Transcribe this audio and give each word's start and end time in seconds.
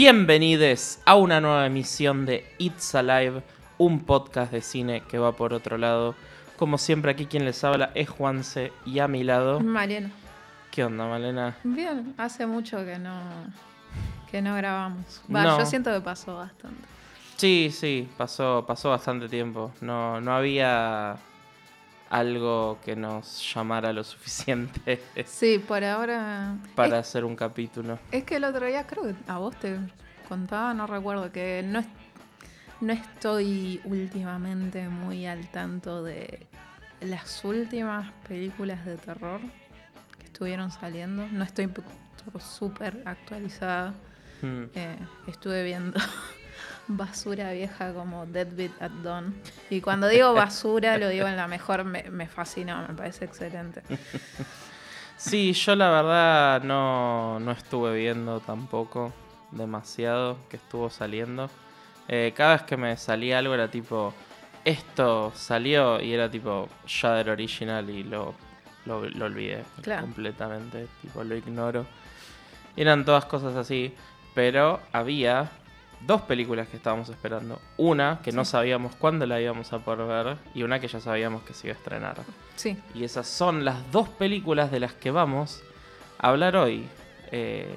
Bienvenidos 0.00 1.00
a 1.06 1.16
una 1.16 1.40
nueva 1.40 1.66
emisión 1.66 2.24
de 2.24 2.46
It's 2.58 2.94
Alive, 2.94 3.42
un 3.78 4.04
podcast 4.04 4.52
de 4.52 4.60
cine 4.60 5.02
que 5.10 5.18
va 5.18 5.32
por 5.32 5.52
otro 5.52 5.76
lado. 5.76 6.14
Como 6.56 6.78
siempre, 6.78 7.10
aquí 7.10 7.26
quien 7.26 7.44
les 7.44 7.64
habla 7.64 7.90
es 7.96 8.08
Juanse 8.08 8.72
y 8.86 9.00
a 9.00 9.08
mi 9.08 9.24
lado. 9.24 9.58
Mariano. 9.58 10.10
¿Qué 10.70 10.84
onda, 10.84 11.08
Malena? 11.08 11.56
Bien, 11.64 12.14
hace 12.16 12.46
mucho 12.46 12.84
que 12.84 12.96
no 12.96 13.18
que 14.30 14.40
no 14.40 14.54
grabamos. 14.54 15.20
Va, 15.34 15.42
No. 15.42 15.58
yo 15.58 15.66
siento 15.66 15.92
que 15.92 16.00
pasó 16.00 16.36
bastante. 16.36 16.80
Sí, 17.36 17.70
sí, 17.72 18.08
pasó, 18.16 18.64
pasó 18.68 18.90
bastante 18.90 19.28
tiempo. 19.28 19.72
No, 19.80 20.20
no 20.20 20.32
había 20.32 21.16
algo 22.10 22.78
que 22.84 22.96
nos 22.96 23.52
llamara 23.54 23.92
lo 23.92 24.02
suficiente 24.04 25.02
Sí, 25.26 25.58
por 25.58 25.84
ahora. 25.84 26.56
para 26.74 26.98
Es, 27.00 27.08
hacer 27.08 27.24
un 27.24 27.36
capítulo. 27.36 27.98
es 28.10 28.24
que 28.24 28.36
el 28.36 28.44
otro 28.44 28.66
día 28.66 28.86
creo 28.86 29.04
que 29.04 29.14
a 29.26 29.38
vos 29.38 29.54
te 29.58 29.76
contaba, 30.28 30.72
no 30.74 30.86
recuerdo, 30.86 31.30
que 31.32 31.62
no, 31.66 31.80
es- 31.80 31.86
no 32.80 32.92
estoy 32.92 33.80
últimamente 33.84 34.88
muy 34.88 35.26
al 35.26 35.48
tanto 35.50 36.02
de 36.04 36.46
las 37.00 37.44
últimas 37.44 38.10
películas 38.28 38.84
de 38.84 38.96
terror 38.96 39.40
que 40.18 40.24
estuvieron 40.26 40.70
saliendo. 40.70 41.26
No 41.28 41.44
estoy 41.44 41.68
súper 42.40 43.02
actualizada. 43.04 43.94
Hmm. 44.42 44.64
Eh, 44.74 44.96
estuve 45.26 45.64
viendo 45.64 45.98
basura 46.88 47.52
vieja 47.52 47.92
como 47.92 48.26
Deadbeat 48.26 48.82
at 48.82 48.90
Dawn. 49.02 49.34
Y 49.70 49.80
cuando 49.80 50.08
digo 50.08 50.32
basura, 50.34 50.96
lo 50.98 51.08
digo 51.08 51.26
en 51.28 51.36
la 51.36 51.46
mejor, 51.46 51.84
me, 51.84 52.04
me 52.10 52.26
fascinó, 52.26 52.82
me 52.88 52.94
parece 52.94 53.24
excelente. 53.26 53.82
Sí, 55.16 55.52
yo 55.52 55.74
la 55.74 55.90
verdad 55.90 56.62
no, 56.62 57.40
no 57.40 57.50
estuve 57.50 57.96
viendo 57.96 58.40
tampoco 58.40 59.12
demasiado 59.50 60.38
que 60.48 60.56
estuvo 60.56 60.90
saliendo. 60.90 61.50
Eh, 62.06 62.32
cada 62.36 62.52
vez 62.52 62.62
que 62.62 62.76
me 62.76 62.96
salía 62.96 63.38
algo 63.38 63.52
era 63.54 63.68
tipo, 63.68 64.14
esto 64.64 65.32
salió 65.34 66.00
y 66.00 66.12
era 66.14 66.30
tipo 66.30 66.68
Shudder 66.86 67.30
Original 67.30 67.90
y 67.90 68.04
lo, 68.04 68.34
lo, 68.86 69.08
lo 69.10 69.24
olvidé 69.26 69.64
Claro. 69.82 70.02
completamente, 70.02 70.86
tipo 71.02 71.24
lo 71.24 71.34
ignoro. 71.36 71.84
Eran 72.76 73.04
todas 73.04 73.24
cosas 73.24 73.56
así, 73.56 73.92
pero 74.34 74.80
había 74.92 75.50
dos 76.06 76.22
películas 76.22 76.68
que 76.68 76.76
estábamos 76.76 77.08
esperando. 77.08 77.60
Una 77.76 78.20
que 78.22 78.32
no 78.32 78.44
sabíamos 78.44 78.94
cuándo 78.96 79.26
la 79.26 79.40
íbamos 79.40 79.72
a 79.72 79.78
poder 79.80 80.06
ver 80.06 80.36
y 80.54 80.62
una 80.62 80.80
que 80.80 80.88
ya 80.88 81.00
sabíamos 81.00 81.42
que 81.42 81.54
se 81.54 81.66
iba 81.68 81.74
a 81.74 81.78
estrenar. 81.78 82.16
Sí, 82.56 82.76
Y 82.94 83.04
esas 83.04 83.26
son 83.26 83.64
las 83.64 83.90
dos 83.92 84.08
películas 84.08 84.70
de 84.70 84.80
las 84.80 84.92
que 84.94 85.10
vamos 85.10 85.62
a 86.18 86.28
hablar 86.28 86.56
hoy. 86.56 86.86
Eh, 87.30 87.68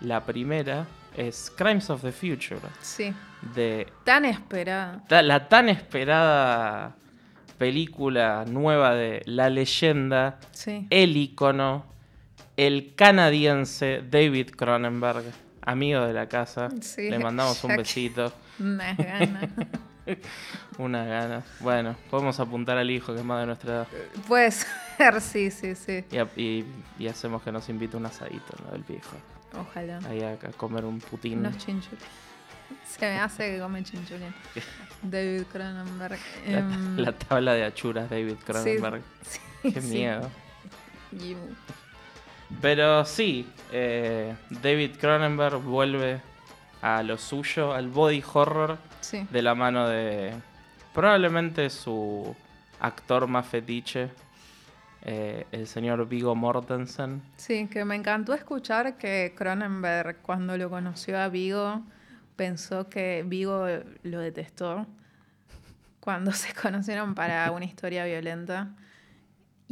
la 0.00 0.24
primera 0.24 0.86
es 1.16 1.52
Crimes 1.56 1.90
of 1.90 2.02
the 2.02 2.12
Future, 2.12 2.60
sí. 2.80 3.12
de 3.54 3.86
Tan 4.04 4.24
esperada. 4.24 5.02
ta- 5.08 5.22
la 5.22 5.48
tan 5.48 5.68
esperada 5.68 6.94
película 7.58 8.44
nueva 8.48 8.94
de 8.94 9.22
la 9.26 9.50
leyenda, 9.50 10.38
Sí. 10.52 10.86
el 10.90 11.16
ícono, 11.16 11.84
el 12.56 12.94
canadiense 12.96 14.02
David 14.10 14.50
Cronenberg, 14.56 15.24
amigo 15.62 16.00
de 16.06 16.12
la 16.12 16.28
casa. 16.28 16.68
Sí, 16.80 17.08
Le 17.10 17.18
mandamos 17.18 17.62
un 17.64 17.76
besito, 17.76 18.32
Unas 18.58 18.96
ganas. 18.96 19.48
una 20.78 21.04
gana. 21.04 21.42
Bueno, 21.60 21.96
podemos 22.10 22.38
apuntar 22.40 22.76
al 22.78 22.90
hijo 22.90 23.12
que 23.14 23.20
es 23.20 23.24
más 23.24 23.40
de 23.40 23.46
nuestra 23.46 23.72
edad. 23.74 23.86
Puede 24.26 24.50
ser, 24.50 25.20
sí, 25.20 25.50
sí, 25.50 25.74
sí. 25.74 26.04
Y, 26.10 26.18
a- 26.18 26.28
y- 26.36 26.64
y 26.98 27.08
hacemos 27.08 27.42
que 27.42 27.52
nos 27.52 27.68
invite 27.68 27.96
un 27.96 28.06
asadito, 28.06 28.54
¿no? 28.68 28.74
El 28.74 28.82
viejo. 28.82 29.16
Ojalá. 29.58 29.98
Ahí 30.08 30.22
a, 30.22 30.32
a 30.32 30.52
comer 30.56 30.84
un 30.84 30.98
putín. 31.00 31.38
Unos 31.40 31.56
chinchulines. 31.58 32.04
Se 32.88 33.04
me 33.06 33.20
hace 33.20 33.52
que 33.52 33.60
come 33.60 33.82
chinchulines. 33.84 34.32
David 35.02 35.42
Cronenberg. 35.52 36.18
La, 36.48 36.58
Em, 36.58 36.96
la 36.98 37.12
tabla 37.12 37.54
de 37.54 37.64
achuras, 37.64 38.08
David 38.10 38.36
Cronenberg. 38.44 39.02
sí, 39.22 39.72
Qué 39.72 39.80
sí. 39.80 39.88
miedo. 39.88 40.28
Y- 41.12 41.36
Pero 42.60 43.04
sí, 43.04 43.48
eh, 43.72 44.34
David 44.50 44.96
Cronenberg 45.00 45.58
vuelve 45.60 46.20
a 46.80 47.02
lo 47.02 47.16
suyo, 47.18 47.72
al 47.72 47.88
body 47.88 48.22
horror, 48.32 48.78
Sí. 49.00 49.26
de 49.30 49.42
la 49.42 49.54
mano 49.54 49.88
de 49.88 50.32
probablemente 50.94 51.68
su 51.70 52.34
actor 52.80 53.26
más 53.26 53.46
fetiche, 53.46 54.10
eh, 55.02 55.46
el 55.50 55.66
señor 55.66 56.06
Vigo 56.08 56.34
Mortensen. 56.36 57.22
Sí, 57.36 57.66
que 57.68 57.84
me 57.84 57.96
encantó 57.96 58.34
escuchar 58.34 58.96
que 58.96 59.34
Cronenberg, 59.36 60.18
cuando 60.22 60.56
lo 60.56 60.70
conoció 60.70 61.18
a 61.20 61.28
Vigo, 61.28 61.82
pensó 62.36 62.88
que 62.88 63.24
Vigo 63.26 63.66
lo 64.04 64.18
detestó 64.20 64.86
cuando 66.00 66.30
se 66.32 66.54
conocieron 66.54 67.14
para 67.14 67.50
una 67.50 67.64
historia 67.64 68.04
violenta 68.04 68.68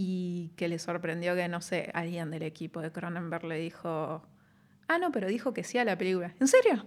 y 0.02 0.50
que 0.56 0.66
le 0.66 0.78
sorprendió 0.78 1.34
que, 1.34 1.46
no 1.46 1.60
sé, 1.60 1.90
alguien 1.92 2.30
del 2.30 2.42
equipo 2.42 2.80
de 2.80 2.90
Cronenberg 2.90 3.44
le 3.44 3.58
dijo, 3.58 4.22
ah, 4.88 4.98
no, 4.98 5.12
pero 5.12 5.28
dijo 5.28 5.52
que 5.52 5.62
sí 5.62 5.76
a 5.76 5.84
la 5.84 5.98
película. 5.98 6.32
¿En 6.40 6.48
serio? 6.48 6.86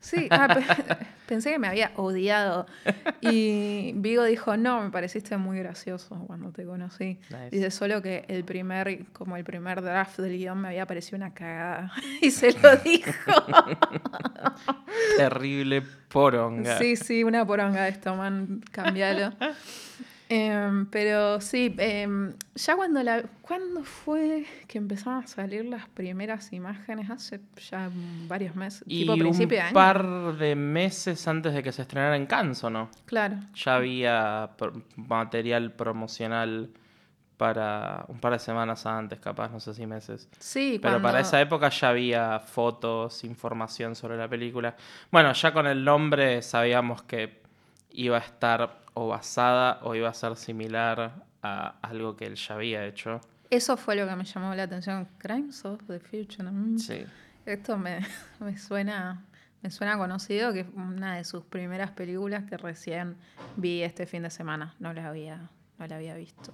Sí, 0.00 0.26
ah, 0.30 0.48
pe- 0.48 0.64
pensé 1.28 1.50
que 1.52 1.58
me 1.58 1.68
había 1.68 1.92
odiado. 1.96 2.66
Y 3.20 3.92
Vigo 3.96 4.24
dijo, 4.24 4.56
no, 4.56 4.82
me 4.84 4.90
pareciste 4.90 5.36
muy 5.36 5.58
gracioso 5.58 6.18
cuando 6.26 6.50
te 6.50 6.64
conocí. 6.64 7.18
Nice. 7.28 7.50
Dice 7.50 7.70
solo 7.70 8.00
que 8.00 8.24
el 8.28 8.42
primer, 8.44 9.04
como 9.12 9.36
el 9.36 9.44
primer 9.44 9.82
draft 9.82 10.18
del 10.18 10.38
guion 10.38 10.58
me 10.58 10.68
había 10.68 10.86
parecido 10.86 11.16
una 11.16 11.34
cagada. 11.34 11.92
Y 12.22 12.30
se 12.30 12.52
lo 12.52 12.74
dijo. 12.76 13.12
Terrible 15.18 15.82
poronga. 16.08 16.78
sí, 16.78 16.96
sí, 16.96 17.22
una 17.22 17.46
poronga 17.46 17.86
esto, 17.88 18.14
man, 18.16 18.62
cambialo. 18.72 19.34
Em, 20.28 20.86
pero 20.86 21.40
sí, 21.40 21.74
em, 21.78 22.34
ya 22.56 22.74
cuando 22.74 23.00
la. 23.02 23.22
¿Cuándo 23.42 23.84
fue 23.84 24.44
que 24.66 24.78
empezaron 24.78 25.22
a 25.22 25.26
salir 25.28 25.64
las 25.66 25.88
primeras 25.88 26.52
imágenes? 26.52 27.08
Hace 27.10 27.40
ya 27.70 27.88
varios 28.26 28.56
meses. 28.56 28.82
Y 28.88 29.00
tipo 29.02 29.12
un 29.12 29.18
principio 29.20 29.56
de 29.58 29.62
año. 29.62 29.74
par 29.74 30.36
de 30.36 30.56
meses 30.56 31.28
antes 31.28 31.54
de 31.54 31.62
que 31.62 31.70
se 31.70 31.82
estrenara 31.82 32.16
en 32.16 32.26
Cannes, 32.26 32.64
¿o 32.64 32.70
no? 32.70 32.90
Claro. 33.04 33.36
Ya 33.54 33.76
había 33.76 34.50
material 34.96 35.72
promocional 35.72 36.70
para 37.36 38.04
un 38.08 38.18
par 38.18 38.32
de 38.32 38.38
semanas 38.40 38.84
antes, 38.86 39.20
capaz, 39.20 39.50
no 39.50 39.60
sé 39.60 39.74
si 39.74 39.86
meses. 39.86 40.28
Sí, 40.40 40.78
Pero 40.82 40.94
cuando- 40.94 41.08
para 41.08 41.20
esa 41.20 41.40
época 41.40 41.68
ya 41.68 41.90
había 41.90 42.40
fotos, 42.40 43.22
información 43.24 43.94
sobre 43.94 44.16
la 44.16 44.26
película. 44.26 44.74
Bueno, 45.12 45.32
ya 45.34 45.52
con 45.52 45.66
el 45.66 45.84
nombre 45.84 46.42
sabíamos 46.42 47.02
que 47.02 47.42
iba 47.90 48.16
a 48.16 48.20
estar 48.20 48.85
o 48.98 49.08
basada 49.08 49.78
o 49.82 49.94
iba 49.94 50.08
a 50.08 50.14
ser 50.14 50.36
similar 50.36 51.22
a 51.42 51.74
algo 51.82 52.16
que 52.16 52.24
él 52.24 52.36
ya 52.36 52.54
había 52.54 52.86
hecho. 52.86 53.20
Eso 53.50 53.76
fue 53.76 53.94
lo 53.94 54.08
que 54.08 54.16
me 54.16 54.24
llamó 54.24 54.54
la 54.54 54.62
atención. 54.62 55.06
Crimes 55.18 55.64
of 55.66 55.82
the 55.86 56.00
Future. 56.00 56.50
mm. 56.50 56.78
Sí. 56.78 57.04
Esto 57.44 57.76
me, 57.76 58.00
me 58.40 58.56
suena 58.56 59.22
me 59.62 59.70
suena 59.70 59.98
conocido 59.98 60.52
que 60.52 60.60
es 60.60 60.66
una 60.74 61.16
de 61.16 61.24
sus 61.24 61.44
primeras 61.44 61.90
películas 61.90 62.44
que 62.48 62.56
recién 62.56 63.16
vi 63.56 63.82
este 63.82 64.06
fin 64.06 64.22
de 64.22 64.30
semana. 64.30 64.74
No 64.78 64.92
la 64.94 65.08
había, 65.08 65.50
no 65.78 65.86
la 65.86 65.96
había 65.96 66.14
visto 66.14 66.52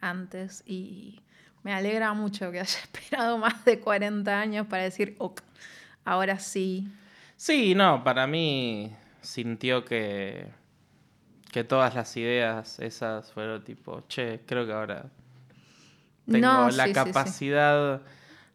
antes 0.00 0.62
y 0.66 1.20
me 1.62 1.74
alegra 1.74 2.14
mucho 2.14 2.50
que 2.52 2.60
haya 2.60 2.78
esperado 2.82 3.36
más 3.36 3.64
de 3.66 3.80
40 3.80 4.40
años 4.40 4.66
para 4.66 4.84
decir, 4.84 5.14
ok, 5.18 5.42
ahora 6.04 6.38
sí. 6.38 6.88
Sí, 7.36 7.74
no, 7.74 8.02
para 8.02 8.26
mí 8.26 8.94
sintió 9.20 9.84
que, 9.84 10.46
que 11.52 11.64
todas 11.64 11.94
las 11.94 12.16
ideas 12.16 12.78
esas 12.80 13.32
fueron 13.32 13.64
tipo, 13.64 14.02
che, 14.08 14.40
creo 14.46 14.66
que 14.66 14.72
ahora 14.72 15.06
tengo 16.30 16.40
No, 16.40 16.70
la 16.70 16.84
sí, 16.84 16.88
sí, 16.90 16.94
sí. 16.94 16.94
capacidad 16.94 18.02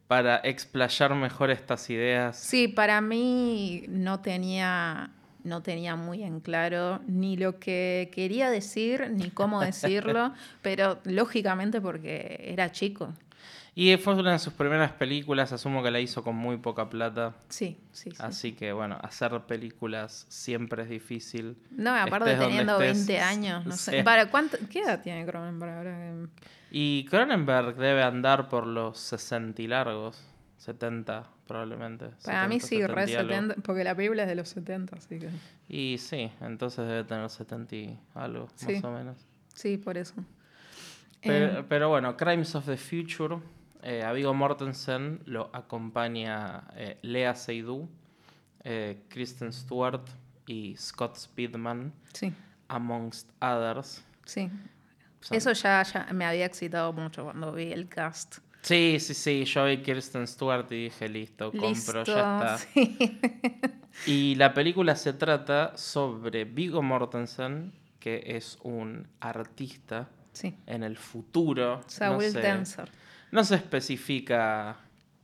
para 0.07 0.38
explayar 0.43 1.15
mejor 1.15 1.51
estas 1.51 1.89
ideas. 1.89 2.38
Sí, 2.38 2.67
para 2.67 2.99
mí 3.01 3.85
no 3.88 4.19
tenía, 4.19 5.11
no 5.43 5.61
tenía 5.63 5.95
muy 5.95 6.23
en 6.23 6.41
claro 6.41 6.99
ni 7.07 7.38
lo 7.38 7.59
que 7.59 8.11
quería 8.13 8.49
decir 8.49 9.09
ni 9.11 9.29
cómo 9.31 9.61
decirlo, 9.61 10.33
pero 10.61 10.99
lógicamente 11.05 11.79
porque 11.79 12.39
era 12.45 12.71
chico. 12.71 13.13
Y 13.73 13.95
fue 13.97 14.15
una 14.15 14.33
de 14.33 14.39
sus 14.39 14.51
primeras 14.53 14.91
películas, 14.91 15.53
asumo 15.53 15.81
que 15.81 15.91
la 15.91 16.00
hizo 16.01 16.23
con 16.23 16.35
muy 16.35 16.57
poca 16.57 16.89
plata. 16.89 17.33
Sí, 17.47 17.77
sí, 17.94 18.12
sí. 18.12 18.18
Así 18.19 18.51
que 18.51 18.73
bueno, 18.73 18.97
hacer 19.01 19.39
películas 19.44 20.25
siempre 20.27 20.83
es 20.83 20.89
difícil. 20.89 21.56
No, 21.71 21.91
aparte 21.95 22.33
estés 22.33 22.47
teniendo 22.47 22.81
estés, 22.81 23.07
20 23.07 23.19
años, 23.21 23.65
no 23.65 23.75
sé. 23.77 23.97
sí. 24.00 24.03
Para, 24.03 24.29
¿cuánto, 24.29 24.57
¿Qué 24.69 24.79
edad 24.81 25.01
tiene 25.01 25.25
Cronenberg 25.25 25.71
ahora? 25.71 26.13
Y 26.69 27.06
Cronenberg 27.06 27.75
debe 27.77 28.03
andar 28.03 28.50
por 28.50 28.68
los 28.68 29.00
60 29.00 29.62
y 29.62 29.68
largos, 29.68 30.21
70 30.57 31.29
probablemente. 31.47 32.09
Para 32.25 32.47
mí 32.50 32.59
70, 32.59 32.67
sí, 32.67 32.94
re 32.94 33.07
70 33.07 33.12
y 33.12 33.15
algo. 33.15 33.33
70, 33.33 33.56
porque 33.65 33.83
la 33.85 33.95
película 33.95 34.24
es 34.24 34.29
de 34.29 34.35
los 34.35 34.50
70, 34.50 34.95
así 34.97 35.17
que... 35.19 35.29
Y 35.69 35.97
sí, 35.97 36.29
entonces 36.41 36.85
debe 36.88 37.03
tener 37.06 37.29
70 37.29 37.75
y 37.75 38.00
algo, 38.15 38.47
Sí. 38.56 38.74
más 38.75 38.83
o 38.83 38.91
menos. 38.91 39.17
Sí, 39.53 39.77
por 39.77 39.97
eso. 39.97 40.13
Pero, 41.21 41.59
Eh, 41.59 41.65
pero 41.69 41.89
bueno, 41.89 42.15
Crimes 42.17 42.53
of 42.56 42.65
the 42.65 42.77
Future, 42.77 43.38
eh, 43.83 44.03
a 44.03 44.11
Viggo 44.13 44.33
Mortensen 44.33 45.21
lo 45.25 45.49
acompaña 45.53 46.63
eh, 46.75 46.97
Lea 47.01 47.35
Seydoux, 47.35 47.87
eh, 48.63 49.03
Kristen 49.09 49.51
Stewart 49.53 50.07
y 50.47 50.75
Scott 50.77 51.17
Speedman, 51.17 51.91
sí, 52.13 52.33
amongst 52.67 53.29
others. 53.41 54.03
sí. 54.25 54.49
Son- 55.21 55.37
Eso 55.37 55.51
ya, 55.53 55.83
ya 55.83 56.07
me 56.13 56.25
había 56.25 56.45
excitado 56.45 56.91
mucho 56.93 57.23
cuando 57.25 57.51
vi 57.51 57.71
el 57.71 57.87
cast. 57.87 58.39
Sí, 58.63 58.97
sí, 58.99 59.13
sí, 59.13 59.45
yo 59.45 59.65
vi 59.65 59.77
Kristen 59.83 60.25
Stewart 60.27 60.71
y 60.71 60.83
dije, 60.85 61.07
listo, 61.09 61.51
compro, 61.51 61.69
Listo, 61.69 62.03
ya 62.05 62.19
está. 62.19 62.57
sí. 62.57 63.19
Y 64.07 64.35
la 64.35 64.53
película 64.53 64.95
se 64.95 65.13
trata 65.13 65.77
sobre 65.77 66.45
Viggo 66.45 66.81
Mortensen, 66.81 67.71
que 67.99 68.23
es 68.25 68.57
un 68.63 69.07
artista 69.19 70.07
Sí, 70.33 70.55
en 70.65 70.81
el 70.83 70.97
futuro. 70.97 71.81
Saúl 71.87 72.15
no 72.15 72.21
se, 72.31 72.39
Tenser. 72.41 72.89
No 73.31 73.43
se 73.43 73.55
especifica 73.55 74.77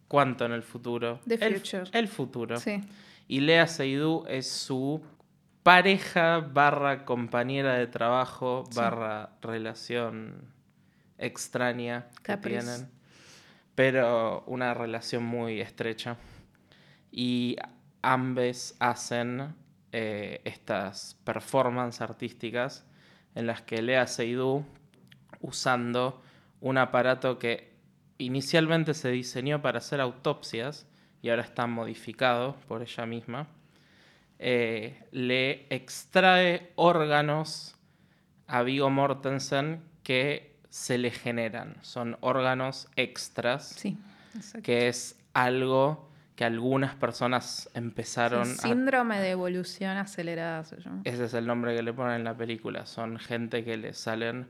cuánto 0.07 0.45
en 0.45 0.54
el 0.54 0.63
futuro. 0.63 1.19
The 1.27 1.36
el, 1.36 1.56
future. 1.59 1.83
el 1.92 2.07
futuro. 2.07 2.57
Sí, 2.57 2.81
Y 3.27 3.42
Lea 3.42 3.68
Seydoux 3.68 4.25
es 4.30 4.50
su 4.50 5.01
pareja 5.63 6.39
barra 6.39 7.04
compañera 7.06 7.74
de 7.75 7.88
trabajo 7.88 8.63
Sí. 8.69 8.77
barra 8.77 9.31
relación 9.42 10.54
extraña 11.18 12.07
que 12.24 12.38
tienen. 12.38 12.89
Pero 13.75 14.44
una 14.48 14.74
relación 14.74 15.24
muy 15.24 15.59
estrecha. 15.62 16.18
Y 17.12 17.57
ambos 18.01 18.75
hacen 18.80 19.54
eh, 19.92 20.42
estas 20.45 21.18
performances 21.24 22.01
artísticas 22.01 22.86
en 23.36 23.45
las 23.48 23.62
que 23.62 23.81
Lea 23.81 24.07
Seydoux, 24.07 24.65
usando 25.42 26.21
un 26.62 26.77
aparato 26.77 27.38
que 27.38 27.77
inicialmente 28.18 28.94
se 28.94 29.10
diseñó 29.10 29.62
para 29.62 29.80
hacer 29.80 30.02
autopsias 30.02 30.86
y 31.22 31.30
ahora 31.30 31.44
está 31.44 31.68
modificado 31.68 32.56
por 32.68 32.81
ella 32.81 33.06
misma, 33.06 33.48
eh, 34.40 35.04
le 35.12 35.66
extrae 35.74 36.72
órganos 36.75 37.75
a 38.48 38.62
Viggo 38.64 38.90
Mortensen 38.90 39.81
que 40.04 40.56
se 40.69 40.98
le 40.98 41.12
generan. 41.12 41.75
Son 41.81 42.18
órganos 42.22 42.88
extras, 42.96 43.68
sí. 43.68 43.98
exacto. 44.36 44.64
que 44.64 44.88
es 44.88 45.19
algo 45.34 46.08
que 46.36 46.46
algunas 46.46 46.94
personas 46.94 47.68
empezaron 47.74 48.44
a 48.44 48.46
síndrome 48.46 49.19
de 49.19 49.31
evolución 49.31 49.98
acelerada 49.98 50.64
se 50.64 50.80
llama. 50.80 51.02
ese 51.04 51.25
es 51.25 51.34
el 51.34 51.48
nombre 51.48 51.75
que 51.75 51.81
le 51.81 51.94
ponen 51.94 52.18
en 52.18 52.24
la 52.24 52.38
película. 52.38 52.86
Son 52.86 53.18
gente 53.18 53.64
que 53.64 53.75
le 53.75 53.94
salen 53.94 54.48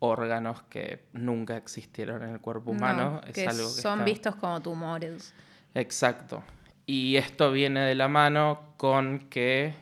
órganos 0.00 0.62
que 0.64 1.04
nunca 1.12 1.56
existieron 1.56 2.22
en 2.22 2.30
el 2.30 2.40
cuerpo 2.40 2.72
humano. 2.72 3.20
No, 3.22 3.28
es 3.28 3.32
que 3.34 3.46
algo 3.46 3.62
que 3.74 3.80
son 3.80 4.00
está- 4.00 4.04
vistos 4.04 4.34
como 4.36 4.60
tumores. 4.60 5.32
Exacto. 5.74 6.42
Y 6.86 7.16
esto 7.16 7.52
viene 7.52 7.80
de 7.80 7.94
la 7.94 8.08
mano 8.08 8.74
con 8.76 9.20
que 9.30 9.74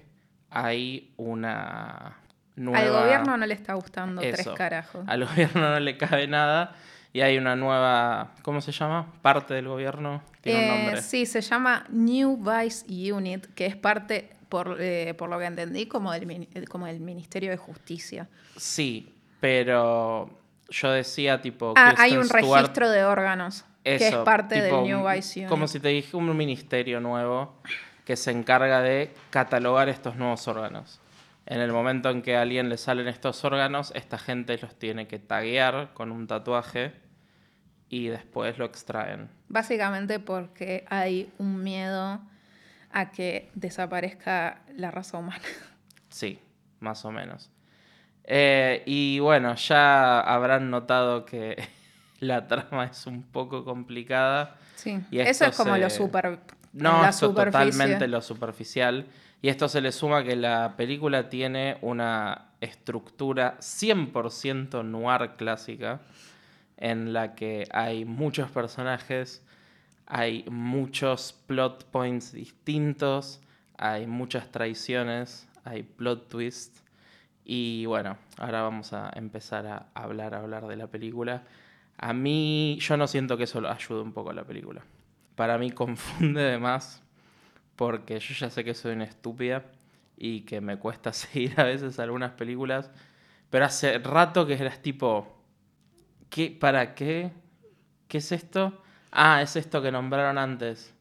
hay 0.51 1.15
una 1.17 2.19
nueva... 2.57 2.79
Al 2.81 2.91
gobierno 3.05 3.37
no 3.37 3.47
le 3.47 3.55
está 3.55 3.75
gustando 3.75 4.21
tres 4.21 4.49
carajos. 4.57 5.05
Al 5.07 5.25
gobierno 5.27 5.71
no 5.71 5.81
le 5.81 5.97
cabe 5.97 6.27
nada 6.27 6.75
y 7.13 7.21
hay 7.21 7.39
una 7.39 7.57
nueva... 7.57 8.35
¿Cómo 8.43 8.61
se 8.61 8.73
llama? 8.73 9.13
Parte 9.23 9.55
del 9.55 9.69
gobierno. 9.69 10.23
Tiene 10.43 10.59
un 10.59 10.65
Eh, 10.65 10.83
nombre. 10.83 11.03
sí, 11.03 11.25
se 11.27 11.41
llama 11.41 11.85
New 11.91 12.37
Vice 12.45 13.13
Unit, 13.13 13.47
que 13.55 13.67
es 13.67 13.77
parte, 13.77 14.31
por, 14.49 14.77
eh, 14.81 15.15
por 15.15 15.31
lo 15.31 15.39
que 15.39 15.47
entendí, 15.47 15.87
como 15.87 16.13
del, 16.13 16.69
como 16.69 16.87
del 16.87 17.01
Ministerio 17.01 17.51
de 17.51 17.57
Justicia. 17.57 18.29
Sí, 18.57 19.15
pero 19.41 20.31
yo 20.69 20.91
decía 20.91 21.41
tipo... 21.41 21.75
Ah, 21.77 21.95
hay 21.99 22.17
un 22.17 22.25
Stewart- 22.25 22.57
registro 22.57 22.91
de 22.91 23.05
órganos, 23.05 23.65
que 23.85 23.97
es 23.97 24.15
parte 24.17 24.61
tipo, 24.63 24.77
del 24.83 24.85
New 24.85 25.07
Unit. 25.07 25.49
Como 25.49 25.69
si 25.69 25.81
te 25.81 25.89
dije 25.89 26.17
un 26.17 26.37
ministerio 26.37 27.01
nuevo 27.01 27.61
que 28.05 28.17
se 28.17 28.31
encarga 28.31 28.81
de 28.81 29.13
catalogar 29.31 29.89
estos 29.89 30.17
nuevos 30.17 30.47
órganos. 30.49 31.01
En 31.47 31.61
el 31.61 31.73
momento 31.73 32.11
en 32.11 32.21
que 32.21 32.37
a 32.37 32.43
alguien 32.43 32.69
le 32.69 32.77
salen 32.77 33.09
estos 33.09 33.43
órganos, 33.45 33.93
esta 33.95 34.19
gente 34.19 34.59
los 34.59 34.75
tiene 34.79 35.07
que 35.07 35.19
taguear 35.19 35.95
con 35.95 36.13
un 36.13 36.27
tatuaje 36.27 36.93
y 37.89 38.09
después 38.09 38.59
lo 38.59 38.67
extraen. 38.67 39.31
Básicamente 39.49 40.21
porque 40.21 40.85
hay 40.91 41.33
un 41.39 41.63
miedo 41.63 42.21
a 42.93 43.11
que 43.11 43.51
desaparezca 43.55 44.61
la 44.77 44.91
raza 44.91 45.17
humana. 45.19 45.43
Sí, 46.11 46.39
más 46.81 47.05
o 47.05 47.11
menos. 47.13 47.51
Eh, 48.31 48.83
y 48.85 49.21
bueno, 49.21 49.55
ya 49.55 50.21
habrán 50.21 50.71
notado 50.71 51.25
que 51.25 51.57
la 52.21 52.47
trama 52.47 52.85
es 52.85 53.07
un 53.07 53.23
poco 53.23 53.65
complicada. 53.65 54.57
Sí, 54.77 55.01
Y 55.11 55.21
eso 55.21 55.47
es 55.47 55.57
como 55.57 55.77
lo 55.77 55.89
super... 55.89 56.39
No, 56.75 57.03
la 57.03 57.13
superficie. 57.13 57.71
totalmente 57.71 58.07
lo 58.07 58.21
superficial. 58.21 59.07
Y 59.41 59.49
esto 59.49 59.67
se 59.69 59.81
le 59.81 59.93
suma 59.93 60.23
que 60.23 60.37
la 60.37 60.75
película 60.77 61.31
tiene 61.31 61.79
una 61.81 62.49
estructura 62.61 63.57
100% 63.61 64.85
noir 64.85 65.31
clásica, 65.37 66.01
en 66.77 67.15
la 67.15 67.35
que 67.35 67.67
hay 67.73 68.05
muchos 68.05 68.51
personajes, 68.51 69.43
hay 70.07 70.45
muchos 70.51 71.35
plot 71.47 71.85
points 71.87 72.33
distintos, 72.33 73.41
hay 73.79 74.07
muchas 74.07 74.51
traiciones, 74.51 75.49
hay 75.65 75.83
plot 75.83 76.29
twists. 76.29 76.83
Y 77.51 77.87
bueno, 77.87 78.19
ahora 78.37 78.61
vamos 78.61 78.93
a 78.93 79.11
empezar 79.17 79.67
a 79.67 79.87
hablar, 79.95 80.35
a 80.35 80.41
hablar 80.41 80.67
de 80.67 80.77
la 80.77 80.87
película. 80.89 81.45
A 81.97 82.13
mí, 82.13 82.77
yo 82.79 82.99
no 82.99 83.07
siento 83.07 83.39
que 83.39 83.45
eso 83.45 83.67
ayude 83.67 84.03
un 84.03 84.13
poco 84.13 84.29
a 84.29 84.35
la 84.35 84.45
película. 84.45 84.83
Para 85.35 85.57
mí 85.57 85.71
confunde 85.73 86.43
de 86.43 86.59
más, 86.59 87.03
porque 87.75 88.21
yo 88.21 88.35
ya 88.35 88.51
sé 88.51 88.65
que 88.65 88.75
soy 88.75 88.93
una 88.93 89.05
estúpida 89.05 89.65
y 90.19 90.43
que 90.43 90.61
me 90.61 90.77
cuesta 90.77 91.11
seguir 91.15 91.59
a 91.59 91.65
veces 91.65 91.99
algunas 91.99 92.33
películas, 92.33 92.91
pero 93.49 93.65
hace 93.65 93.97
rato 93.99 94.47
que 94.47 94.53
eras 94.53 94.83
tipo, 94.83 95.43
¿qué? 96.29 96.51
¿Para 96.51 96.95
qué? 96.95 97.31
¿Qué 98.09 98.19
es 98.19 98.31
esto? 98.31 98.83
Ah, 99.11 99.41
es 99.41 99.57
esto 99.57 99.81
que 99.81 99.91
nombraron 99.91 100.37
antes. 100.37 100.93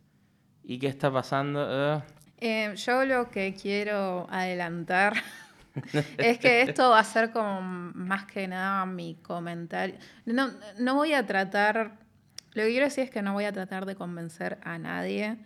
¿Y 0.64 0.80
qué 0.80 0.88
está 0.88 1.12
pasando? 1.12 1.68
Eh, 1.98 2.02
Eh, 2.40 2.74
yo 2.78 3.04
lo 3.04 3.30
que 3.32 3.54
quiero 3.54 4.28
adelantar 4.30 5.14
es 6.18 6.40
que 6.40 6.62
esto 6.62 6.90
va 6.90 7.00
a 7.00 7.04
ser 7.04 7.32
como 7.32 7.62
más 7.62 8.26
que 8.26 8.48
nada 8.48 8.86
mi 8.86 9.16
comentario. 9.16 9.96
No, 10.26 10.52
no 10.80 10.96
voy 10.96 11.14
a 11.14 11.26
tratar, 11.26 11.98
lo 12.54 12.64
que 12.64 12.70
quiero 12.70 12.86
decir 12.86 13.06
es 13.06 13.12
que 13.12 13.22
no 13.22 13.34
voy 13.34 13.46
a 13.46 13.52
tratar 13.52 13.86
de 13.86 13.96
convencer 13.96 14.60
a 14.64 14.78
nadie 14.78 15.38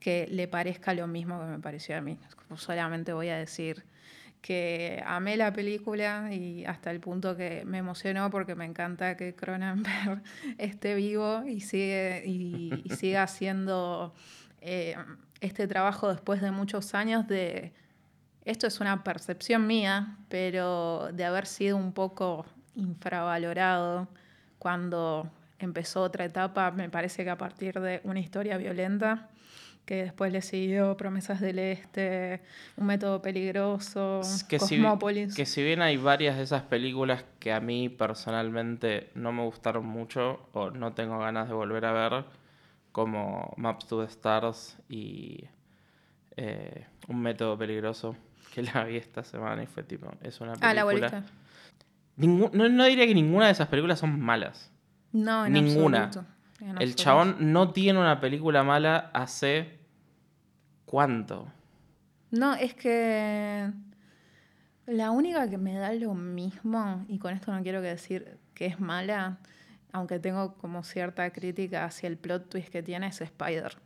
que 0.00 0.26
le 0.28 0.48
parezca 0.48 0.94
lo 0.94 1.06
mismo 1.06 1.38
que 1.40 1.46
me 1.46 1.58
pareció 1.58 1.96
a 1.96 2.00
mí. 2.00 2.18
Solamente 2.56 3.12
voy 3.12 3.28
a 3.28 3.36
decir 3.36 3.84
que 4.42 5.00
amé 5.06 5.36
la 5.36 5.52
película 5.52 6.28
y 6.32 6.64
hasta 6.64 6.90
el 6.90 6.98
punto 6.98 7.36
que 7.36 7.64
me 7.64 7.78
emocionó 7.78 8.28
porque 8.28 8.56
me 8.56 8.64
encanta 8.64 9.16
que 9.16 9.34
Cronenberg 9.34 10.22
esté 10.58 10.96
vivo 10.96 11.44
y 11.46 11.60
sigue 11.60 12.24
y, 12.26 12.84
siga 12.96 13.22
haciendo 13.22 14.12
eh, 14.60 14.96
este 15.40 15.68
trabajo 15.68 16.08
después 16.12 16.42
de 16.42 16.50
muchos 16.50 16.94
años 16.94 17.28
de 17.28 17.72
esto 18.44 18.66
es 18.66 18.80
una 18.80 19.04
percepción 19.04 19.66
mía, 19.66 20.16
pero 20.28 21.10
de 21.12 21.24
haber 21.24 21.46
sido 21.46 21.76
un 21.76 21.92
poco 21.92 22.44
infravalorado 22.74 24.08
cuando 24.58 25.30
empezó 25.58 26.02
otra 26.02 26.24
etapa, 26.24 26.70
me 26.70 26.88
parece 26.88 27.24
que 27.24 27.30
a 27.30 27.38
partir 27.38 27.80
de 27.80 28.00
una 28.04 28.20
historia 28.20 28.56
violenta, 28.56 29.28
que 29.84 30.04
después 30.04 30.32
le 30.32 30.42
siguió 30.42 30.96
Promesas 30.96 31.40
del 31.40 31.58
Este, 31.58 32.40
Un 32.76 32.86
método 32.86 33.20
peligroso, 33.20 34.20
que 34.48 34.58
si, 34.58 34.80
que 35.34 35.46
si 35.46 35.62
bien 35.62 35.82
hay 35.82 35.96
varias 35.96 36.36
de 36.36 36.44
esas 36.44 36.62
películas 36.62 37.24
que 37.40 37.52
a 37.52 37.60
mí 37.60 37.88
personalmente 37.88 39.10
no 39.14 39.32
me 39.32 39.42
gustaron 39.42 39.84
mucho 39.84 40.48
o 40.52 40.70
no 40.70 40.92
tengo 40.92 41.18
ganas 41.18 41.48
de 41.48 41.54
volver 41.54 41.84
a 41.84 41.92
ver, 41.92 42.24
como 42.92 43.54
Maps 43.56 43.86
to 43.86 44.04
the 44.04 44.10
Stars 44.10 44.76
y 44.88 45.44
eh, 46.36 46.86
Un 47.08 47.20
método 47.20 47.58
peligroso, 47.58 48.16
que 48.52 48.62
la 48.62 48.84
vi 48.84 48.96
esta 48.96 49.24
semana 49.24 49.62
y 49.62 49.66
fue 49.66 49.82
tipo, 49.82 50.10
es 50.20 50.40
una 50.40 50.52
película... 50.52 50.70
Ah, 50.70 50.74
la 50.74 50.84
bolita. 50.84 51.24
Ningú- 52.18 52.50
no, 52.52 52.68
no 52.68 52.84
diría 52.84 53.06
que 53.06 53.14
ninguna 53.14 53.46
de 53.46 53.52
esas 53.52 53.68
películas 53.68 53.98
son 53.98 54.20
malas. 54.20 54.70
No, 55.12 55.46
en 55.46 55.52
Ninguna. 55.54 56.04
absoluto. 56.04 56.30
en 56.60 56.80
El 56.80 56.94
chabón 56.94 57.36
no 57.52 57.72
tiene 57.72 57.98
una 57.98 58.20
película 58.20 58.62
mala 58.62 59.10
hace. 59.14 59.78
¿Cuánto? 60.84 61.50
No, 62.30 62.54
es 62.54 62.74
que 62.74 63.70
la 64.86 65.10
única 65.10 65.48
que 65.48 65.58
me 65.58 65.74
da 65.74 65.92
lo 65.94 66.14
mismo, 66.14 67.04
y 67.08 67.18
con 67.18 67.34
esto 67.34 67.52
no 67.54 67.62
quiero 67.62 67.80
que 67.80 67.88
decir 67.88 68.38
que 68.54 68.66
es 68.66 68.78
mala, 68.80 69.38
aunque 69.92 70.18
tengo 70.18 70.54
como 70.54 70.82
cierta 70.82 71.30
crítica 71.30 71.84
hacia 71.84 72.06
el 72.08 72.16
plot 72.18 72.48
twist 72.50 72.68
que 72.68 72.82
tiene, 72.82 73.06
es 73.06 73.20
Spider. 73.20 73.76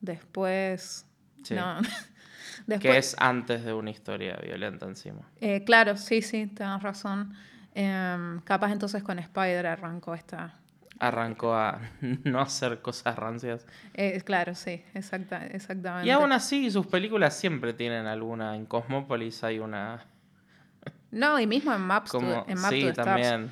Después. 0.00 1.06
Sí. 1.42 1.54
No. 1.54 1.78
Que 2.80 2.96
es 2.98 3.14
antes 3.18 3.64
de 3.64 3.72
una 3.72 3.90
historia 3.90 4.36
violenta 4.42 4.86
encima. 4.86 5.22
eh, 5.40 5.64
claro, 5.64 5.96
sí, 5.96 6.22
sí, 6.22 6.46
tenés 6.46 6.82
razón. 6.82 7.34
Em, 7.74 8.40
capaz 8.40 8.72
entonces 8.72 9.02
con 9.02 9.18
Spider 9.18 9.66
arrancó 9.66 10.14
esta. 10.14 10.54
Arrancó 10.98 11.54
a 11.54 11.78
no 12.24 12.40
hacer 12.40 12.80
cosas 12.80 13.16
rancias. 13.16 13.66
eh, 13.94 14.20
claro, 14.24 14.54
sí, 14.54 14.82
exacta, 14.94 15.46
exactamente. 15.46 16.06
Y 16.08 16.10
aún 16.10 16.32
así, 16.32 16.70
sus 16.70 16.86
películas 16.86 17.36
siempre 17.36 17.74
tienen 17.74 18.06
alguna. 18.06 18.56
En 18.56 18.64
Cosmópolis 18.66 19.42
hay 19.44 19.58
una. 19.58 20.04
No, 21.10 21.38
y 21.40 21.46
mismo 21.46 21.72
en 21.72 21.80
Maps 21.80 22.10
to- 22.12 22.18
Como, 22.18 22.44
en 22.48 22.58
sí, 22.58 22.92
también. 22.94 23.50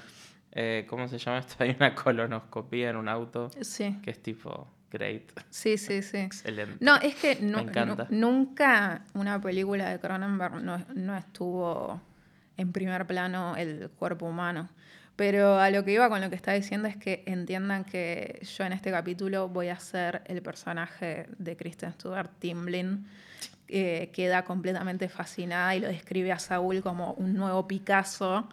Eh, 0.53 0.87
¿Cómo 0.89 1.09
se 1.09 1.19
llama 1.19 1.39
esto? 1.39 1.55
Hay 1.65 1.75
una 1.79 1.95
colonoscopía 1.95 2.91
en 2.91 2.97
un 2.97 3.09
auto 3.09 3.51
Sí, 3.61 3.99
que 4.03 4.11
es 4.11 4.23
tipo 4.23 4.69
great, 4.95 5.31
sí, 5.51 5.77
sí, 5.77 6.03
sí. 6.03 6.19
excelente. 6.19 6.77
No, 6.81 6.97
es 6.97 7.15
que 7.17 7.39
nunca 7.41 9.03
una 9.13 9.41
película 9.41 9.91
de 9.91 9.99
Cronenberg 9.99 10.63
no, 10.63 10.85
no 10.95 11.17
estuvo 11.17 12.01
en 12.57 12.73
primer 12.73 13.07
plano 13.07 13.57
el 13.57 13.91
cuerpo 13.91 14.27
humano. 14.27 14.69
Pero 15.17 15.59
a 15.61 15.71
lo 15.71 15.85
que 15.85 15.93
iba 15.93 16.09
con 16.09 16.21
lo 16.21 16.29
que 16.29 16.35
está 16.35 16.53
diciendo 16.53 16.89
es 16.89 16.97
que 16.97 17.23
entiendan 17.27 17.85
que 17.85 18.41
yo 18.57 18.65
en 18.65 18.73
este 18.73 18.91
capítulo 18.91 19.49
voy 19.49 19.69
a 19.69 19.79
ser 19.79 20.23
el 20.27 20.43
personaje 20.43 21.29
de 21.39 21.57
Kristen 21.57 21.93
Stewart, 21.93 22.31
Timlin, 22.41 23.07
que 23.67 24.11
queda 24.13 24.45
completamente 24.45 25.09
fascinada 25.09 25.75
y 25.77 25.81
lo 25.81 25.89
describe 25.89 26.33
a 26.33 26.39
Saúl 26.39 26.83
como 26.83 27.13
un 27.15 27.35
nuevo 27.35 27.67
Picasso. 27.69 28.49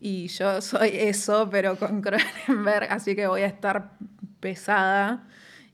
Y 0.00 0.28
yo 0.28 0.60
soy 0.60 0.90
eso, 0.92 1.48
pero 1.50 1.76
con 1.76 2.02
Cronenberg, 2.46 2.92
así 2.92 3.16
que 3.16 3.26
voy 3.26 3.42
a 3.42 3.46
estar 3.46 3.92
pesada. 4.40 5.24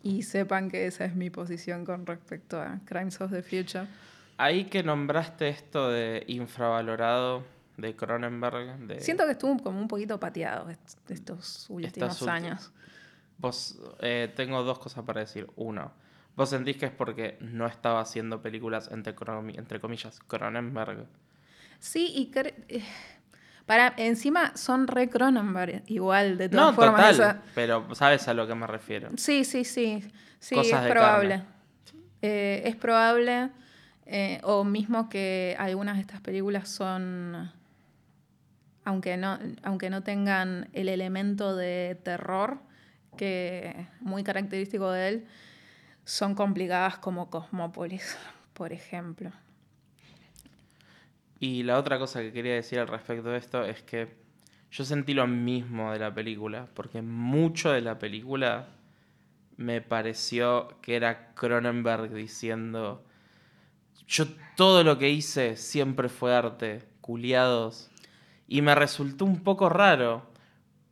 Y 0.02 0.22
sepan 0.22 0.70
que 0.70 0.86
esa 0.86 1.04
es 1.04 1.14
mi 1.14 1.30
posición 1.30 1.84
con 1.84 2.06
respecto 2.06 2.60
a 2.60 2.78
Crimes 2.84 3.20
of 3.20 3.32
the 3.32 3.42
Future. 3.42 3.86
Ahí 4.36 4.66
que 4.66 4.82
nombraste 4.82 5.48
esto 5.48 5.90
de 5.90 6.22
infravalorado 6.28 7.44
de 7.76 7.96
Cronenberg. 7.96 8.78
De... 8.86 9.00
Siento 9.00 9.24
que 9.26 9.32
estuvo 9.32 9.56
como 9.62 9.80
un 9.80 9.88
poquito 9.88 10.18
pateado 10.20 10.70
est- 10.70 11.10
estos 11.10 11.66
últimos 11.68 12.12
Estas 12.12 12.28
años. 12.28 12.72
Vos, 13.38 13.78
eh, 14.00 14.32
tengo 14.34 14.62
dos 14.62 14.78
cosas 14.78 15.04
para 15.04 15.20
decir. 15.20 15.48
Uno, 15.56 15.92
vos 16.36 16.50
sentís 16.50 16.76
que 16.76 16.86
es 16.86 16.92
porque 16.92 17.36
no 17.40 17.66
estaba 17.66 18.00
haciendo 18.00 18.40
películas 18.40 18.90
entre, 18.92 19.14
entre 19.56 19.80
comillas 19.80 20.20
Cronenberg. 20.26 21.06
Sí, 21.80 22.06
y 22.14 22.32
eh, 22.68 22.82
para 23.68 23.94
encima 23.98 24.56
son 24.56 24.88
re 24.88 25.08
Cronenberg 25.08 25.84
igual, 25.86 26.36
de 26.38 26.48
todas 26.48 26.66
No, 26.66 26.72
formas. 26.72 26.96
total, 26.96 27.14
esa- 27.14 27.42
pero 27.54 27.94
sabes 27.94 28.26
a 28.26 28.34
lo 28.34 28.46
que 28.48 28.54
me 28.56 28.66
refiero. 28.66 29.10
Sí, 29.16 29.44
sí, 29.44 29.64
sí. 29.64 30.02
Sí, 30.40 30.56
Cosas 30.56 30.84
es 30.86 30.90
probable. 30.90 31.28
carne. 31.36 31.44
Eh, 32.22 32.62
es 32.64 32.74
probable. 32.74 33.50
eh, 34.10 34.40
o 34.42 34.64
mismo 34.64 35.10
que 35.10 35.54
algunas 35.58 35.96
de 35.96 36.00
estas 36.00 36.20
películas 36.22 36.68
son. 36.70 37.52
Aunque 38.84 39.18
no, 39.18 39.38
aunque 39.62 39.90
no 39.90 40.02
tengan 40.02 40.68
el 40.72 40.88
elemento 40.88 41.54
de 41.54 42.00
terror 42.02 42.58
que 43.18 43.86
muy 44.00 44.24
característico 44.24 44.90
de 44.90 45.08
él, 45.08 45.26
son 46.06 46.34
complicadas 46.34 46.96
como 46.98 47.28
Cosmópolis, 47.28 48.16
por 48.54 48.72
ejemplo. 48.72 49.30
Y 51.40 51.62
la 51.62 51.78
otra 51.78 51.98
cosa 51.98 52.20
que 52.20 52.32
quería 52.32 52.54
decir 52.54 52.78
al 52.78 52.88
respecto 52.88 53.28
de 53.28 53.38
esto 53.38 53.64
es 53.64 53.82
que 53.82 54.16
yo 54.70 54.84
sentí 54.84 55.14
lo 55.14 55.26
mismo 55.26 55.92
de 55.92 55.98
la 55.98 56.12
película, 56.12 56.68
porque 56.74 57.00
mucho 57.00 57.70
de 57.70 57.80
la 57.80 57.98
película 57.98 58.68
me 59.56 59.80
pareció 59.80 60.68
que 60.82 60.96
era 60.96 61.34
Cronenberg 61.34 62.12
diciendo, 62.12 63.04
yo 64.06 64.26
todo 64.56 64.84
lo 64.84 64.98
que 64.98 65.10
hice 65.10 65.56
siempre 65.56 66.08
fue 66.08 66.34
arte, 66.34 66.88
culiados. 67.00 67.90
Y 68.46 68.62
me 68.62 68.74
resultó 68.74 69.24
un 69.24 69.42
poco 69.42 69.68
raro, 69.68 70.30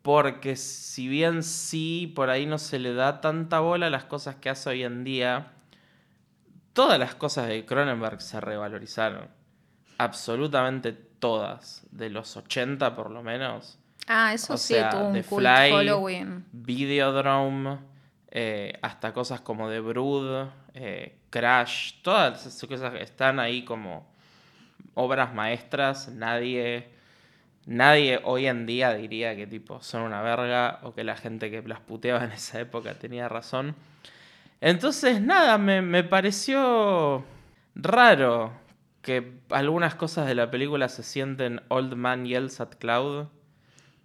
porque 0.02 0.56
si 0.56 1.08
bien 1.08 1.42
sí, 1.42 2.12
por 2.14 2.30
ahí 2.30 2.46
no 2.46 2.58
se 2.58 2.78
le 2.78 2.92
da 2.92 3.20
tanta 3.20 3.60
bola 3.60 3.86
a 3.86 3.90
las 3.90 4.04
cosas 4.04 4.36
que 4.36 4.50
hace 4.50 4.70
hoy 4.70 4.82
en 4.82 5.04
día, 5.04 5.52
todas 6.72 6.98
las 6.98 7.14
cosas 7.14 7.48
de 7.48 7.64
Cronenberg 7.64 8.20
se 8.20 8.40
revalorizaron. 8.40 9.28
Absolutamente 9.98 10.92
todas. 10.92 11.84
De 11.90 12.10
los 12.10 12.36
80 12.36 12.94
por 12.94 13.10
lo 13.10 13.22
menos. 13.22 13.78
Ah, 14.06 14.32
eso 14.34 14.54
O 14.54 14.56
sí, 14.56 14.74
sea, 14.74 14.90
tuvo 14.90 15.08
un 15.08 15.12
The 15.14 15.24
cult 15.24 15.42
Fly, 15.42 15.70
following. 15.70 16.44
Videodrome, 16.52 17.78
eh, 18.30 18.78
hasta 18.82 19.12
cosas 19.12 19.40
como 19.40 19.68
The 19.68 19.80
Brood, 19.80 20.48
eh, 20.74 21.16
Crash, 21.30 21.94
todas 22.02 22.46
esas 22.46 22.68
cosas 22.68 22.92
que 22.92 23.02
están 23.02 23.40
ahí 23.40 23.64
como 23.64 24.06
obras 24.94 25.34
maestras. 25.34 26.08
Nadie, 26.08 26.88
nadie 27.66 28.20
hoy 28.22 28.46
en 28.46 28.66
día 28.66 28.94
diría 28.94 29.34
que 29.34 29.46
tipo 29.46 29.82
son 29.82 30.02
una 30.02 30.22
verga 30.22 30.78
o 30.82 30.94
que 30.94 31.02
la 31.02 31.16
gente 31.16 31.50
que 31.50 31.62
las 31.62 31.80
puteaba 31.80 32.22
en 32.24 32.32
esa 32.32 32.60
época 32.60 32.94
tenía 32.94 33.28
razón. 33.28 33.74
Entonces, 34.60 35.20
nada, 35.20 35.58
me, 35.58 35.82
me 35.82 36.04
pareció 36.04 37.24
raro 37.74 38.52
que 39.06 39.38
algunas 39.50 39.94
cosas 39.94 40.26
de 40.26 40.34
la 40.34 40.50
película 40.50 40.88
se 40.88 41.04
sienten 41.04 41.60
Old 41.68 41.94
Man 41.94 42.26
Yells 42.26 42.60
at 42.60 42.70
Cloud. 42.80 43.28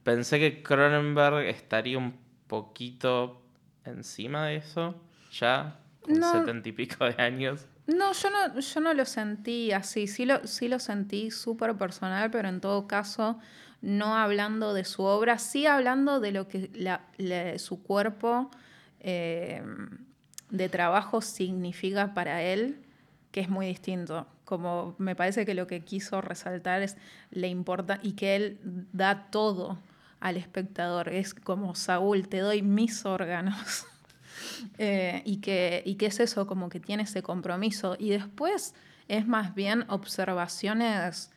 Pensé 0.03 0.37
que 0.37 0.61
Cronenberg 0.61 1.39
estaría 1.47 1.97
un 1.97 2.19
poquito 2.45 3.41
encima 3.83 4.45
de 4.45 4.57
eso, 4.57 4.93
ya, 5.31 5.79
con 6.03 6.19
No. 6.19 6.31
setenta 6.31 6.69
y 6.69 6.71
pico 6.71 7.03
de 7.05 7.19
años. 7.19 7.65
No, 7.87 8.13
yo 8.13 8.29
no, 8.29 8.59
yo 8.59 8.79
no 8.79 8.93
lo 8.93 9.05
sentí 9.05 9.71
así. 9.71 10.05
Sí 10.05 10.25
lo, 10.27 10.45
sí 10.45 10.67
lo 10.67 10.77
sentí 10.77 11.31
súper 11.31 11.73
personal, 11.75 12.29
pero 12.29 12.47
en 12.47 12.61
todo 12.61 12.85
caso, 12.85 13.39
no 13.81 14.15
hablando 14.15 14.75
de 14.75 14.85
su 14.85 15.01
obra, 15.01 15.39
sí 15.39 15.65
hablando 15.65 16.19
de 16.19 16.31
lo 16.31 16.47
que 16.47 16.69
la- 16.75 17.01
la- 17.17 17.57
su 17.57 17.81
cuerpo 17.81 18.51
eh, 18.99 19.63
de 20.51 20.69
trabajo 20.69 21.21
significa 21.21 22.13
para 22.13 22.43
él, 22.43 22.77
que 23.31 23.39
es 23.41 23.49
muy 23.49 23.65
distinto. 23.65 24.27
Como 24.51 24.95
me 24.97 25.15
parece 25.15 25.45
que 25.45 25.53
lo 25.53 25.65
que 25.65 25.79
quiso 25.79 26.19
resaltar 26.19 26.81
es 26.81 26.97
le 27.29 27.47
importa 27.47 28.01
y 28.03 28.17
que 28.17 28.35
él 28.35 28.59
da 28.91 29.29
todo 29.31 29.79
al 30.19 30.35
espectador. 30.35 31.07
Es 31.07 31.33
como 31.33 31.73
Saúl, 31.73 32.27
te 32.27 32.39
doy 32.39 32.61
mis 32.61 33.05
órganos. 33.05 33.85
Eh, 34.77 35.21
y, 35.25 35.37
que, 35.37 35.83
y 35.85 35.95
que 35.95 36.07
es 36.07 36.19
eso, 36.19 36.47
como 36.47 36.69
que 36.69 36.79
tiene 36.79 37.03
ese 37.03 37.21
compromiso. 37.21 37.95
Y 37.99 38.09
después 38.09 38.73
es 39.07 39.27
más 39.27 39.53
bien 39.53 39.85
observaciones 39.87 41.31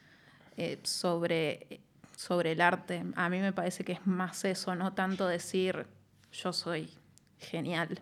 eh, 0.56 0.78
sobre, 0.82 1.80
sobre 2.16 2.52
el 2.52 2.60
arte. 2.60 3.04
A 3.16 3.28
mí 3.28 3.40
me 3.40 3.52
parece 3.52 3.84
que 3.84 3.92
es 3.92 4.06
más 4.06 4.44
eso, 4.44 4.74
no 4.74 4.94
tanto 4.94 5.26
decir 5.26 5.86
yo 6.32 6.52
soy 6.52 6.88
genial. 7.38 8.00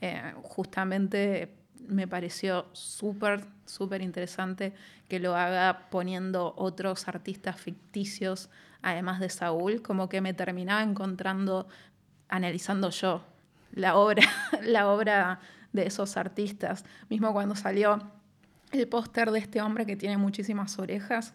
Eh, 0.00 0.34
justamente 0.42 1.61
me 1.88 2.06
pareció 2.06 2.66
súper, 2.72 3.44
súper 3.66 4.02
interesante 4.02 4.72
que 5.08 5.20
lo 5.20 5.36
haga 5.36 5.88
poniendo 5.90 6.54
otros 6.56 7.08
artistas 7.08 7.60
ficticios, 7.60 8.50
además 8.82 9.20
de 9.20 9.28
Saúl, 9.28 9.82
como 9.82 10.08
que 10.08 10.20
me 10.20 10.34
terminaba 10.34 10.82
encontrando, 10.82 11.68
analizando 12.28 12.90
yo 12.90 13.24
la 13.72 13.96
obra, 13.96 14.22
la 14.62 14.88
obra 14.88 15.40
de 15.72 15.86
esos 15.86 16.16
artistas. 16.16 16.84
Mismo 17.08 17.32
cuando 17.32 17.54
salió 17.56 18.10
el 18.70 18.88
póster 18.88 19.30
de 19.30 19.38
este 19.38 19.60
hombre 19.60 19.86
que 19.86 19.96
tiene 19.96 20.16
muchísimas 20.16 20.78
orejas, 20.78 21.34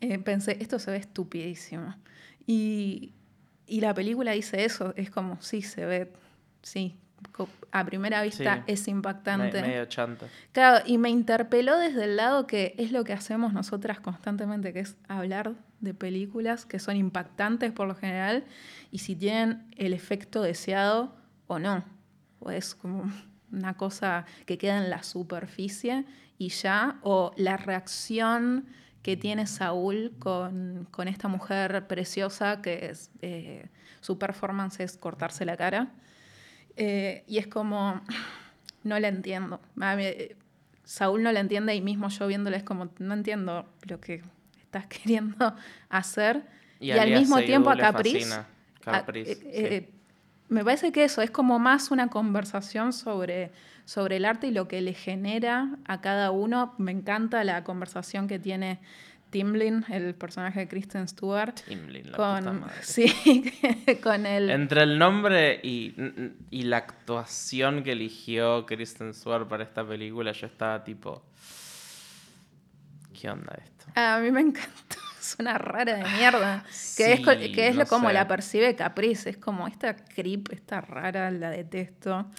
eh, 0.00 0.18
pensé, 0.18 0.58
esto 0.60 0.78
se 0.78 0.90
ve 0.90 0.96
estupidísimo. 0.98 1.94
Y, 2.46 3.12
y 3.66 3.80
la 3.80 3.94
película 3.94 4.32
dice 4.32 4.64
eso, 4.64 4.92
es 4.96 5.10
como, 5.10 5.40
sí, 5.40 5.62
se 5.62 5.86
ve, 5.86 6.12
sí, 6.62 6.96
a 7.72 7.84
primera 7.84 8.22
vista 8.22 8.56
Sí. 8.56 8.72
es 8.72 8.88
impactante. 8.88 9.60
medio 9.62 9.84
chanta. 9.86 10.26
Claro, 10.52 10.84
y 10.86 10.98
me 10.98 11.10
interpeló 11.10 11.76
desde 11.78 12.04
el 12.04 12.16
lado 12.16 12.46
que 12.46 12.74
es 12.78 12.92
lo 12.92 13.04
que 13.04 13.12
hacemos 13.12 13.52
nosotras 13.52 14.00
constantemente, 14.00 14.72
que 14.72 14.80
es 14.80 14.96
hablar 15.08 15.54
de 15.80 15.94
películas 15.94 16.64
que 16.66 16.78
son 16.78 16.96
impactantes 16.96 17.72
por 17.72 17.86
lo 17.88 17.94
general 17.94 18.44
y 18.90 18.98
si 18.98 19.16
tienen 19.16 19.66
el 19.76 19.92
efecto 19.92 20.42
deseado 20.42 21.14
o 21.46 21.58
no. 21.58 21.84
O 22.38 22.50
es 22.50 22.74
como 22.74 23.10
una 23.52 23.74
cosa 23.76 24.24
que 24.46 24.58
queda 24.58 24.78
en 24.82 24.90
la 24.90 25.02
superficie 25.02 26.04
y 26.38 26.48
ya, 26.48 26.98
o 27.02 27.32
la 27.36 27.56
reacción 27.56 28.66
que 29.02 29.16
tiene 29.16 29.46
Saúl 29.46 30.14
con, 30.18 30.88
con 30.90 31.08
esta 31.08 31.28
mujer 31.28 31.86
preciosa 31.86 32.62
que 32.62 32.86
es, 32.86 33.10
eh, 33.20 33.68
su 34.00 34.18
performance 34.18 34.80
es 34.80 34.96
cortarse 34.96 35.44
la 35.44 35.56
cara. 35.56 35.92
Eh, 36.76 37.24
y 37.26 37.38
es 37.38 37.46
como, 37.46 38.00
no 38.82 38.98
la 38.98 39.08
entiendo. 39.08 39.60
Eh, 39.98 40.36
Saúl 40.84 41.22
no 41.22 41.32
la 41.32 41.40
entiende 41.40 41.74
y 41.74 41.80
mismo 41.80 42.08
yo 42.08 42.26
viéndola 42.26 42.56
es 42.56 42.62
como, 42.62 42.90
no 42.98 43.14
entiendo 43.14 43.66
lo 43.82 44.00
que 44.00 44.22
estás 44.60 44.86
queriendo 45.02 45.54
hacer. 45.88 46.42
Y, 46.80 46.90
al 46.90 47.10
mismo 47.10 47.40
tiempo 47.40 47.70
a 47.70 47.74
eh, 47.74 48.04
sí. 48.04 49.42
eh, 49.46 49.90
Me 50.48 50.62
parece 50.64 50.92
que 50.92 51.04
eso 51.04 51.22
es 51.22 51.30
como 51.30 51.58
más 51.58 51.90
una 51.90 52.08
conversación 52.08 52.92
sobre, 52.92 53.52
sobre 53.86 54.16
el 54.16 54.26
arte 54.26 54.48
y 54.48 54.50
lo 54.50 54.68
que 54.68 54.82
le 54.82 54.92
genera 54.92 55.76
a 55.86 56.00
cada 56.02 56.30
uno. 56.30 56.74
Me 56.76 56.92
encanta 56.92 57.42
la 57.44 57.64
conversación 57.64 58.28
que 58.28 58.38
tiene 58.38 58.80
Timlin, 59.34 59.84
el 59.90 60.14
personaje 60.14 60.60
de 60.60 60.68
Kristen 60.68 61.08
Stewart, 61.08 61.56
Timlin, 61.66 62.12
la 62.12 62.16
puta 62.16 62.40
con, 62.44 62.60
madre. 62.60 62.74
sí, 62.82 63.52
con 64.02 64.26
el... 64.26 64.48
Entre 64.48 64.84
el 64.84 64.96
nombre 64.96 65.58
y, 65.60 65.92
y 66.52 66.62
la 66.62 66.76
actuación 66.76 67.82
que 67.82 67.90
eligió 67.90 68.64
Kristen 68.64 69.12
Stewart 69.12 69.48
para 69.48 69.64
esta 69.64 69.84
película, 69.84 70.30
yo 70.30 70.46
estaba 70.46 70.84
tipo. 70.84 71.24
¿Qué 73.12 73.28
onda 73.28 73.58
esto? 73.60 73.86
A 73.96 74.20
mí 74.20 74.30
me 74.30 74.40
encanta, 74.40 74.96
es 75.18 75.34
una 75.40 75.58
rara 75.58 75.96
de 75.96 76.04
mierda. 76.16 76.64
Que 76.96 77.14
es, 77.14 77.20
que 77.20 77.68
es 77.68 77.74
no 77.74 77.82
lo 77.82 77.88
como 77.88 78.08
sé. 78.08 78.14
la 78.14 78.28
percibe 78.28 78.76
Caprice, 78.76 79.30
es 79.30 79.36
como 79.36 79.66
esta 79.66 79.96
creep, 79.96 80.52
esta 80.52 80.80
rara, 80.80 81.30
la 81.32 81.50
detesto. 81.50 82.30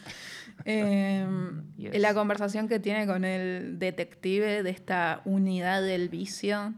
Eh, 0.64 1.28
Yes. 1.76 2.00
La 2.00 2.14
conversación 2.14 2.70
que 2.70 2.80
tiene 2.80 3.06
con 3.06 3.26
el 3.26 3.78
detective 3.78 4.64
de 4.64 4.70
esta 4.70 5.22
unidad 5.26 5.82
del 5.84 6.08
vicio, 6.08 6.74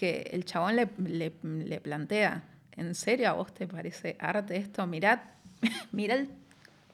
que 0.00 0.30
el 0.32 0.46
chabón 0.46 0.76
le, 0.76 0.88
le- 0.96 1.32
le 1.42 1.78
plantea, 1.82 2.42
¿en 2.72 2.94
serio 2.94 3.28
a 3.28 3.32
vos 3.34 3.52
te 3.52 3.66
parece 3.68 4.16
arte 4.18 4.56
esto? 4.56 4.86
Mirá, 4.86 5.34
mirá 5.92 6.14
el 6.14 6.30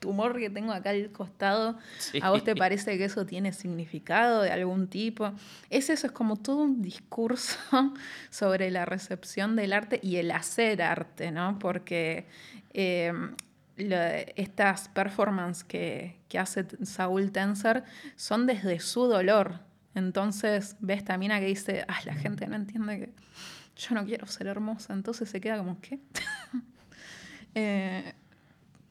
tumor 0.00 0.36
que 0.38 0.50
tengo 0.50 0.72
acá 0.72 0.90
al 0.90 1.12
costado, 1.12 1.78
Sí. 1.98 2.18
¿a 2.20 2.30
vos 2.30 2.42
te 2.42 2.56
parece 2.56 2.98
que 2.98 3.04
eso 3.04 3.24
tiene 3.24 3.52
significado 3.52 4.42
de 4.42 4.50
algún 4.50 4.88
tipo? 4.88 5.32
Es 5.70 5.88
eso, 5.88 6.08
es 6.08 6.12
como 6.12 6.34
todo 6.36 6.58
un 6.64 6.82
discurso 6.82 7.56
sobre 8.30 8.72
la 8.72 8.84
recepción 8.84 9.54
del 9.54 9.72
arte 9.72 10.00
y 10.02 10.16
el 10.16 10.32
hacer 10.32 10.82
arte, 10.82 11.30
¿no? 11.30 11.58
Porque 11.60 12.26
eh, 12.74 13.12
lo- 13.76 13.96
estas 14.34 14.88
performances 14.88 15.62
que, 15.62 16.16
que 16.28 16.38
hace 16.40 16.66
Saúl 16.84 17.30
Tenser 17.30 17.84
son 18.16 18.46
desde 18.46 18.80
su 18.80 19.06
dolor. 19.06 19.60
Entonces 19.96 20.76
ves 20.80 20.98
esta 20.98 21.16
mina 21.16 21.40
que 21.40 21.46
dice, 21.46 21.86
ah, 21.88 21.98
la 22.04 22.14
gente 22.14 22.46
no 22.46 22.54
entiende 22.54 22.98
que 22.98 23.12
yo 23.76 23.94
no 23.94 24.04
quiero 24.04 24.26
ser 24.26 24.46
hermosa, 24.46 24.92
entonces 24.92 25.26
se 25.28 25.40
queda 25.40 25.58
como, 25.58 25.80
¿qué? 25.80 25.98
Eh, 27.58 28.12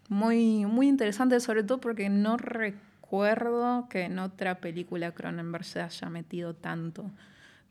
muy, 0.10 0.66
muy 0.66 0.88
interesante, 0.88 1.40
sobre 1.40 1.62
todo 1.62 1.80
porque 1.80 2.10
no 2.10 2.36
recuerdo 2.36 3.88
que 3.88 4.06
en 4.06 4.18
otra 4.18 4.56
película 4.60 5.12
Cronenberg 5.12 5.64
se 5.64 5.82
haya 5.82 6.10
metido 6.10 6.56
tanto 6.56 7.12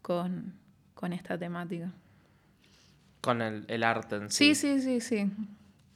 con, 0.02 0.54
con 0.94 1.12
esta 1.12 1.36
temática. 1.36 1.90
Con 3.20 3.42
el, 3.42 3.64
el 3.66 3.82
arte 3.82 4.14
en 4.14 4.30
sí. 4.30 4.54
Sí, 4.54 4.78
sí, 4.78 4.82
sí, 4.82 5.00
sí. 5.00 5.32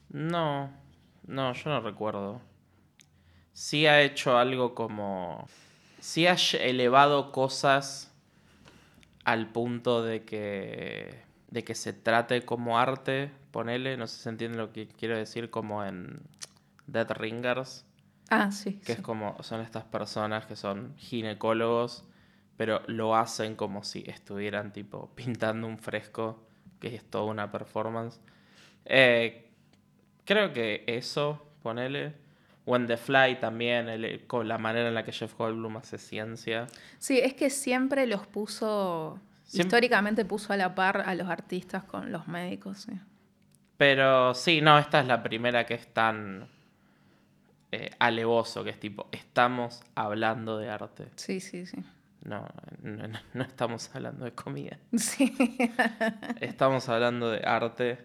No, 0.09 0.69
no, 1.29 1.53
yo 1.53 1.71
no 1.71 1.81
recuerdo. 1.81 2.41
Sí 3.53 3.87
ha 3.87 4.03
hecho 4.03 4.37
algo 4.37 4.75
como... 4.75 5.47
Sí 6.01 6.27
ha 6.27 6.35
lle- 6.35 6.61
elevado 6.69 7.33
cosas 7.33 8.13
al 9.25 9.49
punto 9.53 10.03
de 10.03 10.25
que, 10.25 11.23
de 11.51 11.65
que 11.65 11.75
se 11.75 11.93
trate 11.93 12.45
como 12.45 12.79
arte, 12.79 13.31
ponele, 13.51 13.97
no 13.97 14.07
sé 14.07 14.17
si 14.17 14.23
se 14.23 14.29
entiende 14.31 14.59
lo 14.59 14.73
que 14.73 14.89
quiero 14.89 15.17
decir, 15.17 15.51
como 15.51 15.85
en 15.85 16.21
Dead 16.87 17.11
Ringers, 17.13 17.85
Ah, 18.31 18.51
sí. 18.53 18.75
que 18.81 18.87
sí. 18.87 18.93
es 18.93 19.01
como 19.01 19.43
son 19.43 19.61
estas 19.61 19.85
personas 19.85 20.47
que 20.47 20.57
son 20.57 20.95
ginecólogos, 20.97 22.05
pero 22.57 22.83
lo 22.87 23.17
hacen 23.17 23.55
como 23.57 23.85
si 23.85 24.05
estuvieran 24.07 24.73
tipo 24.73 25.11
pintando 25.15 25.67
un 25.67 25.79
fresco, 25.79 26.47
que 26.81 26.95
es 26.95 27.05
toda 27.05 27.25
una 27.25 27.51
performance. 27.51 28.21
Eh, 28.85 29.51
creo 30.25 30.53
que 30.53 30.85
eso, 30.87 31.47
ponele. 31.63 32.15
O 32.71 32.77
en 32.77 32.87
The 32.87 32.99
Fly 32.99 33.41
también, 33.41 33.89
el- 33.89 34.27
con 34.27 34.47
la 34.47 34.59
manera 34.59 34.89
en 34.89 34.95
la 34.95 35.03
que 35.05 35.13
Jeff 35.13 35.35
Goldblum 35.39 35.79
hace 35.79 35.97
ciencia. 35.97 36.67
Sí, 36.99 37.19
es 37.19 37.33
que 37.33 37.49
siempre 37.49 38.07
los 38.07 38.27
puso, 38.27 39.19
históricamente 39.53 40.27
puso 40.27 40.53
a 40.53 40.57
la 40.59 40.75
par 40.75 41.03
a 41.07 41.15
los 41.15 41.29
artistas 41.29 41.85
con 41.85 42.13
los 42.13 42.29
médicos. 42.29 42.81
sí. 42.83 42.93
Pero 43.79 44.35
sí, 44.35 44.61
no, 44.61 44.77
esta 44.79 45.01
es 45.01 45.07
la 45.07 45.23
primera 45.23 45.65
que 45.65 45.75
es 45.75 45.87
tan 45.95 46.49
eh, 47.73 47.91
alevoso, 47.99 48.65
que 48.65 48.71
es 48.71 48.81
tipo, 48.81 49.09
estamos 49.13 49.81
hablando 49.95 50.59
de 50.59 50.69
arte. 50.69 51.07
Sí, 51.17 51.39
sí, 51.41 51.65
sí. 51.65 51.77
No, 52.25 52.45
no, 52.83 53.07
no- 53.09 53.21
no 53.35 53.43
estamos 53.45 53.89
hablando 53.95 54.25
de 54.25 54.33
comida. 54.33 54.79
Sí. 54.99 55.33
Estamos 56.41 56.89
hablando 56.89 57.31
de 57.31 57.41
arte. 57.47 57.99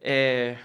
Eh, 0.00 0.58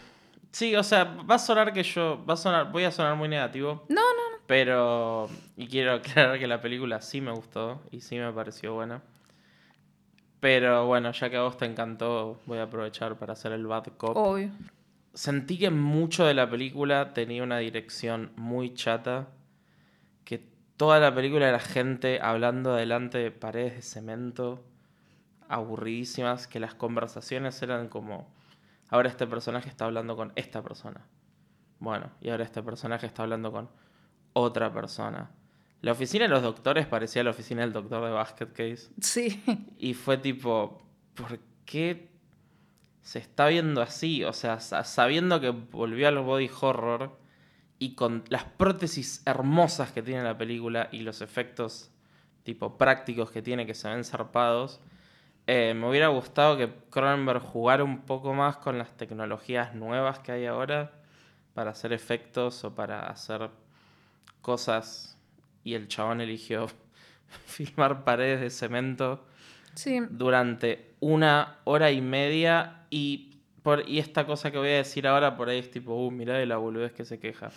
sí, 0.51 0.75
o 0.75 0.83
sea, 0.83 1.03
va 1.03 1.35
a 1.35 1.39
sonar 1.39 1.73
que 1.73 1.83
yo. 1.83 2.23
Va 2.25 2.33
a 2.33 2.37
sonar, 2.37 2.71
voy 2.71 2.83
a 2.83 2.91
sonar 2.91 3.15
muy 3.15 3.27
negativo. 3.27 3.85
No, 3.89 4.01
no, 4.01 4.31
no. 4.31 4.37
Pero. 4.47 5.29
Y 5.57 5.67
quiero 5.67 5.93
aclarar 5.95 6.39
que 6.39 6.47
la 6.47 6.61
película 6.61 7.01
sí 7.01 7.21
me 7.21 7.31
gustó 7.31 7.81
y 7.91 8.01
sí 8.01 8.17
me 8.17 8.31
pareció 8.31 8.73
buena. 8.73 9.01
Pero 10.39 10.87
bueno, 10.87 11.11
ya 11.11 11.29
que 11.29 11.35
a 11.35 11.41
vos 11.41 11.57
te 11.57 11.65
encantó, 11.65 12.39
voy 12.45 12.59
a 12.59 12.63
aprovechar 12.63 13.17
para 13.17 13.33
hacer 13.33 13.51
el 13.51 13.67
bad 13.67 13.87
cop. 13.97 14.15
Obvio. 14.15 14.51
Sentí 15.13 15.57
que 15.57 15.69
mucho 15.69 16.25
de 16.25 16.33
la 16.33 16.49
película 16.49 17.13
tenía 17.13 17.43
una 17.43 17.57
dirección 17.57 18.31
muy 18.37 18.73
chata. 18.73 19.27
Que 20.23 20.41
toda 20.77 20.99
la 20.99 21.13
película 21.13 21.49
era 21.49 21.59
gente 21.59 22.19
hablando 22.21 22.73
delante 22.73 23.17
de 23.17 23.31
paredes 23.31 23.75
de 23.75 23.81
cemento 23.81 24.63
aburridísimas. 25.49 26.47
Que 26.47 26.59
las 26.59 26.73
conversaciones 26.73 27.61
eran 27.61 27.89
como. 27.89 28.38
Ahora 28.89 29.09
este 29.09 29.27
personaje 29.27 29.69
está 29.69 29.85
hablando 29.85 30.15
con 30.15 30.31
esta 30.35 30.61
persona. 30.61 31.05
Bueno, 31.79 32.11
y 32.21 32.29
ahora 32.29 32.43
este 32.43 32.61
personaje 32.63 33.05
está 33.05 33.23
hablando 33.23 33.51
con 33.51 33.69
otra 34.33 34.73
persona. 34.73 35.31
La 35.81 35.93
oficina 35.93 36.25
de 36.25 36.29
los 36.29 36.41
doctores 36.41 36.87
parecía 36.87 37.23
la 37.23 37.29
oficina 37.29 37.61
del 37.61 37.71
doctor 37.71 38.03
de 38.03 38.11
Basket 38.11 38.47
Case. 38.47 38.89
Sí. 39.01 39.41
Y 39.77 39.93
fue 39.93 40.17
tipo, 40.17 40.81
¿por 41.13 41.39
qué 41.65 42.09
se 43.01 43.19
está 43.19 43.47
viendo 43.47 43.81
así? 43.81 44.23
O 44.25 44.33
sea, 44.33 44.59
sa- 44.59 44.83
sabiendo 44.83 45.39
que 45.39 45.49
volvió 45.51 46.07
al 46.09 46.19
body 46.19 46.49
horror 46.61 47.17
y 47.77 47.95
con 47.95 48.23
las 48.27 48.43
prótesis 48.43 49.21
hermosas 49.25 49.91
que 49.93 50.01
tiene 50.01 50.21
la 50.23 50.37
película 50.37 50.89
y 50.91 50.99
los 51.01 51.21
efectos 51.21 51.91
tipo 52.43 52.77
prácticos 52.77 53.31
que 53.31 53.41
tiene 53.41 53.65
que 53.65 53.73
se 53.73 53.87
ven 53.87 54.03
zarpados, 54.03 54.81
eh, 55.51 55.73
me 55.73 55.89
hubiera 55.89 56.09
gustado 56.09 56.57
que 56.57 56.69
Cronenberg 56.91 57.41
jugara 57.41 57.83
un 57.83 58.01
poco 58.01 58.35
más 58.35 58.57
con 58.57 58.77
las 58.77 58.95
tecnologías 58.95 59.73
nuevas 59.73 60.19
que 60.19 60.31
hay 60.31 60.45
ahora 60.45 60.91
para 61.55 61.71
hacer 61.71 61.91
efectos 61.91 62.63
o 62.63 62.75
para 62.75 63.07
hacer 63.07 63.49
cosas 64.41 65.17
y 65.63 65.73
el 65.73 65.87
chabón 65.87 66.21
eligió 66.21 66.67
filmar 67.47 68.03
paredes 68.03 68.41
de 68.41 68.49
cemento 68.51 69.25
Sí. 69.73 69.99
durante 70.09 70.93
una 70.99 71.57
hora 71.63 71.89
y 71.91 72.01
media 72.01 72.85
y, 72.91 73.37
por, 73.63 73.87
y 73.89 73.97
esta 73.99 74.25
cosa 74.25 74.51
que 74.51 74.57
voy 74.59 74.69
a 74.69 74.77
decir 74.77 75.07
ahora 75.07 75.35
por 75.35 75.49
ahí 75.49 75.57
es 75.59 75.71
tipo, 75.71 75.93
uh, 75.95 76.11
mirá 76.11 76.35
de 76.35 76.45
la 76.45 76.57
boludez 76.57 76.91
que 76.91 77.05
se 77.05 77.19
queja. 77.19 77.49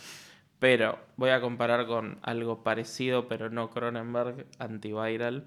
Pero 0.58 0.98
voy 1.16 1.30
a 1.30 1.40
comparar 1.40 1.86
con 1.86 2.18
algo 2.22 2.62
parecido, 2.62 3.26
pero 3.28 3.50
no 3.50 3.68
Cronenberg, 3.70 4.46
Antiviral. 4.58 5.44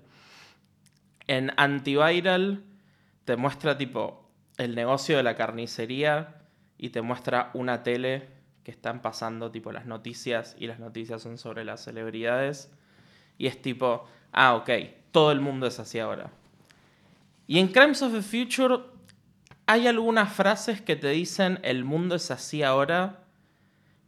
En 1.27 1.51
Antiviral 1.57 2.63
te 3.25 3.35
muestra 3.35 3.77
tipo 3.77 4.29
el 4.57 4.75
negocio 4.75 5.17
de 5.17 5.23
la 5.23 5.35
carnicería 5.35 6.35
y 6.77 6.89
te 6.89 7.01
muestra 7.01 7.51
una 7.53 7.83
tele 7.83 8.29
que 8.63 8.71
están 8.71 9.01
pasando 9.01 9.51
tipo 9.51 9.71
las 9.71 9.85
noticias 9.85 10.55
y 10.59 10.67
las 10.67 10.79
noticias 10.79 11.21
son 11.21 11.37
sobre 11.37 11.63
las 11.63 11.83
celebridades. 11.83 12.71
Y 13.37 13.47
es 13.47 13.61
tipo, 13.61 14.07
ah, 14.31 14.55
ok, 14.55 14.69
todo 15.11 15.31
el 15.31 15.39
mundo 15.39 15.67
es 15.67 15.79
así 15.79 15.99
ahora. 15.99 16.31
Y 17.47 17.59
en 17.59 17.67
Crimes 17.67 18.01
of 18.01 18.13
the 18.13 18.21
Future 18.21 18.83
hay 19.67 19.87
algunas 19.87 20.31
frases 20.33 20.81
que 20.81 20.95
te 20.95 21.09
dicen 21.09 21.59
el 21.63 21.83
mundo 21.83 22.15
es 22.15 22.31
así 22.31 22.63
ahora, 22.63 23.23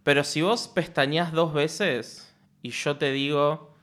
pero 0.04 0.24
si 0.24 0.42
vos 0.42 0.68
pestañeás 0.68 1.32
dos 1.32 1.54
veces 1.54 2.34
y 2.62 2.70
yo 2.70 2.98
te 2.98 3.12
digo, 3.12 3.76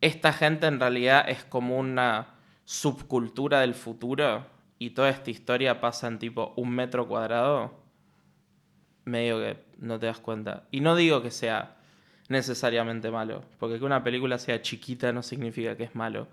esta 0.00 0.32
gente 0.32 0.66
en 0.66 0.80
realidad 0.80 1.28
es 1.28 1.44
como 1.44 1.78
una 1.78 2.31
subcultura 2.72 3.60
del 3.60 3.74
futuro 3.74 4.46
y 4.78 4.90
toda 4.90 5.10
esta 5.10 5.30
historia 5.30 5.78
pasa 5.78 6.08
en 6.08 6.18
tipo 6.18 6.54
un 6.56 6.70
metro 6.70 7.06
cuadrado, 7.06 7.70
medio 9.04 9.38
que 9.40 9.62
no 9.76 9.98
te 9.98 10.06
das 10.06 10.20
cuenta. 10.20 10.64
Y 10.70 10.80
no 10.80 10.96
digo 10.96 11.20
que 11.20 11.30
sea 11.30 11.76
necesariamente 12.28 13.10
malo, 13.10 13.44
porque 13.58 13.78
que 13.78 13.84
una 13.84 14.02
película 14.02 14.38
sea 14.38 14.62
chiquita 14.62 15.12
no 15.12 15.22
significa 15.22 15.76
que 15.76 15.84
es 15.84 15.94
malo. 15.94 16.28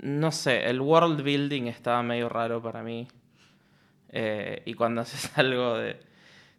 No 0.00 0.30
sé, 0.30 0.70
el 0.70 0.80
world 0.80 1.22
building 1.22 1.64
estaba 1.64 2.04
medio 2.04 2.28
raro 2.28 2.62
para 2.62 2.84
mí. 2.84 3.08
Eh, 4.10 4.62
y 4.64 4.74
cuando 4.74 5.00
haces 5.02 5.36
algo 5.36 5.76
de, 5.76 5.98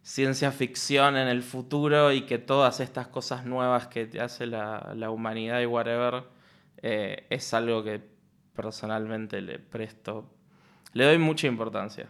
ciencia 0.02 0.52
ficción 0.52 1.16
en 1.16 1.30
el 1.30 1.42
futuro 1.42 2.12
y 2.12 2.24
que 2.24 2.38
todas 2.38 2.82
estas 2.82 3.08
cosas 3.08 3.46
nuevas 3.46 3.88
que 3.88 4.08
te 4.08 4.20
hace 4.20 4.46
la, 4.46 4.92
la 4.94 5.10
humanidad 5.10 5.62
y 5.62 5.66
whatever 5.66 6.26
eh, 6.82 7.28
es 7.30 7.54
algo 7.54 7.82
que 7.82 8.19
personalmente 8.62 9.42
le 9.42 9.58
presto, 9.58 10.30
le 10.92 11.06
doy 11.06 11.18
mucha 11.18 11.48
importancia. 11.48 12.08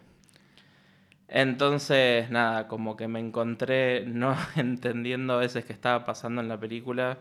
Entonces, 1.27 2.31
nada, 2.31 2.67
como 2.67 2.97
que 2.97 3.07
me 3.07 3.19
encontré 3.19 4.03
no 4.07 4.35
entendiendo 4.55 5.33
a 5.33 5.37
veces 5.37 5.63
qué 5.63 5.73
estaba 5.73 6.05
pasando 6.05 6.41
en 6.41 6.47
la 6.47 6.59
película 6.59 7.19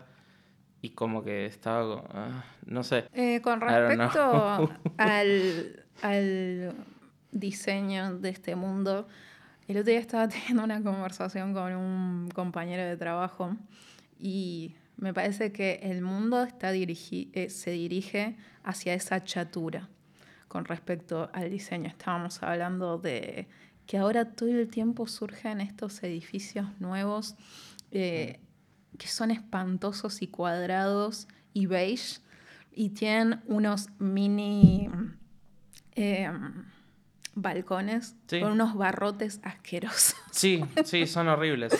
y 0.81 0.89
como 0.91 1.23
que 1.23 1.45
estaba, 1.45 2.03
ah, 2.11 2.43
no 2.65 2.83
sé. 2.83 3.07
Eh, 3.13 3.39
con 3.41 3.61
respecto 3.61 4.71
al, 4.97 5.85
al 6.01 6.73
diseño 7.31 8.17
de 8.17 8.29
este 8.29 8.55
mundo, 8.55 9.07
el 9.67 9.77
otro 9.77 9.91
día 9.91 9.99
estaba 9.99 10.27
teniendo 10.27 10.63
una 10.63 10.81
conversación 10.81 11.53
con 11.53 11.75
un 11.75 12.29
compañero 12.33 12.83
de 12.83 12.97
trabajo 12.97 13.55
y 14.19 14.73
me 14.99 15.13
parece 15.13 15.51
que 15.51 15.79
el 15.83 16.01
mundo 16.01 16.43
está 16.43 16.73
dirigi- 16.73 17.29
eh, 17.33 17.49
se 17.49 17.71
dirige 17.71 18.37
hacia 18.63 18.93
esa 18.93 19.23
chatura 19.23 19.89
con 20.47 20.65
respecto 20.65 21.29
al 21.33 21.49
diseño. 21.49 21.87
Estábamos 21.87 22.41
hablando 22.43 22.97
de 22.97 23.47
que 23.85 23.97
ahora 23.97 24.25
todo 24.33 24.49
el 24.49 24.67
tiempo 24.67 25.07
surgen 25.07 25.61
estos 25.61 26.03
edificios 26.03 26.67
nuevos 26.79 27.35
eh, 27.91 28.39
que 28.97 29.07
son 29.07 29.31
espantosos 29.31 30.21
y 30.21 30.27
cuadrados 30.27 31.27
y 31.53 31.65
beige 31.65 32.19
y 32.71 32.89
tienen 32.89 33.41
unos 33.45 33.89
mini 33.99 34.89
eh, 35.95 36.29
balcones 37.41 38.15
Sí. 38.27 38.39
con 38.41 38.51
unos 38.53 38.75
barrotes 38.75 39.39
asquerosos. 39.43 40.15
Sí, 40.31 40.63
sí, 40.85 41.05
son 41.07 41.27
horribles. 41.27 41.73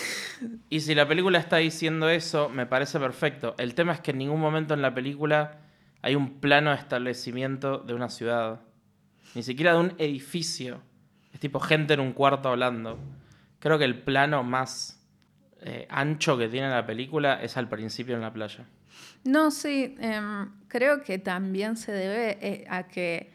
Y 0.69 0.80
si 0.82 0.93
la 0.95 1.08
película 1.08 1.39
está 1.39 1.58
diciendo 1.58 2.10
eso, 2.10 2.50
me 2.50 2.65
parece 2.65 3.00
perfecto. 3.00 3.56
El 3.58 3.74
tema 3.76 3.93
es 3.93 4.02
que 4.02 4.12
en 4.12 4.17
ningún 4.17 4.39
momento 4.41 4.74
en 4.74 4.82
la 4.82 4.93
película 4.93 5.60
hay 6.02 6.15
un 6.15 6.39
plano 6.39 6.72
de 6.72 6.78
establecimiento 6.78 7.78
de 7.80 7.93
una 7.93 8.10
ciudad. 8.10 8.62
Ni 9.36 9.43
siquiera 9.43 9.74
de 9.74 9.80
un 9.80 9.93
edificio. 9.98 10.82
Es 11.34 11.39
tipo 11.39 11.60
gente 11.60 11.93
en 11.93 12.00
un 12.00 12.13
cuarto 12.13 12.50
hablando. 12.50 13.00
Creo 13.60 13.78
que 13.78 13.86
el 13.86 14.02
plano 14.02 14.43
más 14.43 15.00
eh, 15.62 15.86
ancho 15.89 16.38
que 16.38 16.48
tiene 16.50 16.69
la 16.69 16.86
película 16.86 17.41
es 17.41 17.56
al 17.58 17.69
principio 17.69 18.15
en 18.15 18.22
la 18.22 18.34
playa. 18.34 18.65
No, 19.24 19.52
sí, 19.52 19.95
em, 20.00 20.50
creo 20.67 21.04
que 21.04 21.19
también 21.19 21.78
se 21.78 21.91
debe 21.91 22.38
eh, 22.41 22.65
a 22.69 22.88
que 22.88 23.32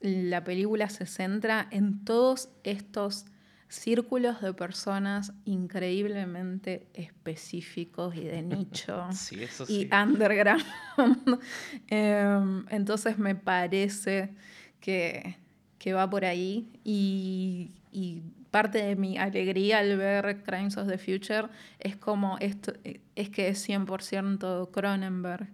la 0.00 0.44
película 0.44 0.88
se 0.88 1.06
centra 1.06 1.68
en 1.70 2.04
todos 2.04 2.50
estos 2.64 3.26
círculos 3.68 4.40
de 4.40 4.52
personas 4.54 5.32
increíblemente 5.44 6.86
específicos 6.94 8.14
y 8.14 8.24
de 8.24 8.42
nicho 8.42 9.08
Sí, 9.12 9.42
eso 9.42 9.64
y 9.68 9.88
underground. 9.92 10.64
Em, 11.88 12.64
entonces 12.70 13.18
me 13.18 13.34
parece 13.34 14.34
que, 14.80 15.36
que 15.78 15.92
va 15.92 16.08
por 16.08 16.24
ahí 16.24 16.70
y, 16.84 17.72
y 17.90 18.22
parte 18.50 18.82
de 18.82 18.96
mi 18.96 19.18
alegría 19.18 19.78
al 19.78 19.96
ver 19.96 20.42
Crimes 20.42 20.76
of 20.76 20.88
the 20.88 20.98
Future 20.98 21.48
es 21.78 21.96
como 21.96 22.38
esto, 22.40 22.72
es 23.14 23.30
que 23.30 23.48
es 23.48 23.68
100% 23.68 24.70
Cronenberg, 24.70 25.48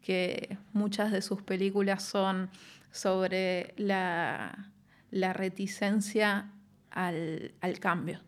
que 0.00 0.56
muchas 0.72 1.12
de 1.12 1.22
sus 1.22 1.42
películas 1.42 2.02
son 2.02 2.50
sobre 2.90 3.74
la, 3.76 4.72
la 5.10 5.32
reticencia 5.32 6.52
al, 6.90 7.52
al 7.60 7.78
cambio. 7.78 8.20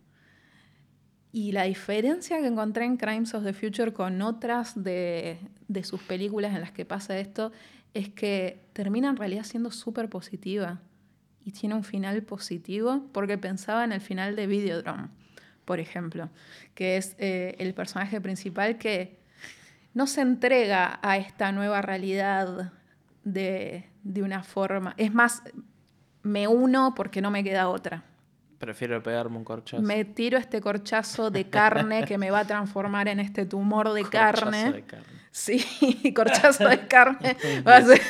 Y 1.32 1.52
la 1.52 1.64
diferencia 1.64 2.40
que 2.40 2.46
encontré 2.46 2.84
en 2.84 2.96
Crimes 2.96 3.34
of 3.34 3.44
the 3.44 3.52
Future 3.52 3.92
con 3.92 4.20
otras 4.22 4.82
de, 4.82 5.38
de 5.68 5.84
sus 5.84 6.02
películas 6.02 6.54
en 6.54 6.60
las 6.60 6.72
que 6.72 6.84
pasa 6.84 7.18
esto 7.18 7.52
es 7.94 8.08
que 8.08 8.64
termina 8.72 9.10
en 9.10 9.16
realidad 9.16 9.44
siendo 9.44 9.70
súper 9.70 10.08
positiva 10.08 10.80
y 11.44 11.52
tiene 11.52 11.74
un 11.74 11.84
final 11.84 12.22
positivo 12.22 13.08
porque 13.12 13.38
pensaba 13.38 13.84
en 13.84 13.92
el 13.92 14.00
final 14.00 14.36
de 14.36 14.46
Videodrome, 14.46 15.08
por 15.64 15.80
ejemplo, 15.80 16.30
que 16.74 16.96
es 16.96 17.14
eh, 17.18 17.54
el 17.58 17.74
personaje 17.74 18.20
principal 18.20 18.78
que 18.78 19.18
no 19.94 20.06
se 20.06 20.20
entrega 20.20 20.98
a 21.02 21.16
esta 21.16 21.52
nueva 21.52 21.82
realidad 21.82 22.72
de, 23.24 23.88
de 24.02 24.22
una 24.22 24.42
forma. 24.42 24.94
Es 24.96 25.12
más, 25.12 25.42
me 26.22 26.46
uno 26.48 26.94
porque 26.96 27.20
no 27.20 27.30
me 27.30 27.42
queda 27.44 27.68
otra. 27.68 28.02
Prefiero 28.58 29.02
pegarme 29.02 29.38
un 29.38 29.44
corchazo. 29.44 29.82
Me 29.82 30.04
tiro 30.04 30.36
este 30.36 30.60
corchazo 30.60 31.30
de 31.30 31.48
carne 31.48 32.04
que 32.04 32.18
me 32.18 32.30
va 32.30 32.40
a 32.40 32.44
transformar 32.46 33.08
en 33.08 33.18
este 33.20 33.46
tumor 33.46 33.92
de 33.94 34.02
Corchazo 34.02 34.42
carne. 34.50 34.72
de 34.72 34.82
carne. 34.82 35.06
Sí, 35.30 36.12
corchazo 36.14 36.68
de 36.68 36.86
carne. 36.86 37.36
Va 37.66 37.76
a 37.76 37.82
ser 37.82 38.00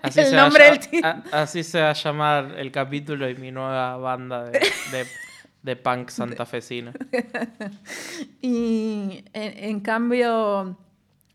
Así 0.00 0.20
el 0.20 0.26
se 0.26 0.36
va 0.36 0.42
nombre 0.44 0.64
lla- 0.66 0.70
del 0.70 0.78
título. 0.80 1.06
a- 1.32 1.42
Así 1.42 1.62
se 1.62 1.80
va 1.82 1.90
a 1.90 1.92
llamar 1.92 2.54
el 2.58 2.72
capítulo 2.72 3.28
y 3.28 3.34
mi 3.36 3.50
nueva 3.52 3.98
banda 3.98 4.44
de, 4.44 4.52
de, 4.92 5.06
de 5.62 5.76
punk 5.76 6.08
santafesina. 6.08 6.92
Y 8.40 9.24
en, 9.32 9.64
en 9.64 9.80
cambio, 9.80 10.78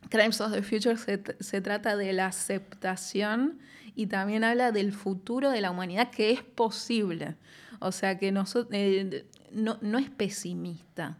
Crimes 0.10 0.39
of 0.41 0.52
the 0.52 0.62
Future 0.62 0.98
se, 0.98 1.22
se 1.39 1.62
trata 1.62 1.96
de 1.96 2.13
la 2.13 2.28
aceptación 2.28 3.60
y 3.96 4.08
también 4.08 4.43
habla 4.43 4.72
del 4.72 4.93
futuro 4.93 5.50
de 5.50 5.60
la 5.60 5.72
humanidad 5.72 6.12
que 6.12 6.32
es 6.32 6.43
posible. 6.43 7.36
O 7.80 7.91
sea, 7.91 8.17
que 8.17 8.30
eh, 8.72 9.26
no, 9.52 9.78
no 9.82 9.98
es 9.98 10.10
pesimista. 10.10 11.17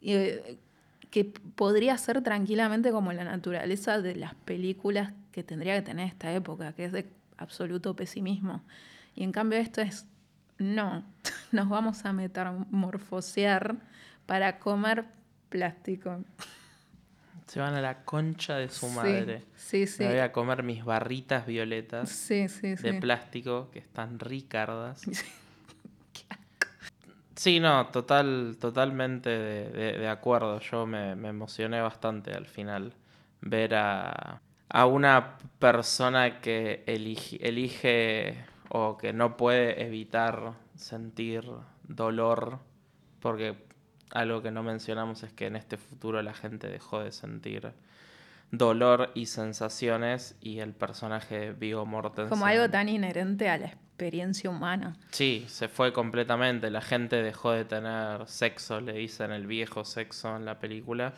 Eh, 0.00 0.58
que 1.10 1.24
podría 1.24 1.98
ser 1.98 2.22
tranquilamente 2.22 2.92
como 2.92 3.12
la 3.12 3.24
naturaleza 3.24 4.00
de 4.00 4.14
las 4.14 4.34
películas 4.34 5.12
que 5.32 5.42
tendría 5.42 5.74
que 5.74 5.82
tener 5.82 6.06
esta 6.06 6.32
época, 6.32 6.72
que 6.72 6.84
es 6.84 6.92
de 6.92 7.10
absoluto 7.36 7.96
pesimismo. 7.96 8.62
Y 9.16 9.24
en 9.24 9.32
cambio 9.32 9.58
esto 9.58 9.80
es, 9.80 10.06
no, 10.58 11.04
nos 11.52 11.68
vamos 11.68 12.04
a 12.04 12.12
metamorfosear 12.12 13.76
para 14.26 14.60
comer 14.60 15.06
plástico. 15.48 16.24
Se 17.50 17.58
van 17.58 17.74
a 17.74 17.80
la 17.80 18.04
concha 18.04 18.56
de 18.58 18.68
su 18.68 18.86
Sí, 18.88 18.94
madre. 18.94 19.42
Sí, 19.56 19.86
sí. 19.88 20.04
Me 20.04 20.10
voy 20.10 20.18
a 20.20 20.30
comer 20.30 20.62
mis 20.62 20.84
barritas 20.84 21.46
violetas 21.46 22.08
Sí, 22.10 22.46
de 22.80 22.94
plástico 23.00 23.70
que 23.72 23.80
están 23.80 24.18
ricardas. 24.20 25.02
Sí, 27.36 27.58
no, 27.58 27.86
total, 27.86 28.58
totalmente 28.60 29.30
de, 29.30 29.70
de- 29.70 29.98
de 29.98 30.08
acuerdo. 30.08 30.60
Yo 30.60 30.84
me, 30.86 31.16
me 31.16 31.28
emocioné 31.28 31.80
bastante 31.80 32.32
al 32.34 32.44
final 32.46 32.92
ver 33.40 33.74
a, 33.76 34.42
a 34.68 34.86
una 34.86 35.38
persona 35.58 36.40
que 36.42 36.84
elige, 36.86 37.38
elige 37.48 38.44
o 38.68 38.98
que 38.98 39.14
no 39.14 39.38
puede 39.38 39.82
evitar 39.86 40.52
sentir 40.74 41.44
dolor, 41.84 42.58
porque 43.20 43.56
algo 44.12 44.42
que 44.42 44.50
no 44.50 44.62
mencionamos 44.62 45.22
es 45.22 45.32
que 45.32 45.46
en 45.46 45.56
este 45.56 45.76
futuro 45.76 46.22
la 46.22 46.34
gente 46.34 46.68
dejó 46.68 47.00
de 47.00 47.12
sentir 47.12 47.72
dolor 48.50 49.10
y 49.14 49.26
sensaciones 49.26 50.36
y 50.40 50.58
el 50.58 50.72
personaje 50.72 51.38
de 51.38 51.52
Viggo 51.52 51.86
Mortensen 51.86 52.28
Como 52.28 52.46
algo 52.46 52.68
tan 52.68 52.88
inherente 52.88 53.48
a 53.48 53.58
la 53.58 53.66
experiencia 53.66 54.50
humana. 54.50 54.96
Sí, 55.10 55.44
se 55.48 55.68
fue 55.68 55.92
completamente. 55.92 56.70
La 56.70 56.80
gente 56.80 57.22
dejó 57.22 57.52
de 57.52 57.64
tener 57.64 58.26
sexo, 58.26 58.80
le 58.80 58.94
dicen 58.94 59.30
el 59.30 59.46
viejo 59.46 59.84
sexo 59.84 60.36
en 60.36 60.44
la 60.44 60.58
película. 60.58 61.14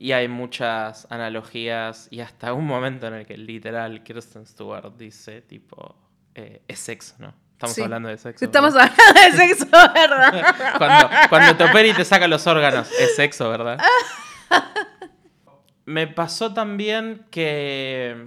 Y 0.00 0.12
hay 0.12 0.28
muchas 0.28 1.06
analogías 1.10 2.08
y 2.10 2.20
hasta 2.20 2.52
un 2.52 2.66
momento 2.66 3.08
en 3.08 3.14
el 3.14 3.26
que 3.26 3.36
literal 3.36 4.02
Kirsten 4.02 4.46
Stewart 4.46 4.96
dice 4.96 5.42
tipo, 5.42 5.96
eh, 6.34 6.62
es 6.68 6.78
sexo, 6.78 7.16
¿no? 7.18 7.34
Estamos 7.58 7.74
Sí. 7.74 7.82
hablando 7.82 8.08
de 8.08 8.18
sexo. 8.18 8.44
Estamos 8.44 8.72
¿verdad? 8.72 8.92
hablando 8.96 9.30
de 9.30 9.36
sexo, 9.48 9.66
¿verdad? 9.94 10.54
cuando, 10.78 11.10
cuando 11.28 11.56
te 11.56 11.64
opera 11.64 11.88
y 11.88 11.92
te 11.92 12.04
saca 12.04 12.28
los 12.28 12.46
órganos, 12.46 12.88
es 12.92 13.16
sexo, 13.16 13.48
¿verdad? 13.50 13.78
Me 15.84 16.06
pasó 16.06 16.52
también 16.54 17.26
que, 17.30 18.26